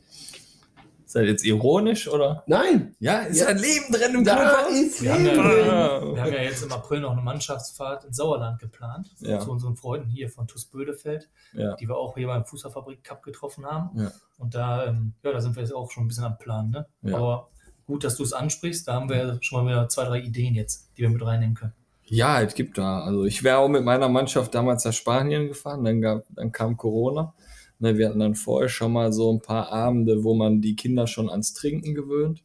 Ist 1.15 1.21
das 1.21 1.29
jetzt 1.29 1.45
ironisch 1.45 2.09
oder? 2.09 2.43
Nein! 2.49 2.97
Ja, 2.99 3.21
ist 3.21 3.41
Ja. 3.41 3.47
ein 3.47 3.59
Leben 3.59 3.93
drin 3.93 4.15
im 4.17 4.25
Da 4.25 4.67
ist 4.67 5.01
Wir 5.01 5.13
haben, 5.15 5.25
ja, 5.27 5.35
wir 5.37 6.21
haben 6.23 6.33
ja 6.33 6.43
jetzt 6.43 6.65
im 6.65 6.73
April 6.73 7.01
noch 7.03 7.13
eine 7.13 7.23
Mannschaftsfahrt 7.23 8.05
ins 8.05 8.17
Sauerland 8.17 8.59
geplant. 8.59 9.15
Ja. 9.21 9.39
Zu 9.39 9.53
unseren 9.53 9.77
Freunden 9.77 10.09
hier 10.11 10.29
von 10.29 10.49
TuS 10.49 10.65
Bödefeld, 10.65 11.29
Ja. 11.53 11.77
die 11.77 11.89
wir 11.89 11.97
auch 11.97 12.17
hier 12.17 12.27
beim 12.27 12.45
Fußballfabrik 12.45 13.05
Cup 13.05 13.23
getroffen 13.23 13.65
haben. 13.65 13.91
Ja. 13.97 14.11
Und 14.39 14.57
da, 14.57 14.87
ähm, 14.87 15.13
ja, 15.23 15.31
da 15.33 15.41
sind 15.41 15.55
wir 15.55 15.63
jetzt 15.63 15.73
auch 15.73 15.89
schon 15.93 16.05
ein 16.05 16.09
bisschen 16.09 16.25
am 16.25 16.37
Plan. 16.37 16.71
Ne? 16.71 16.87
Ja. 17.03 17.17
Aber 17.17 17.49
gut, 17.87 18.03
dass 18.03 18.17
du 18.17 18.25
es 18.25 18.33
ansprichst. 18.33 18.89
Da 18.89 18.95
haben 18.95 19.09
wir 19.09 19.39
schon 19.41 19.63
mal 19.65 19.71
wieder 19.71 19.89
zwei, 19.89 20.05
drei 20.07 20.19
Ideen 20.19 20.57
jetzt, 20.57 20.91
die 20.99 21.03
wir 21.03 21.11
mit 21.11 21.25
reinnehmen 21.25 21.55
können. 21.55 21.75
Ja, 22.07 22.41
es 22.43 22.55
gibt 22.57 22.77
da. 22.77 23.03
Also 23.05 23.25
ich 23.25 23.45
wäre 23.45 23.59
auch 23.59 23.69
mit 23.69 23.85
meiner 23.85 24.09
Mannschaft 24.09 24.53
damals 24.53 24.85
nach 24.85 24.93
Spanien 24.93 25.47
gefahren, 25.47 25.85
dann, 25.85 26.01
gab, 26.01 26.25
dann 26.31 26.51
kam 26.51 26.77
Corona. 26.77 27.35
Ne, 27.85 27.99
wir 27.99 28.09
hatten 28.09 28.19
dann 28.21 28.35
vorher 28.35 28.69
schon 28.71 28.93
mal 28.93 29.13
so 29.13 29.31
ein 29.33 29.41
paar 29.43 29.71
Abende, 29.71 30.25
wo 30.25 30.35
man 30.35 30.61
die 30.63 30.75
Kinder 30.75 31.07
schon 31.07 31.29
ans 31.29 31.53
Trinken 31.53 31.95
gewöhnt. 31.95 32.43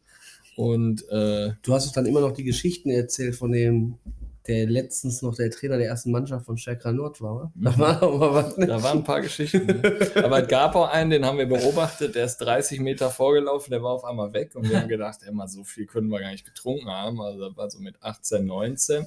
Und 0.58 1.08
äh, 1.10 1.52
Du 1.64 1.74
hast 1.74 1.88
doch 1.88 1.94
dann 1.94 2.06
immer 2.06 2.20
noch 2.20 2.34
die 2.34 2.44
Geschichten 2.44 2.90
erzählt 2.90 3.36
von 3.36 3.52
dem, 3.54 3.96
der 4.48 4.66
letztens 4.68 5.22
noch 5.22 5.36
der 5.36 5.52
Trainer 5.52 5.78
der 5.78 5.88
ersten 5.88 6.12
Mannschaft 6.12 6.46
von 6.46 6.58
Stärker 6.58 6.92
Nord 6.92 7.22
war. 7.22 7.36
oder? 7.36 7.52
Da 7.56 7.72
Mhm. 7.72 7.80
war 7.80 8.18
mal 8.18 8.34
was. 8.34 8.58
Ne? 8.58 8.68
da 8.68 8.82
waren 8.84 8.98
ein 9.00 9.04
paar 9.04 9.22
Geschichten. 9.22 9.66
ne? 9.68 9.82
Aber 10.16 10.42
es 10.42 10.48
gab 10.50 10.76
auch 10.76 10.90
einen, 10.90 11.12
den 11.12 11.24
haben 11.26 11.38
wir 11.38 11.46
beobachtet, 11.46 12.16
der 12.16 12.26
ist 12.26 12.38
30 12.38 12.80
Meter 12.82 13.10
vorgelaufen, 13.12 13.72
der 13.72 13.82
war 13.84 13.92
auf 13.92 14.04
einmal 14.04 14.34
weg 14.34 14.56
und 14.56 14.70
wir 14.70 14.80
haben 14.82 14.88
gedacht, 14.90 15.20
ey, 15.26 15.32
mal 15.32 15.48
so 15.48 15.64
viel 15.64 15.86
können 15.86 16.10
wir 16.10 16.20
gar 16.20 16.32
nicht 16.32 16.46
getrunken 16.46 16.90
haben. 16.90 17.22
Also 17.22 17.48
das 17.48 17.56
war 17.58 17.70
so 17.70 17.80
mit 17.80 17.96
18, 18.02 18.46
19. 18.46 19.06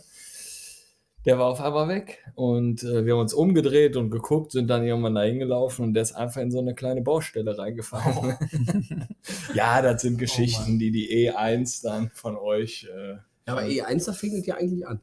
Der 1.24 1.38
war 1.38 1.46
auf 1.46 1.60
einmal 1.60 1.88
weg 1.88 2.24
und 2.34 2.82
äh, 2.82 3.04
wir 3.06 3.12
haben 3.14 3.20
uns 3.20 3.32
umgedreht 3.32 3.96
und 3.96 4.10
geguckt, 4.10 4.50
sind 4.52 4.68
dann 4.68 4.84
irgendwann 4.84 5.14
da 5.14 5.22
hingelaufen 5.22 5.84
und 5.84 5.94
der 5.94 6.02
ist 6.02 6.14
einfach 6.14 6.40
in 6.40 6.50
so 6.50 6.58
eine 6.58 6.74
kleine 6.74 7.00
Baustelle 7.02 7.56
reingefahren. 7.56 8.36
ja, 9.54 9.82
das 9.82 10.02
sind 10.02 10.18
Geschichten, 10.18 10.72
Mann. 10.72 10.78
die 10.80 10.90
die 10.90 11.30
E1 11.30 11.82
dann 11.84 12.10
von 12.12 12.36
euch. 12.36 12.88
Äh, 12.92 13.12
Ja, 13.46 13.52
aber 13.52 13.62
E1, 13.62 14.06
da 14.06 14.12
fängt 14.12 14.46
ja 14.46 14.56
eigentlich 14.56 14.86
an. 14.86 15.00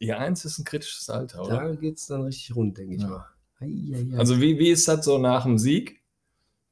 E1 0.00 0.46
ist 0.46 0.58
ein 0.58 0.64
kritisches 0.64 1.08
Alter, 1.10 1.42
oder? 1.42 1.68
Da 1.68 1.74
geht 1.76 1.98
es 1.98 2.06
dann 2.06 2.22
richtig 2.22 2.56
rund, 2.56 2.76
denke 2.78 2.96
ich 2.96 3.02
Ja. 3.02 3.08
mal. 3.08 3.26
Ei, 3.60 3.66
ei, 3.66 4.06
ei. 4.14 4.18
Also 4.18 4.40
wie, 4.40 4.58
wie 4.58 4.70
ist 4.70 4.88
das 4.88 5.04
so 5.04 5.18
nach 5.18 5.44
dem 5.44 5.58
Sieg 5.58 5.99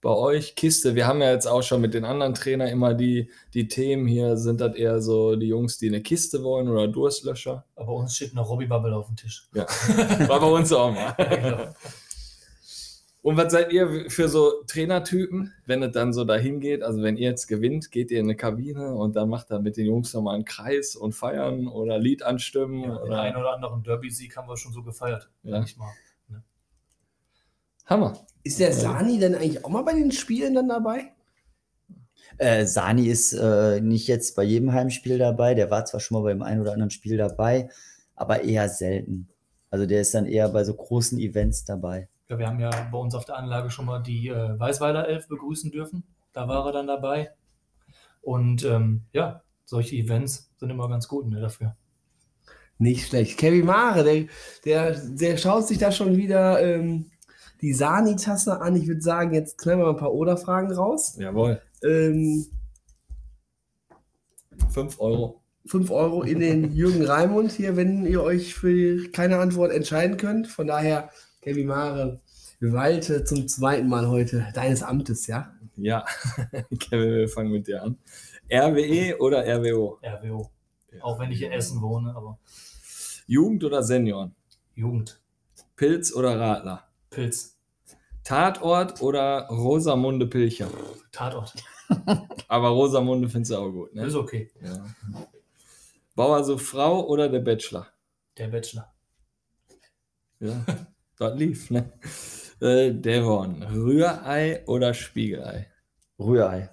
bei 0.09 0.16
euch? 0.16 0.54
Kiste, 0.54 0.94
wir 0.94 1.06
haben 1.06 1.20
ja 1.20 1.30
jetzt 1.30 1.44
auch 1.44 1.62
schon 1.62 1.82
mit 1.82 1.92
den 1.92 2.06
anderen 2.06 2.32
Trainern 2.32 2.68
immer 2.68 2.94
die, 2.94 3.30
die 3.52 3.68
Themen 3.68 4.06
hier. 4.06 4.38
Sind 4.38 4.59
das 4.62 4.74
eher 4.74 5.02
so 5.02 5.36
die 5.36 5.48
Jungs, 5.48 5.76
die 5.76 5.88
eine 5.88 6.00
Kiste 6.00 6.42
wollen 6.42 6.66
oder 6.66 6.88
Durstlöscher? 6.88 7.66
Aber 7.76 7.86
bei 7.88 7.92
uns 7.92 8.16
steht 8.16 8.32
noch 8.32 8.48
Robbie 8.48 8.66
Bubble 8.66 8.96
auf 8.96 9.09
dem 9.09 9.16
Tisch. 9.16 9.48
Ja, 9.52 9.66
war 10.28 10.40
bei 10.40 10.46
uns 10.46 10.72
auch 10.72 10.92
mal. 10.92 11.14
Genau. 11.28 11.74
Und 13.20 13.36
was 13.36 13.52
seid 13.52 13.72
ihr 13.72 14.09
für 14.09 14.28
so 14.28 14.62
Trainertypen, 14.66 15.52
wenn 15.66 15.82
es 15.82 15.92
dann 15.92 16.14
so 16.14 16.24
dahin 16.24 16.61
geht? 16.61 16.82
Also 16.82 17.02
wenn 17.02 17.18
ihr 17.18 17.28
jetzt 17.28 17.46
gewinnt, 17.46 17.90
geht 17.90 18.11
ihr 18.11 18.20
in 18.20 18.26
eine 18.26 18.36
Kabine 18.36 18.94
und 18.94 19.14
dann 19.16 19.28
macht 19.28 19.50
er 19.50 19.61
mit 19.61 19.76
den 19.76 19.84
Jungs 19.84 20.14
nochmal 20.14 20.36
einen 20.36 20.46
Kreis 20.46 20.96
und 20.96 21.12
feiern 21.12 21.66
oder 21.66 21.98
Lied 21.98 22.22
anstimmen? 22.22 22.84
Ja, 22.84 22.96
den 22.96 23.02
oder? 23.02 23.20
einen 23.20 23.36
oder 23.36 23.52
anderen 23.52 23.82
Derby-Sieg 23.82 24.34
haben 24.36 24.48
wir 24.48 24.56
schon 24.56 24.72
so 24.72 24.82
gefeiert. 24.82 25.28
Ja. 25.42 25.62
ich 25.62 25.76
mal. 25.76 25.92
Hammer. 27.89 28.26
ist 28.45 28.61
der 28.61 28.72
Sani 28.72 29.18
denn 29.18 29.34
eigentlich 29.34 29.64
auch 29.64 29.70
mal 29.70 29.82
bei 29.82 29.95
den 29.95 30.12
Spielen 30.12 30.55
dann 30.55 30.68
dabei? 30.68 31.12
Äh, 32.36 32.66
Sani 32.66 33.07
ist 33.07 33.32
äh, 33.32 33.80
nicht 33.80 34.07
jetzt 34.07 34.36
bei 34.36 34.43
jedem 34.45 34.72
Heimspiel 34.72 35.18
dabei. 35.18 35.55
Der 35.55 35.70
war 35.70 35.86
zwar 35.86 35.99
schon 35.99 36.18
mal 36.18 36.28
beim 36.28 36.43
einen 36.43 36.61
oder 36.61 36.72
anderen 36.72 36.91
Spiel 36.91 37.16
dabei, 37.16 37.70
aber 38.14 38.43
eher 38.43 38.68
selten. 38.68 39.28
Also 39.70 39.86
der 39.86 40.03
ist 40.03 40.14
dann 40.14 40.26
eher 40.26 40.49
bei 40.51 40.64
so 40.64 40.74
großen 40.74 41.18
Events 41.18 41.64
dabei. 41.64 42.09
Ja, 42.28 42.39
wir 42.39 42.47
haben 42.47 42.61
ja 42.61 42.70
bei 42.93 42.99
uns 42.99 43.14
auf 43.14 43.24
der 43.24 43.39
Anlage 43.39 43.70
schon 43.70 43.86
mal 43.86 44.01
die 44.01 44.28
äh, 44.28 44.59
Weißweiler 44.59 45.09
Elf 45.09 45.26
begrüßen 45.28 45.70
dürfen. 45.70 46.05
Da 46.34 46.47
war 46.47 46.66
er 46.66 46.72
dann 46.72 46.86
dabei. 46.86 47.30
Und 48.20 48.64
ähm, 48.64 49.05
ja, 49.12 49.43
solche 49.64 49.97
Events 49.97 50.51
sind 50.59 50.68
immer 50.68 50.89
ganz 50.89 51.09
gut 51.09 51.26
ne, 51.26 51.41
dafür. 51.41 51.74
Nicht 52.76 53.09
schlecht. 53.09 53.39
Kevin 53.39 53.64
Mare, 53.64 54.05
der, 54.05 54.26
der, 54.64 54.95
der 54.95 55.36
schaut 55.39 55.66
sich 55.66 55.78
da 55.78 55.91
schon 55.91 56.16
wieder 56.16 56.62
ähm, 56.62 57.11
die 57.61 57.72
Sani-Tasse 57.72 58.61
an. 58.61 58.76
Ich 58.76 58.86
würde 58.86 59.00
sagen, 59.00 59.34
jetzt 59.34 59.59
knallen 59.59 59.80
wir 59.80 59.86
mal 59.86 59.92
ein 59.92 59.96
paar 59.96 60.14
Oder-Fragen 60.14 60.72
raus. 60.72 61.16
Jawohl. 61.18 61.61
Ähm, 61.82 62.46
5 64.70 65.00
Euro. 65.00 65.42
5 65.66 65.90
Euro 65.90 66.22
in 66.22 66.40
den 66.40 66.72
Jürgen 66.74 67.04
Raimund 67.04 67.52
hier, 67.52 67.76
wenn 67.76 68.06
ihr 68.06 68.22
euch 68.22 68.54
für 68.54 69.09
keine 69.11 69.38
Antwort 69.38 69.72
entscheiden 69.72 70.16
könnt. 70.16 70.48
Von 70.48 70.66
daher, 70.66 71.11
Kevin 71.42 71.66
Mare, 71.66 72.20
walte 72.61 73.24
zum 73.24 73.46
zweiten 73.48 73.88
Mal 73.88 74.09
heute 74.09 74.46
deines 74.54 74.82
Amtes, 74.82 75.26
ja? 75.26 75.52
Ja, 75.76 76.04
Kevin, 76.80 77.11
wir 77.11 77.28
fangen 77.28 77.52
mit 77.52 77.68
dir 77.68 77.82
an. 77.82 77.98
RWE 78.50 79.18
oder 79.20 79.44
RWO? 79.46 79.98
RWO. 80.02 80.50
Auch 81.00 81.20
wenn 81.20 81.30
ich 81.30 81.42
in 81.42 81.52
Essen 81.52 81.80
wohne, 81.80 82.14
aber 82.16 82.38
Jugend 83.26 83.62
oder 83.62 83.82
Senioren? 83.82 84.34
Jugend. 84.74 85.20
Pilz 85.76 86.14
oder 86.14 86.40
Radler? 86.40 86.88
Pilz. 87.11 87.59
Tatort 88.24 89.00
oder 89.00 89.46
Rosamunde 89.48 90.26
Pilcher? 90.26 90.68
Tatort. 91.12 91.54
Aber 92.48 92.68
Rosamunde 92.68 93.28
findest 93.28 93.52
du 93.52 93.56
auch 93.56 93.70
gut, 93.70 93.94
ne? 93.94 94.04
Ist 94.04 94.14
okay. 94.14 94.50
Ja. 94.62 94.84
Bauer 96.14 96.44
so 96.44 96.59
Frau 96.59 97.06
oder 97.06 97.28
der 97.28 97.40
Bachelor? 97.40 97.86
Der 98.36 98.48
Bachelor. 98.48 98.92
Ja, 100.40 100.64
das 101.16 101.38
lief, 101.38 101.70
ne? 101.70 101.92
Äh, 102.61 102.92
Devon, 102.92 103.62
Rührei 103.62 104.64
oder 104.66 104.92
Spiegelei? 104.94 105.70
Rührei. 106.18 106.70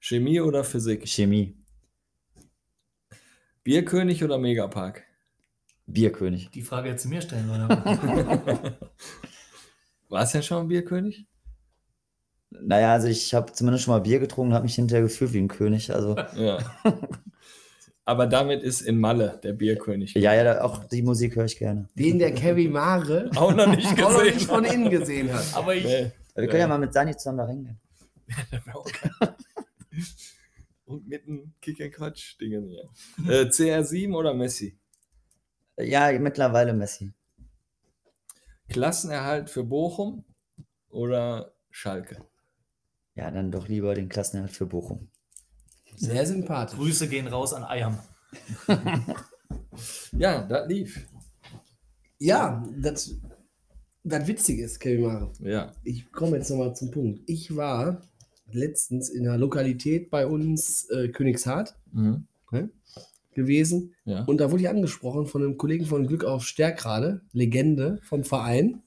Chemie 0.00 0.40
oder 0.40 0.64
Physik? 0.64 1.08
Chemie. 1.08 1.56
Bierkönig 3.62 4.22
oder 4.24 4.38
Megapark? 4.38 5.04
Bierkönig. 5.92 6.50
Die 6.50 6.62
Frage 6.62 6.88
jetzt 6.90 7.02
zu 7.02 7.08
mir 7.08 7.20
stellen, 7.22 7.48
oder? 7.50 8.78
War 10.08 10.22
es 10.22 10.32
ja 10.32 10.42
schon 10.42 10.62
ein 10.62 10.68
Bierkönig? 10.68 11.26
Naja, 12.50 12.92
also 12.94 13.06
ich 13.06 13.32
habe 13.34 13.52
zumindest 13.52 13.84
schon 13.84 13.94
mal 13.94 14.00
Bier 14.00 14.18
getrunken, 14.18 14.54
habe 14.54 14.64
mich 14.64 14.74
hinterher 14.74 15.02
gefühlt 15.02 15.32
wie 15.32 15.38
ein 15.38 15.48
König. 15.48 15.94
Also 15.94 16.16
Ja. 16.36 16.58
Aber 18.04 18.26
damit 18.26 18.62
ist 18.64 18.80
in 18.80 18.98
Malle 18.98 19.38
der 19.44 19.52
Bierkönig. 19.52 20.14
ja, 20.14 20.34
ja, 20.34 20.62
auch 20.62 20.84
die 20.84 21.02
Musik 21.02 21.36
höre 21.36 21.44
ich 21.44 21.58
gerne. 21.58 21.88
Den 21.94 22.18
der 22.18 22.34
Kevin 22.34 22.72
Mare 22.72 23.30
Auch 23.36 23.54
noch 23.54 23.68
nicht 23.68 23.86
auch 24.02 24.10
noch 24.12 24.22
nicht 24.24 24.32
gesehen. 24.34 24.48
von 24.48 24.64
innen 24.64 24.90
gesehen 24.90 25.32
hat. 25.32 25.44
Aber 25.54 25.76
ich. 25.76 25.84
Nee. 25.84 26.10
Wir 26.34 26.48
können 26.48 26.60
ja 26.60 26.66
mal 26.68 26.78
mit 26.78 26.92
Sani 26.92 27.16
zusammen 27.16 27.38
da 27.38 27.44
reingehen. 27.44 27.78
Und 30.86 31.06
mit 31.06 31.24
einem 31.26 31.52
Kick 31.60 31.80
and 31.80 31.92
Quatsch 31.92 32.40
Dingen 32.40 32.66
hier. 32.68 32.88
Äh, 33.28 33.44
CR7 33.48 34.12
oder 34.12 34.34
Messi? 34.34 34.76
Ja, 35.82 36.16
mittlerweile 36.18 36.72
Messi. 36.72 37.12
Klassenerhalt 38.68 39.50
für 39.50 39.64
Bochum 39.64 40.24
oder 40.88 41.52
Schalke? 41.70 42.24
Ja, 43.14 43.30
dann 43.30 43.50
doch 43.50 43.68
lieber 43.68 43.94
den 43.94 44.08
Klassenerhalt 44.08 44.52
für 44.52 44.66
Bochum. 44.66 45.08
Sehr 45.96 46.24
sympathisch. 46.26 46.78
Grüße 46.78 47.08
gehen 47.08 47.26
raus 47.26 47.52
an 47.52 47.64
Eiam. 47.64 47.98
Ja, 50.12 50.42
das 50.42 50.68
lief. 50.68 51.06
Ja, 52.18 52.62
das, 52.78 53.16
das 54.04 54.26
Witzige 54.26 54.64
ist, 54.64 54.78
Kevin 54.78 55.02
Mare, 55.02 55.32
Ja. 55.40 55.72
ich 55.84 56.12
komme 56.12 56.36
jetzt 56.36 56.50
nochmal 56.50 56.74
zum 56.76 56.90
Punkt. 56.90 57.20
Ich 57.26 57.56
war 57.56 58.02
letztens 58.52 59.08
in 59.08 59.26
einer 59.26 59.38
Lokalität 59.38 60.10
bei 60.10 60.26
uns, 60.26 60.88
äh, 60.90 61.08
Königshardt, 61.08 61.76
Mhm. 61.92 62.26
Gewesen. 63.32 63.94
Ja. 64.04 64.24
Und 64.24 64.38
da 64.40 64.50
wurde 64.50 64.62
ich 64.62 64.68
angesprochen 64.68 65.26
von 65.26 65.42
einem 65.42 65.56
Kollegen 65.56 65.86
von 65.86 66.06
Glück 66.06 66.24
auf 66.24 66.44
Stärkrade, 66.44 67.22
Legende 67.32 68.00
vom 68.02 68.24
Verein. 68.24 68.82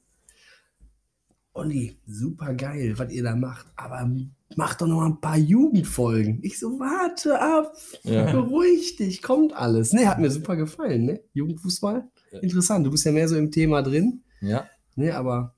Olli, 1.52 1.96
super 2.06 2.52
geil, 2.54 2.94
was 2.96 3.12
ihr 3.12 3.22
da 3.22 3.36
macht, 3.36 3.66
aber 3.76 4.10
macht 4.56 4.80
doch 4.80 4.88
noch 4.88 4.96
mal 4.96 5.06
ein 5.06 5.20
paar 5.20 5.38
Jugendfolgen. 5.38 6.40
Ich 6.42 6.58
so, 6.58 6.80
warte 6.80 7.40
ab, 7.40 7.76
Ja. 8.02 8.30
beruhig 8.32 8.96
dich, 8.96 9.22
kommt 9.22 9.52
alles. 9.52 9.92
Ne, 9.92 10.08
hat 10.08 10.18
mir 10.18 10.30
super 10.30 10.56
gefallen, 10.56 11.04
ne? 11.04 11.20
Jugendfußball, 11.32 12.08
Ja. 12.32 12.38
interessant. 12.40 12.84
Du 12.86 12.90
bist 12.90 13.04
ja 13.04 13.12
mehr 13.12 13.28
so 13.28 13.36
im 13.36 13.52
Thema 13.52 13.82
drin, 13.82 14.24
ja. 14.40 14.68
ne, 14.96 15.12
aber 15.14 15.54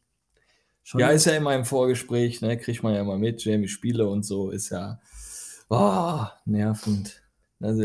schon. 0.83 1.01
Ja, 1.01 1.09
ist 1.09 1.25
ja 1.25 1.35
immer 1.35 1.55
im 1.55 1.65
Vorgespräch, 1.65 2.43
ne? 2.43 2.59
Kriegt 2.59 2.83
man 2.83 2.95
ja 2.95 3.01
immer 3.01 3.17
mit, 3.17 3.43
Jamie 3.43 3.69
Spiele 3.69 4.07
und 4.07 4.23
so, 4.25 4.51
ist 4.51 4.69
ja 4.69 5.01
oh, 5.71 6.25
nervend. 6.45 7.23
Also, 7.61 7.83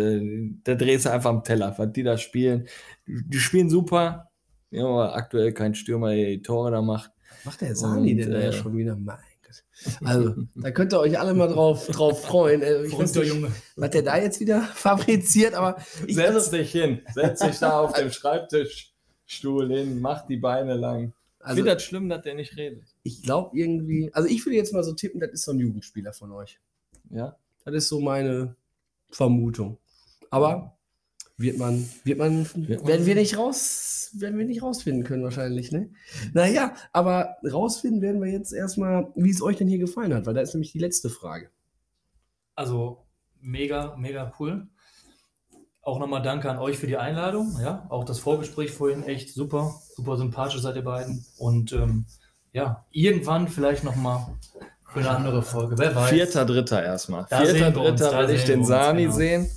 da 0.63 0.75
drehst 0.75 1.05
du 1.05 1.11
einfach 1.11 1.29
am 1.29 1.43
Teller, 1.43 1.73
was 1.77 1.91
die 1.93 2.03
da 2.03 2.17
spielen. 2.17 2.67
Die, 3.07 3.39
spielen 3.39 3.69
super. 3.69 4.29
Ja, 4.69 4.85
aber 4.85 5.15
aktuell 5.15 5.53
kein 5.53 5.75
Stürmer, 5.75 6.13
der 6.13 6.25
die 6.27 6.41
Tore 6.41 6.71
da 6.71 6.81
macht. 6.81 7.11
macht 7.45 7.61
der 7.61 7.75
Sani 7.75 8.15
denn 8.15 8.31
da 8.31 8.39
äh, 8.39 8.45
ja 8.45 8.51
schon 8.51 8.75
wieder? 8.77 8.95
Mein 8.95 9.17
Gott. 9.45 9.63
Also, 10.03 10.35
da 10.55 10.71
könnt 10.71 10.93
ihr 10.93 10.99
euch 10.99 11.17
alle 11.19 11.33
mal 11.33 11.47
drauf, 11.47 11.87
drauf 11.87 12.21
freuen. 12.23 12.61
Äh, 12.61 12.83
Ich 12.85 12.97
weiß 12.97 13.15
nicht, 13.15 13.27
Junge. 13.29 13.51
was 13.75 13.89
der 13.91 14.01
da 14.03 14.17
jetzt 14.17 14.39
wieder 14.39 14.61
fabriziert, 14.75 15.53
aber 15.55 15.77
ich, 16.05 16.15
Setz 16.15 16.49
dich 16.51 16.71
hin, 16.71 17.01
setz 17.13 17.39
dich 17.39 17.57
da 17.59 17.79
auf 17.79 17.93
dem 17.93 18.11
Schreibtischstuhl 18.11 19.69
hin, 19.69 19.99
mach 20.01 20.25
die 20.27 20.37
Beine 20.37 20.75
lang. 20.75 21.13
Ich 21.39 21.45
also 21.45 21.55
finde 21.55 21.73
das 21.73 21.83
schlimm, 21.83 22.07
dass 22.09 22.21
der 22.21 22.35
nicht 22.35 22.55
redet. 22.55 22.83
ich 23.03 23.23
glaube 23.23 23.57
irgendwie, 23.57 24.11
also 24.13 24.29
ich 24.29 24.45
würde 24.45 24.57
jetzt 24.57 24.73
mal 24.73 24.83
so 24.83 24.93
tippen, 24.93 25.19
das 25.19 25.31
ist 25.31 25.43
so 25.43 25.51
ein 25.51 25.59
Jugendspieler 25.59 26.13
von 26.13 26.31
euch. 26.31 26.59
Ja? 27.09 27.35
Das 27.65 27.73
ist 27.73 27.89
so 27.89 27.99
meine 27.99 28.55
Vermutung. 29.11 29.77
Aber 30.29 30.77
wird 31.37 31.57
man, 31.57 31.89
wird 32.03 32.17
man, 32.19 32.45
Wird 32.67 32.81
man- 32.81 32.87
werden 32.87 33.05
wir 33.05 33.15
nicht 33.15 33.37
raus, 33.37 34.11
werden 34.13 34.37
wir 34.37 34.45
nicht 34.45 34.61
rausfinden 34.61 35.03
können 35.03 35.23
wahrscheinlich, 35.23 35.71
ne? 35.71 35.89
Naja, 36.33 36.73
aber 36.93 37.37
rausfinden 37.49 38.01
werden 38.01 38.21
wir 38.21 38.29
jetzt 38.31 38.53
erstmal, 38.53 39.11
wie 39.15 39.31
es 39.31 39.41
euch 39.41 39.57
denn 39.57 39.67
hier 39.67 39.79
gefallen 39.79 40.13
hat, 40.13 40.25
weil 40.25 40.33
da 40.33 40.41
ist 40.41 40.53
nämlich 40.53 40.71
die 40.71 40.79
letzte 40.79 41.09
Frage. 41.09 41.49
Also 42.55 43.05
mega, 43.39 43.95
mega 43.97 44.31
cool. 44.39 44.67
Auch 45.81 45.97
nochmal 45.97 46.21
danke 46.21 46.49
an 46.49 46.59
euch 46.59 46.77
für 46.77 46.85
die 46.85 46.97
Einladung. 46.97 47.57
Ja, 47.59 47.87
auch 47.89 48.03
das 48.03 48.19
Vorgespräch 48.19 48.69
vorhin 48.71 49.01
echt 49.03 49.33
super, 49.33 49.81
super 49.95 50.15
sympathisch 50.17 50.61
seid 50.61 50.75
ihr 50.75 50.83
beiden. 50.83 51.25
Und 51.39 51.73
ähm, 51.73 52.05
ja, 52.53 52.85
irgendwann 52.91 53.47
vielleicht 53.47 53.83
nochmal 53.83 54.27
für 54.91 54.99
eine 54.99 55.09
andere 55.09 55.41
Folge. 55.41 55.77
Wer 55.77 55.95
weiß. 55.95 56.09
Vierter, 56.09 56.45
dritter 56.45 56.83
erstmal. 56.83 57.25
Da 57.29 57.41
Vierter, 57.41 57.71
dritter 57.71 58.11
da 58.11 58.27
will 58.27 58.35
ich 58.35 58.43
den 58.43 58.65
Sani 58.65 59.03
genau. 59.03 59.15
sehen. 59.15 59.49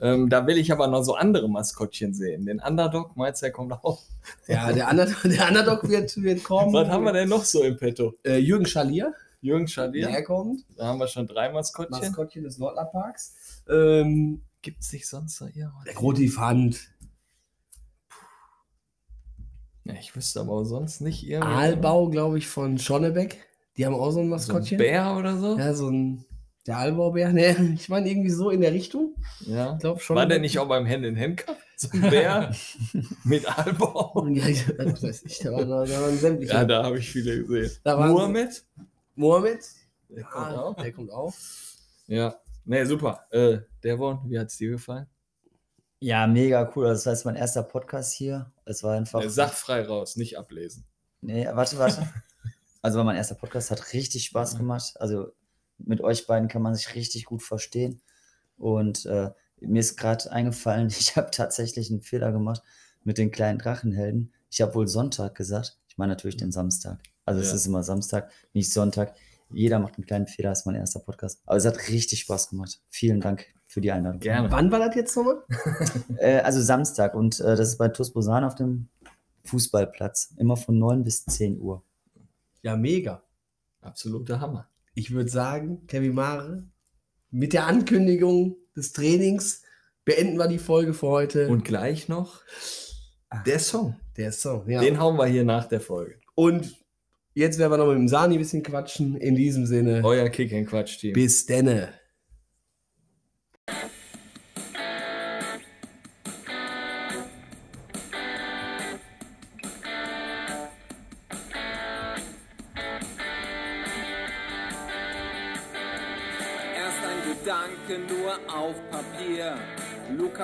Ähm, 0.00 0.28
da 0.28 0.46
will 0.46 0.58
ich 0.58 0.70
aber 0.72 0.88
noch 0.88 1.02
so 1.02 1.14
andere 1.14 1.48
Maskottchen 1.48 2.12
sehen. 2.12 2.44
Den 2.44 2.60
Underdog, 2.60 3.16
meinst 3.16 3.40
du, 3.40 3.46
der 3.46 3.52
kommt 3.52 3.72
auch? 3.72 4.02
Ja, 4.46 4.72
der, 4.72 4.90
Underdog, 4.90 5.16
der 5.24 5.48
Underdog 5.48 5.88
wird, 5.88 6.16
wird 6.22 6.44
kommen. 6.44 6.72
Was 6.72 6.88
haben 6.88 7.04
wir 7.04 7.12
denn 7.12 7.28
noch 7.28 7.44
so 7.44 7.62
im 7.62 7.76
Petto? 7.76 8.14
Äh, 8.24 8.38
Jürgen 8.38 8.66
Schalier, 8.66 9.14
Jürgen 9.40 9.68
Schadier, 9.68 10.08
der 10.08 10.24
kommt. 10.24 10.64
da 10.76 10.86
haben 10.86 10.98
wir 10.98 11.08
schon 11.08 11.26
drei 11.26 11.50
Maskottchen. 11.50 11.98
Maskottchen 11.98 12.42
des 12.42 12.58
Nordlerparks. 12.58 13.62
Ähm, 13.68 14.42
Gibt 14.60 14.82
es 14.82 14.92
nicht 14.92 15.06
sonst 15.06 15.40
noch 15.40 15.48
irgendwas? 15.48 15.84
der 15.84 15.94
Groti 15.94 16.28
Fand. 16.28 16.80
Ja, 19.84 19.94
ich 19.94 20.16
wüsste 20.16 20.40
aber 20.40 20.52
auch 20.52 20.64
sonst 20.64 21.00
nicht 21.02 21.26
irgendwie. 21.26 21.54
Aalbau, 21.54 22.08
glaube 22.08 22.38
ich, 22.38 22.46
von 22.46 22.78
Schonnebeck. 22.78 23.46
Die 23.76 23.84
haben 23.86 23.94
auch 23.94 24.10
so 24.10 24.10
ein 24.10 24.12
So 24.14 24.20
ein 24.20 24.28
Maskottchen. 24.28 24.78
Bär 24.78 25.16
oder 25.18 25.36
so? 25.36 25.58
Ja, 25.58 25.74
so 25.74 25.88
ein. 25.88 26.24
Der 26.66 26.78
Aalbaubär. 26.78 27.32
Ne, 27.32 27.74
ich 27.74 27.88
meine 27.88 28.08
irgendwie 28.08 28.30
so 28.30 28.50
in 28.50 28.60
der 28.62 28.72
Richtung. 28.72 29.14
Ja. 29.40 29.74
Ich 29.74 29.80
glaube 29.80 30.00
schon. 30.00 30.16
War 30.16 30.26
der 30.26 30.38
nicht 30.38 30.58
auch 30.58 30.68
beim 30.68 30.88
Hand 30.88 31.04
in 31.04 31.18
Hand 31.18 31.38
Cup? 31.38 31.56
So 31.76 31.88
ein 31.92 32.00
Bär 32.10 32.54
mit 33.24 33.46
Albau? 33.58 34.26
Ja, 34.32 34.46
ich- 34.46 34.64
das 34.76 35.02
weiß 35.02 35.22
ich. 35.24 35.38
Da 35.40 35.52
waren, 35.52 35.68
da 35.68 36.00
waren 36.00 36.16
sämtliche. 36.18 36.52
Ja, 36.54 36.64
da 36.64 36.84
habe 36.84 36.98
ich 36.98 37.10
viele 37.10 37.42
gesehen. 37.44 37.70
Da 37.82 37.98
waren- 37.98 38.12
Mohammed? 38.12 38.64
Mohammed. 39.16 39.60
Der 40.08 40.24
Ah, 40.26 40.30
kommt 40.30 40.56
auch. 40.58 40.76
der 40.82 40.92
kommt 40.92 41.10
auch. 41.12 41.34
Ja. 42.06 42.36
Nee, 42.64 42.84
super. 42.84 43.26
Äh, 43.30 43.58
Devon, 43.82 44.20
wie 44.28 44.38
hat 44.38 44.46
es 44.48 44.56
dir 44.56 44.70
gefallen? 44.70 45.06
Ja, 46.00 46.26
mega 46.26 46.70
cool. 46.74 46.86
Also 46.86 47.04
Das 47.04 47.06
heißt, 47.18 47.26
mein 47.26 47.36
erster 47.36 47.62
Podcast 47.62 48.12
hier. 48.14 48.50
Es 48.64 48.82
war 48.82 48.94
einfach. 48.96 49.22
Äh, 49.22 49.28
Sag 49.28 49.50
frei 49.52 49.82
raus, 49.84 50.16
nicht 50.16 50.38
ablesen. 50.38 50.84
Nee, 51.20 51.46
warte, 51.52 51.78
warte. 51.78 52.08
Also 52.84 52.98
war 52.98 53.04
mein 53.04 53.16
erster 53.16 53.34
Podcast, 53.34 53.70
hat 53.70 53.94
richtig 53.94 54.26
Spaß 54.26 54.58
gemacht. 54.58 54.92
Also 55.00 55.32
mit 55.78 56.02
euch 56.02 56.26
beiden 56.26 56.48
kann 56.48 56.60
man 56.60 56.74
sich 56.74 56.94
richtig 56.94 57.24
gut 57.24 57.42
verstehen. 57.42 58.02
Und 58.58 59.06
äh, 59.06 59.30
mir 59.60 59.80
ist 59.80 59.96
gerade 59.96 60.30
eingefallen, 60.30 60.88
ich 60.98 61.16
habe 61.16 61.30
tatsächlich 61.30 61.90
einen 61.90 62.02
Fehler 62.02 62.30
gemacht 62.30 62.62
mit 63.02 63.16
den 63.16 63.30
kleinen 63.30 63.58
Drachenhelden. 63.58 64.34
Ich 64.50 64.60
habe 64.60 64.74
wohl 64.74 64.86
Sonntag 64.86 65.34
gesagt. 65.34 65.78
Ich 65.88 65.96
meine 65.96 66.12
natürlich 66.12 66.36
den 66.36 66.52
Samstag. 66.52 66.98
Also 67.24 67.40
es 67.40 67.48
Ja. 67.48 67.54
ist 67.54 67.66
immer 67.66 67.82
Samstag, 67.82 68.30
nicht 68.52 68.70
Sonntag. 68.70 69.14
Jeder 69.50 69.78
macht 69.78 69.96
einen 69.96 70.04
kleinen 70.04 70.26
Fehler, 70.26 70.52
ist 70.52 70.66
mein 70.66 70.74
erster 70.74 71.00
Podcast. 71.00 71.40
Aber 71.46 71.56
es 71.56 71.64
hat 71.64 71.88
richtig 71.88 72.20
Spaß 72.20 72.50
gemacht. 72.50 72.82
Vielen 72.90 73.22
Dank 73.22 73.46
für 73.66 73.80
die 73.80 73.92
Einladung. 73.92 74.20
Gerne. 74.20 74.50
Wann 74.50 74.70
war 74.70 74.78
das 74.80 74.94
jetzt 74.94 75.16
nochmal? 75.16 75.42
Äh, 76.18 76.40
also 76.40 76.60
Samstag 76.60 77.14
und 77.14 77.40
äh, 77.40 77.56
das 77.56 77.68
ist 77.70 77.78
bei 77.78 77.88
TuS 77.88 78.12
Bosan 78.12 78.44
auf 78.44 78.54
dem 78.56 78.88
Fußballplatz. 79.44 80.34
Immer 80.36 80.58
von 80.58 80.78
9 80.78 81.02
bis 81.02 81.24
10 81.24 81.58
Uhr. 81.58 81.82
Ja, 82.64 82.76
mega. 82.76 83.22
Absoluter 83.82 84.40
Hammer. 84.40 84.70
Ich 84.94 85.10
würde 85.10 85.28
sagen, 85.28 85.86
Kevin 85.86 86.14
Mare, 86.14 86.66
mit 87.30 87.52
der 87.52 87.66
Ankündigung 87.66 88.56
des 88.74 88.94
Trainings 88.94 89.62
beenden 90.06 90.38
wir 90.38 90.48
die 90.48 90.58
Folge 90.58 90.94
für 90.94 91.08
heute. 91.08 91.48
Und 91.48 91.64
gleich 91.64 92.08
noch 92.08 92.40
der 93.44 93.58
Song. 93.58 93.96
der 94.16 94.32
Song, 94.32 94.66
ja. 94.68 94.80
Den 94.80 94.98
hauen 94.98 95.18
wir 95.18 95.26
hier 95.26 95.44
nach 95.44 95.66
der 95.68 95.80
Folge. 95.80 96.18
Und 96.34 96.74
jetzt 97.34 97.58
werden 97.58 97.72
wir 97.72 97.76
noch 97.76 97.88
mit 97.88 97.96
dem 97.96 98.08
Sani 98.08 98.36
ein 98.36 98.38
bisschen 98.40 98.62
quatschen. 98.62 99.16
In 99.16 99.34
diesem 99.34 99.66
Sinne, 99.66 100.00
Euer 100.02 100.30
Kick 100.30 100.52
and 100.54 100.66
Quatsch 100.66 100.98
Team. 100.98 101.12
bis 101.12 101.44
denne. 101.44 101.92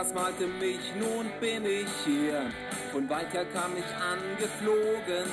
Lukas 0.00 0.14
malte 0.14 0.46
mich, 0.46 0.80
nun 0.98 1.30
bin 1.40 1.66
ich 1.66 1.90
hier. 2.06 2.50
Von 2.90 3.06
weiter 3.10 3.44
kam 3.52 3.72
ich 3.76 3.84
angeflogen, 4.00 5.30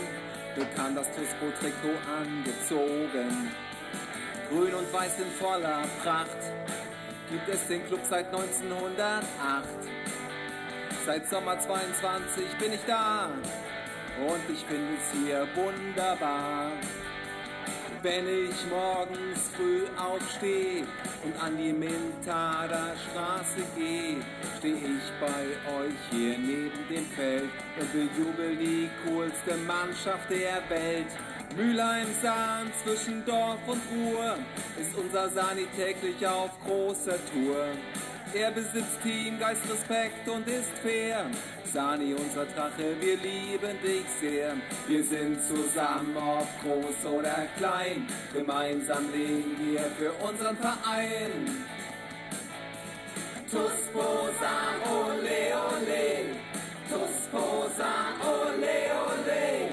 bekam 0.55 0.93
das 0.93 1.07
Tuspo-Trikot 1.15 1.97
angezogen. 2.19 3.49
Grün 4.49 4.73
und 4.73 4.91
weiß 4.91 5.19
in 5.19 5.31
voller 5.39 5.83
Pracht, 6.03 6.51
gibt 7.29 7.47
es 7.47 7.65
den 7.67 7.85
Club 7.87 8.01
seit 8.09 8.25
1908. 8.25 9.23
Seit 11.05 11.29
Sommer 11.29 11.57
22 11.57 12.43
bin 12.59 12.73
ich 12.73 12.83
da 12.85 13.29
und 14.27 14.53
ich 14.53 14.65
finde 14.65 14.95
es 14.95 15.17
hier 15.17 15.47
wunderbar. 15.55 16.71
Wenn 18.03 18.27
ich 18.27 18.55
morgens 18.69 19.49
früh 19.55 19.85
aufstehe 19.97 20.83
und 21.23 21.43
an 21.43 21.57
die 21.57 21.73
Mintader 21.73 22.93
Straße 23.09 23.65
gehe, 23.75 24.17
stehe 24.59 24.75
ich 24.75 25.11
bei 25.19 25.71
euch 25.79 25.95
hier 26.11 26.37
neben 26.37 26.87
dem 26.89 27.05
Feld 27.15 27.49
und 27.79 27.91
bejubel 27.91 28.55
die 28.55 28.87
coolste 29.03 29.55
Mannschaft 29.65 30.29
der 30.29 30.61
Welt. 30.69 31.07
Mülheim 31.55 32.07
Sahn 32.21 32.71
zwischen 32.83 33.25
Dorf 33.25 33.59
und 33.65 33.81
Ruhr 33.91 34.37
ist 34.79 34.95
unser 34.95 35.29
Sani 35.29 35.65
täglich 35.75 36.25
auf 36.27 36.51
großer 36.65 37.17
Tour. 37.33 37.65
Er 38.33 38.51
besitzt 38.51 39.01
Team, 39.03 39.39
Geist, 39.39 39.61
Respekt 39.71 40.27
und 40.27 40.47
ist 40.47 40.77
fair. 40.83 41.25
Sani, 41.71 42.13
unser 42.13 42.45
Drache, 42.45 42.95
wir 42.99 43.15
lieben 43.17 43.81
dich 43.81 44.05
sehr. 44.19 44.53
Wir 44.87 45.03
sind 45.03 45.39
zusammen, 45.41 46.15
ob 46.17 46.47
groß 46.61 47.11
oder 47.11 47.47
klein. 47.57 48.07
Gemeinsam 48.33 49.11
leben 49.13 49.55
wir 49.59 49.81
für 49.97 50.11
unseren 50.27 50.57
Verein. 50.57 51.65
Tusposan, 53.49 54.81
ole, 54.85 55.53
ole. 55.71 56.25
Tusposan, 56.89 58.13
ole, 58.21 58.77
ole. 59.07 59.69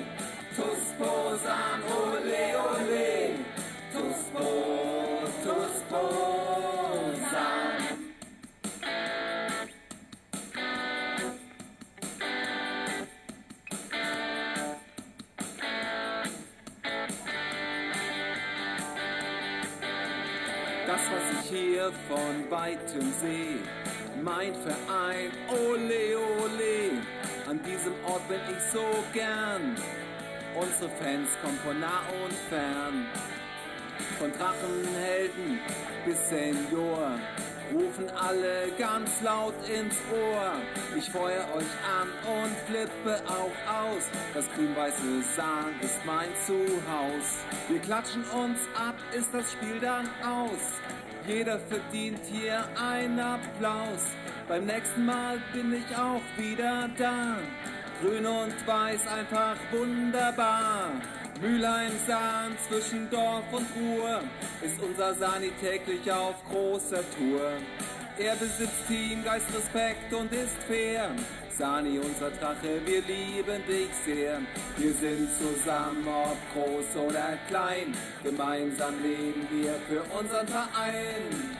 Tusposan, 0.54 1.82
ole, 1.88 2.44
ole. 2.70 3.34
Tuspo, 3.92 5.22
Tusposan. 5.42 6.33
Von 22.08 22.50
weitem 22.50 23.12
sehe, 23.20 23.58
mein 24.22 24.54
Verein, 24.54 25.30
ole, 25.48 26.18
ole. 26.42 27.02
An 27.48 27.60
diesem 27.62 27.92
Ort 28.06 28.26
bin 28.28 28.40
ich 28.50 28.62
so 28.72 28.84
gern. 29.12 29.76
Unsere 30.54 30.88
Fans 31.00 31.28
kommen 31.42 31.58
von 31.64 31.80
nah 31.80 32.02
und 32.24 32.32
fern. 32.48 33.06
Von 34.18 34.32
Drachenhelden 34.32 35.60
bis 36.06 36.28
Senior 36.28 37.18
rufen 37.72 38.08
alle 38.10 38.70
ganz 38.78 39.20
laut 39.22 39.54
ins 39.68 39.96
Ohr. 40.12 40.52
Ich 40.96 41.10
feuer 41.10 41.44
euch 41.56 41.72
an 41.98 42.08
und 42.32 42.56
flippe 42.66 43.22
auch 43.26 43.72
aus. 43.72 44.04
Das 44.32 44.44
grün-weiße 44.54 45.22
Sahn 45.36 45.74
ist 45.80 45.98
mein 46.04 46.28
Zuhause. 46.46 47.38
Wir 47.68 47.80
klatschen 47.80 48.24
uns 48.24 48.60
ab, 48.74 48.94
ist 49.16 49.32
das 49.32 49.52
Spiel 49.52 49.80
dann 49.80 50.08
aus. 50.22 50.80
Jeder 51.26 51.58
verdient 51.58 52.20
hier 52.30 52.64
einen 52.78 53.18
Applaus. 53.18 54.02
Beim 54.46 54.66
nächsten 54.66 55.06
Mal 55.06 55.38
bin 55.54 55.72
ich 55.72 55.96
auch 55.96 56.20
wieder 56.36 56.90
da. 56.98 57.38
Grün 58.00 58.26
und 58.26 58.66
weiß 58.66 59.06
einfach 59.06 59.56
wunderbar. 59.72 60.90
Mülheim 61.40 61.92
Sahn 62.06 62.54
zwischen 62.68 63.08
Dorf 63.10 63.44
und 63.52 63.66
Ruhr 63.74 64.20
ist 64.62 64.78
unser 64.82 65.14
Sani 65.14 65.50
täglich 65.60 66.12
auf 66.12 66.34
großer 66.50 67.02
Tour. 67.16 67.52
Er 68.18 68.36
besitzt 68.36 68.86
Team, 68.86 69.24
Geist, 69.24 69.46
Respekt 69.56 70.12
und 70.12 70.30
ist 70.30 70.62
fair. 70.68 71.10
Sani, 71.56 71.98
unser 71.98 72.30
Drache, 72.30 72.80
wir 72.84 73.00
lieben 73.02 73.62
dich 73.68 73.90
sehr. 74.04 74.40
Wir 74.76 74.92
sind 74.92 75.28
zusammen, 75.38 76.04
ob 76.06 76.36
groß 76.52 77.06
oder 77.06 77.38
klein. 77.48 77.94
Gemeinsam 78.24 78.94
leben 79.00 79.46
wir 79.52 79.74
für 79.88 80.02
unseren 80.18 80.48
Verein. 80.48 81.56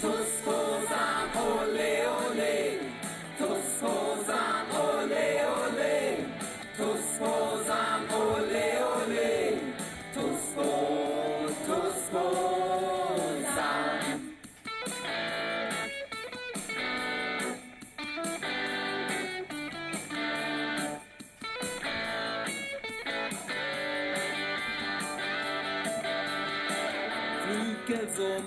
Tusposan, 0.00 1.28
ole, 1.36 2.08
ole. 2.26 2.80
Tusposan, 3.38 4.66
ole, 4.72 5.46
ole. 5.64 6.18
Ole, 6.80 7.57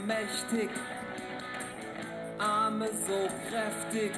mächtig, 0.05 0.69
Arme 2.37 2.87
so 3.07 3.27
kräftig, 3.49 4.11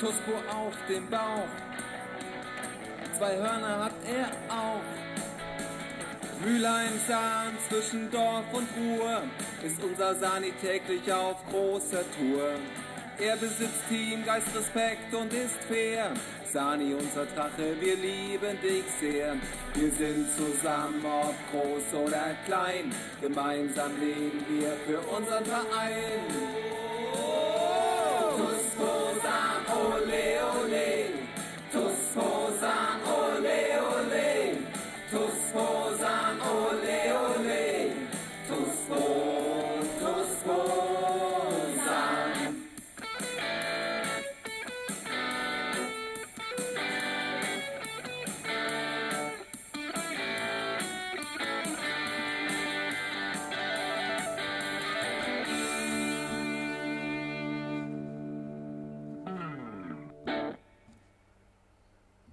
Tuspo 0.00 0.32
auf 0.50 0.74
dem 0.88 1.08
Bauch, 1.08 1.48
zwei 3.16 3.36
Hörner 3.36 3.84
hat 3.84 3.94
er 4.06 4.28
auch. 4.54 4.82
Mülheim 6.44 7.00
Sahn 7.08 7.58
zwischen 7.68 8.10
Dorf 8.12 8.44
und 8.52 8.68
Ruhr 8.76 9.22
ist 9.64 9.82
unser 9.82 10.14
Sani 10.14 10.52
täglich 10.60 11.12
auf 11.12 11.44
großer 11.50 12.04
Tour. 12.16 12.50
Er 13.20 13.34
besitzt 13.34 13.82
Teamgeist, 13.88 14.46
Respekt 14.54 15.12
und 15.12 15.32
ist 15.32 15.56
fair. 15.68 16.12
Sani, 16.52 16.94
unser 16.94 17.26
Drache, 17.26 17.74
wir 17.80 17.96
lieben 17.96 18.60
dich 18.62 18.84
sehr. 19.00 19.34
Wir 19.74 19.90
sind 19.90 20.26
zusammen, 20.36 21.04
ob 21.04 21.34
groß 21.50 22.00
oder 22.00 22.36
klein. 22.46 22.94
Gemeinsam 23.20 23.90
leben 23.98 24.44
wir 24.48 24.72
für 24.86 25.00
unseren 25.00 25.44
Verein. 25.44 26.20
Tusposan, 28.36 29.66
ole, 29.74 30.38
ole. 30.62 31.08
Tusposan, 31.72 33.00